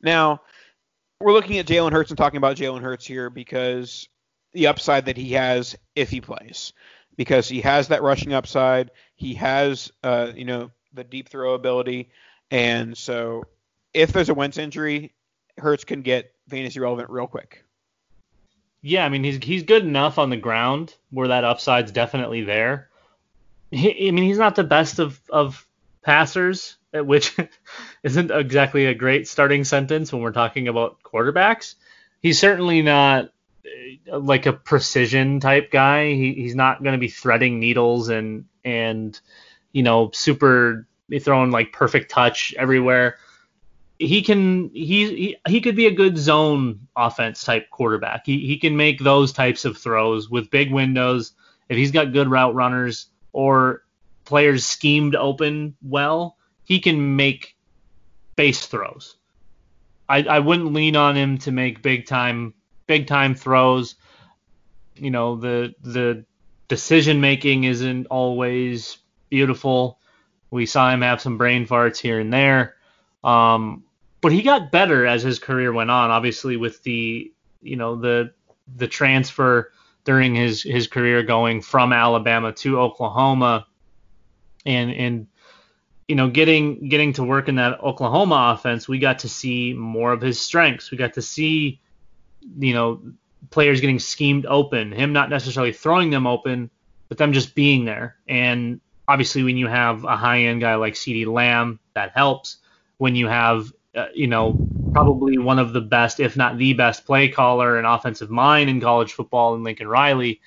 Now, 0.00 0.42
we're 1.18 1.32
looking 1.32 1.58
at 1.58 1.66
Jalen 1.66 1.90
Hurts 1.90 2.12
and 2.12 2.18
talking 2.18 2.38
about 2.38 2.56
Jalen 2.56 2.82
Hurts 2.82 3.04
here 3.04 3.30
because 3.30 4.08
the 4.52 4.68
upside 4.68 5.06
that 5.06 5.16
he 5.16 5.32
has 5.32 5.74
if 5.96 6.08
he 6.08 6.20
plays, 6.20 6.72
because 7.16 7.48
he 7.48 7.62
has 7.62 7.88
that 7.88 8.04
rushing 8.04 8.32
upside, 8.32 8.92
he 9.16 9.34
has 9.34 9.90
uh, 10.04 10.30
you 10.36 10.44
know 10.44 10.70
the 10.92 11.02
deep 11.02 11.28
throw 11.28 11.54
ability, 11.54 12.10
and 12.52 12.96
so 12.96 13.42
if 13.98 14.12
there's 14.12 14.28
a 14.28 14.34
Wentz 14.34 14.58
injury, 14.58 15.12
Hurts 15.58 15.84
can 15.84 16.02
get 16.02 16.32
fantasy 16.48 16.78
relevant 16.78 17.10
real 17.10 17.26
quick. 17.26 17.64
Yeah, 18.80 19.04
I 19.04 19.08
mean 19.08 19.24
he's 19.24 19.42
he's 19.42 19.64
good 19.64 19.84
enough 19.84 20.18
on 20.18 20.30
the 20.30 20.36
ground 20.36 20.94
where 21.10 21.28
that 21.28 21.42
upside's 21.42 21.90
definitely 21.90 22.42
there. 22.42 22.88
He, 23.72 24.08
I 24.08 24.12
mean 24.12 24.24
he's 24.24 24.38
not 24.38 24.54
the 24.54 24.62
best 24.62 25.00
of 25.00 25.20
of 25.28 25.66
passers, 26.02 26.76
which 26.92 27.36
isn't 28.04 28.30
exactly 28.30 28.86
a 28.86 28.94
great 28.94 29.26
starting 29.26 29.64
sentence 29.64 30.12
when 30.12 30.22
we're 30.22 30.30
talking 30.30 30.68
about 30.68 31.02
quarterbacks. 31.02 31.74
He's 32.22 32.38
certainly 32.38 32.82
not 32.82 33.32
uh, 34.12 34.20
like 34.20 34.46
a 34.46 34.52
precision 34.52 35.40
type 35.40 35.72
guy. 35.72 36.10
He, 36.10 36.34
he's 36.34 36.54
not 36.54 36.82
going 36.82 36.94
to 36.94 37.00
be 37.00 37.08
threading 37.08 37.58
needles 37.58 38.10
and 38.10 38.44
and 38.64 39.20
you 39.72 39.82
know 39.82 40.12
super 40.12 40.86
throwing 41.20 41.50
like 41.50 41.72
perfect 41.72 42.12
touch 42.12 42.54
everywhere 42.56 43.16
he 43.98 44.22
can 44.22 44.70
he, 44.72 45.14
he 45.14 45.36
he 45.48 45.60
could 45.60 45.74
be 45.74 45.86
a 45.86 45.94
good 45.94 46.16
zone 46.16 46.86
offense 46.96 47.42
type 47.42 47.68
quarterback. 47.70 48.26
He 48.26 48.46
he 48.46 48.56
can 48.56 48.76
make 48.76 49.00
those 49.00 49.32
types 49.32 49.64
of 49.64 49.76
throws 49.76 50.30
with 50.30 50.50
big 50.50 50.72
windows. 50.72 51.32
If 51.68 51.76
he's 51.76 51.90
got 51.90 52.12
good 52.12 52.28
route 52.28 52.54
runners 52.54 53.06
or 53.32 53.82
players 54.24 54.64
schemed 54.64 55.16
open 55.16 55.76
well, 55.82 56.36
he 56.64 56.80
can 56.80 57.16
make 57.16 57.56
base 58.36 58.66
throws. 58.66 59.16
I 60.08 60.22
I 60.22 60.38
wouldn't 60.38 60.72
lean 60.72 60.94
on 60.94 61.16
him 61.16 61.38
to 61.38 61.50
make 61.50 61.82
big 61.82 62.06
time 62.06 62.54
big 62.86 63.08
time 63.08 63.34
throws. 63.34 63.96
You 64.94 65.10
know, 65.10 65.36
the 65.36 65.74
the 65.82 66.24
decision 66.68 67.20
making 67.20 67.64
isn't 67.64 68.06
always 68.06 68.98
beautiful. 69.28 69.98
We 70.50 70.66
saw 70.66 70.90
him 70.90 71.02
have 71.02 71.20
some 71.20 71.36
brain 71.36 71.66
farts 71.66 71.98
here 71.98 72.20
and 72.20 72.32
there. 72.32 72.76
Um, 73.24 73.84
but 74.20 74.32
he 74.32 74.42
got 74.42 74.70
better 74.70 75.06
as 75.06 75.22
his 75.22 75.38
career 75.38 75.72
went 75.72 75.90
on. 75.90 76.10
Obviously, 76.10 76.56
with 76.56 76.82
the 76.82 77.32
you 77.62 77.76
know 77.76 77.96
the 77.96 78.32
the 78.76 78.88
transfer 78.88 79.72
during 80.04 80.34
his 80.34 80.62
his 80.62 80.86
career 80.86 81.22
going 81.22 81.60
from 81.60 81.92
Alabama 81.92 82.52
to 82.52 82.80
Oklahoma, 82.80 83.66
and 84.66 84.90
and 84.90 85.26
you 86.08 86.16
know 86.16 86.28
getting 86.28 86.88
getting 86.88 87.12
to 87.14 87.24
work 87.24 87.48
in 87.48 87.56
that 87.56 87.80
Oklahoma 87.80 88.54
offense, 88.56 88.88
we 88.88 88.98
got 88.98 89.20
to 89.20 89.28
see 89.28 89.72
more 89.74 90.12
of 90.12 90.20
his 90.20 90.40
strengths. 90.40 90.90
We 90.90 90.98
got 90.98 91.14
to 91.14 91.22
see 91.22 91.80
you 92.58 92.74
know 92.74 93.00
players 93.50 93.80
getting 93.80 93.98
schemed 93.98 94.46
open, 94.46 94.92
him 94.92 95.12
not 95.12 95.30
necessarily 95.30 95.72
throwing 95.72 96.10
them 96.10 96.26
open, 96.26 96.70
but 97.08 97.18
them 97.18 97.32
just 97.32 97.54
being 97.54 97.84
there. 97.84 98.16
And 98.26 98.80
obviously, 99.06 99.42
when 99.44 99.56
you 99.56 99.68
have 99.68 100.04
a 100.04 100.16
high 100.16 100.40
end 100.40 100.60
guy 100.60 100.74
like 100.74 100.94
CeeDee 100.94 101.26
Lamb, 101.26 101.78
that 101.94 102.12
helps. 102.14 102.58
When 102.96 103.14
you 103.14 103.28
have 103.28 103.72
uh, 103.94 104.06
you 104.14 104.26
know, 104.26 104.58
probably 104.92 105.38
one 105.38 105.58
of 105.58 105.72
the 105.72 105.80
best, 105.80 106.20
if 106.20 106.36
not 106.36 106.58
the 106.58 106.72
best, 106.72 107.06
play 107.06 107.28
caller 107.28 107.78
and 107.78 107.86
offensive 107.86 108.30
mind 108.30 108.68
in 108.68 108.80
college 108.80 109.12
football, 109.12 109.54
and 109.54 109.64
Lincoln 109.64 109.88
Riley 109.88 110.40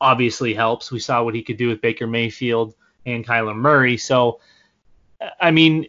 obviously 0.00 0.52
helps. 0.52 0.90
We 0.90 0.98
saw 0.98 1.22
what 1.22 1.34
he 1.34 1.42
could 1.42 1.56
do 1.56 1.68
with 1.68 1.80
Baker 1.80 2.06
Mayfield 2.06 2.74
and 3.06 3.26
Kyler 3.26 3.56
Murray. 3.56 3.96
So, 3.96 4.40
I 5.40 5.50
mean, 5.52 5.86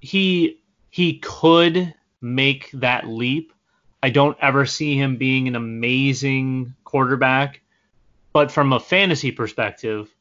he 0.00 0.60
he 0.90 1.18
could 1.18 1.94
make 2.20 2.70
that 2.74 3.08
leap. 3.08 3.52
I 4.02 4.10
don't 4.10 4.36
ever 4.40 4.66
see 4.66 4.96
him 4.96 5.16
being 5.16 5.48
an 5.48 5.56
amazing 5.56 6.74
quarterback, 6.84 7.62
but 8.34 8.52
from 8.52 8.74
a 8.74 8.80
fantasy 8.80 9.32
perspective, 9.32 10.14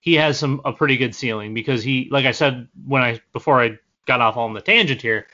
he 0.00 0.14
has 0.14 0.38
some 0.38 0.60
a 0.64 0.72
pretty 0.72 0.96
good 0.96 1.14
ceiling 1.14 1.54
because 1.54 1.84
he, 1.84 2.08
like 2.10 2.26
I 2.26 2.32
said 2.32 2.68
when 2.84 3.02
I 3.02 3.20
before 3.32 3.62
I 3.62 3.78
got 4.06 4.20
off 4.20 4.36
on 4.36 4.54
the 4.54 4.60
tangent 4.60 5.02
here. 5.02 5.26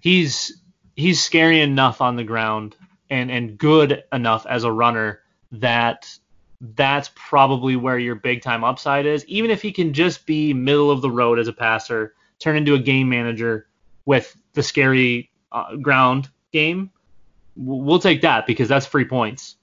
He's 0.00 0.60
he's 0.96 1.22
scary 1.22 1.60
enough 1.60 2.00
on 2.00 2.16
the 2.16 2.24
ground 2.24 2.76
and 3.10 3.30
and 3.30 3.58
good 3.58 4.04
enough 4.12 4.46
as 4.46 4.64
a 4.64 4.72
runner 4.72 5.20
that 5.52 6.08
that's 6.60 7.10
probably 7.14 7.76
where 7.76 7.98
your 7.98 8.14
big 8.14 8.42
time 8.42 8.64
upside 8.64 9.06
is. 9.06 9.24
Even 9.26 9.50
if 9.50 9.62
he 9.62 9.72
can 9.72 9.92
just 9.92 10.26
be 10.26 10.52
middle 10.52 10.90
of 10.90 11.00
the 11.00 11.10
road 11.10 11.38
as 11.38 11.48
a 11.48 11.52
passer, 11.52 12.14
turn 12.38 12.56
into 12.56 12.74
a 12.74 12.78
game 12.78 13.08
manager 13.08 13.66
with 14.04 14.36
the 14.52 14.62
scary 14.62 15.30
uh, 15.52 15.76
ground 15.76 16.28
game, 16.52 16.90
we'll 17.56 17.98
take 17.98 18.22
that 18.22 18.46
because 18.46 18.68
that's 18.68 18.86
free 18.86 19.04
points. 19.04 19.56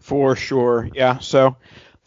For 0.00 0.36
sure, 0.36 0.88
yeah. 0.94 1.18
So 1.18 1.56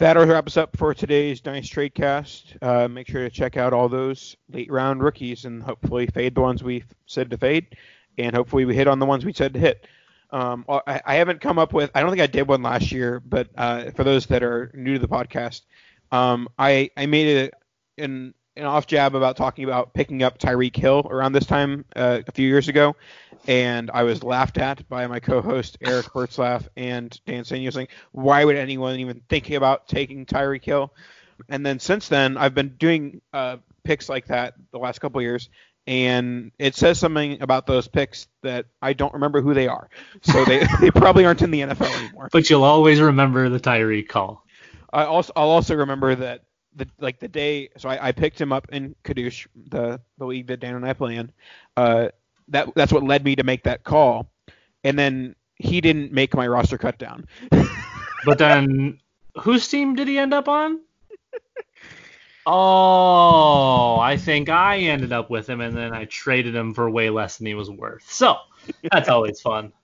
That'll 0.02 0.26
wrap 0.26 0.48
us 0.48 0.58
up 0.58 0.76
for 0.76 0.96
today's 0.96 1.46
Nice 1.46 1.68
Trade 1.68 1.94
Cast. 1.94 2.58
Uh, 2.60 2.88
make 2.88 3.08
sure 3.08 3.22
to 3.22 3.30
check 3.30 3.56
out 3.56 3.72
all 3.72 3.88
those 3.88 4.36
late 4.50 4.72
round 4.72 5.04
rookies 5.04 5.46
and 5.46 5.62
hopefully 5.62 6.08
fade 6.08 6.34
the 6.34 6.42
ones 6.42 6.64
we 6.64 6.84
said 7.06 7.30
to 7.30 7.38
fade, 7.38 7.78
and 8.18 8.36
hopefully 8.36 8.66
we 8.66 8.76
hit 8.76 8.88
on 8.88 8.98
the 8.98 9.06
ones 9.06 9.24
we 9.24 9.32
said 9.32 9.54
to 9.54 9.60
hit. 9.60 9.86
Um, 10.32 10.66
I, 10.68 11.04
I, 11.06 11.16
haven't 11.18 11.40
come 11.40 11.60
up 11.60 11.72
with. 11.72 11.92
I 11.94 12.02
don't 12.02 12.10
think 12.10 12.24
I 12.24 12.26
did 12.26 12.48
one 12.48 12.64
last 12.64 12.92
year, 12.92 13.20
but 13.20 13.50
uh, 13.56 13.92
for 13.92 14.04
those 14.04 14.26
that 14.26 14.42
are 14.42 14.72
new 14.74 14.94
to 14.94 15.00
the 15.00 15.08
podcast, 15.08 15.62
um, 16.12 16.48
I 16.58 16.90
I 16.98 17.06
made 17.06 17.52
an 18.00 18.34
an 18.56 18.66
off 18.66 18.88
jab 18.88 19.14
about 19.14 19.38
talking 19.38 19.66
about 19.66 19.94
picking 19.94 20.24
up 20.24 20.40
Tyreek 20.40 20.76
Hill 20.76 21.06
around 21.12 21.34
this 21.34 21.46
time 21.46 21.86
uh, 21.96 22.22
a 22.28 22.32
few 22.32 22.48
years 22.48 22.70
ago, 22.70 22.96
and 23.48 23.90
I 23.92 24.04
was 24.04 24.24
laughed 24.24 24.58
at 24.58 24.88
by 24.88 25.08
my 25.08 25.20
co-host 25.20 25.78
Eric 25.82 26.08
Bertzlaff 26.08 26.68
and 26.76 27.20
Dan 27.26 27.44
Sanyo 27.44 27.74
saying, 27.74 27.88
"Why 28.12 28.46
would 28.46 28.56
anyone 28.56 29.00
even 29.00 29.22
thinking 29.30 29.56
about 29.56 29.88
taking 29.88 30.26
Tyreek 30.26 30.64
Hill? 30.64 30.94
And 31.50 31.66
then 31.66 31.80
since 31.80 32.08
then, 32.08 32.38
I've 32.38 32.54
been 32.54 32.76
doing 32.78 33.22
uh, 33.34 33.58
picks 33.84 34.10
like 34.10 34.28
that 34.28 34.54
the 34.72 34.78
last 34.78 35.00
couple 35.00 35.22
years, 35.22 35.50
and 35.88 36.52
it 36.60 36.76
says 36.76 37.00
something 37.00 37.42
about 37.42 37.66
those 37.66 37.88
picks 37.88 38.28
that 38.44 38.68
I 38.82 38.94
don't 38.94 39.14
remember 39.14 39.42
who 39.42 39.54
they 39.54 39.68
are. 39.68 39.90
So 40.22 40.46
they, 40.46 40.66
they 40.82 40.92
probably 40.92 41.26
aren't 41.26 41.42
in 41.42 41.52
the 41.52 41.62
NFL 41.62 42.04
anymore. 42.04 42.30
But 42.32 42.50
you'll 42.50 42.64
always 42.64 43.02
remember 43.02 43.50
the 43.50 43.60
Tyree 43.60 44.04
call. 44.04 44.46
I 44.94 45.06
also 45.06 45.34
I'll 45.36 45.50
also 45.50 45.76
remember 45.76 46.16
that 46.16 46.44
the 46.76 46.88
like 47.00 47.20
the 47.20 47.28
day 47.28 47.70
so 47.78 47.90
I, 47.90 48.10
I 48.10 48.12
picked 48.12 48.40
him 48.40 48.52
up 48.54 48.68
in 48.72 48.96
Kadoosh, 49.04 49.48
the 49.56 50.00
the 50.18 50.26
league 50.26 50.48
that 50.48 50.60
Dan 50.60 50.76
and 50.76 50.86
I 50.86 50.94
play 50.94 51.16
in. 51.16 51.32
Uh, 51.76 52.10
that 52.52 52.70
that's 52.76 52.94
what 52.94 53.04
led 53.04 53.26
me 53.26 53.36
to 53.36 53.44
make 53.44 53.64
that 53.64 53.84
call, 53.84 54.30
and 54.84 54.98
then 54.98 55.36
he 55.56 55.82
didn't 55.82 56.12
make 56.12 56.34
my 56.36 56.48
roster 56.48 56.78
cut 56.78 56.98
down. 56.98 57.28
but 58.26 58.38
then 58.38 59.00
whose 59.40 59.68
team 59.68 59.96
did 59.96 60.08
he 60.08 60.18
end 60.18 60.34
up 60.34 60.48
on? 60.48 60.80
Oh, 62.46 64.00
I 64.00 64.18
think 64.18 64.50
I 64.50 64.80
ended 64.80 65.14
up 65.14 65.30
with 65.30 65.48
him, 65.48 65.62
and 65.62 65.78
then 65.78 65.94
I 65.94 66.06
traded 66.06 66.56
him 66.56 66.74
for 66.74 66.90
way 66.90 67.12
less 67.12 67.38
than 67.38 67.46
he 67.46 67.54
was 67.54 67.70
worth. 67.70 68.12
So 68.12 68.36
that's 68.92 69.10
always 69.10 69.42
fun. 69.42 69.74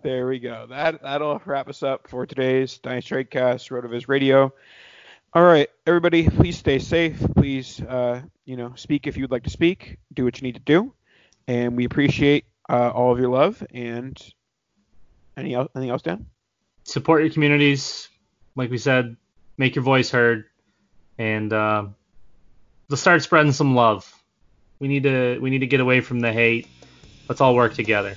There 0.00 0.28
we 0.28 0.38
go. 0.38 0.66
That 0.70 1.02
that'll 1.02 1.42
wrap 1.44 1.68
us 1.68 1.82
up 1.82 2.08
for 2.08 2.24
today's 2.24 2.78
Nice 2.84 3.04
Trade 3.04 3.30
Cast, 3.32 3.68
RotoViz 3.68 4.06
Radio. 4.06 4.54
All 5.34 5.42
right, 5.42 5.68
everybody, 5.88 6.28
please 6.28 6.56
stay 6.56 6.78
safe. 6.78 7.20
Please, 7.34 7.80
uh, 7.82 8.22
you 8.44 8.56
know, 8.56 8.72
speak 8.76 9.08
if 9.08 9.16
you'd 9.16 9.32
like 9.32 9.42
to 9.42 9.50
speak. 9.50 9.98
Do 10.14 10.24
what 10.24 10.40
you 10.40 10.46
need 10.46 10.54
to 10.54 10.60
do, 10.60 10.94
and 11.48 11.76
we 11.76 11.84
appreciate 11.84 12.44
uh, 12.68 12.90
all 12.90 13.10
of 13.10 13.18
your 13.18 13.30
love. 13.30 13.66
And 13.74 14.16
any 15.36 15.56
anything 15.56 15.90
else, 15.90 16.02
Dan? 16.02 16.26
Support 16.84 17.22
your 17.22 17.30
communities, 17.30 18.08
like 18.54 18.70
we 18.70 18.78
said. 18.78 19.16
Make 19.56 19.74
your 19.74 19.82
voice 19.82 20.10
heard, 20.10 20.44
and 21.18 21.52
uh, 21.52 21.86
let's 22.88 23.00
start 23.00 23.22
spreading 23.22 23.50
some 23.50 23.74
love. 23.74 24.14
We 24.78 24.86
need 24.86 25.02
to 25.02 25.40
we 25.40 25.50
need 25.50 25.60
to 25.60 25.66
get 25.66 25.80
away 25.80 26.00
from 26.00 26.20
the 26.20 26.32
hate. 26.32 26.68
Let's 27.28 27.40
all 27.40 27.56
work 27.56 27.74
together. 27.74 28.16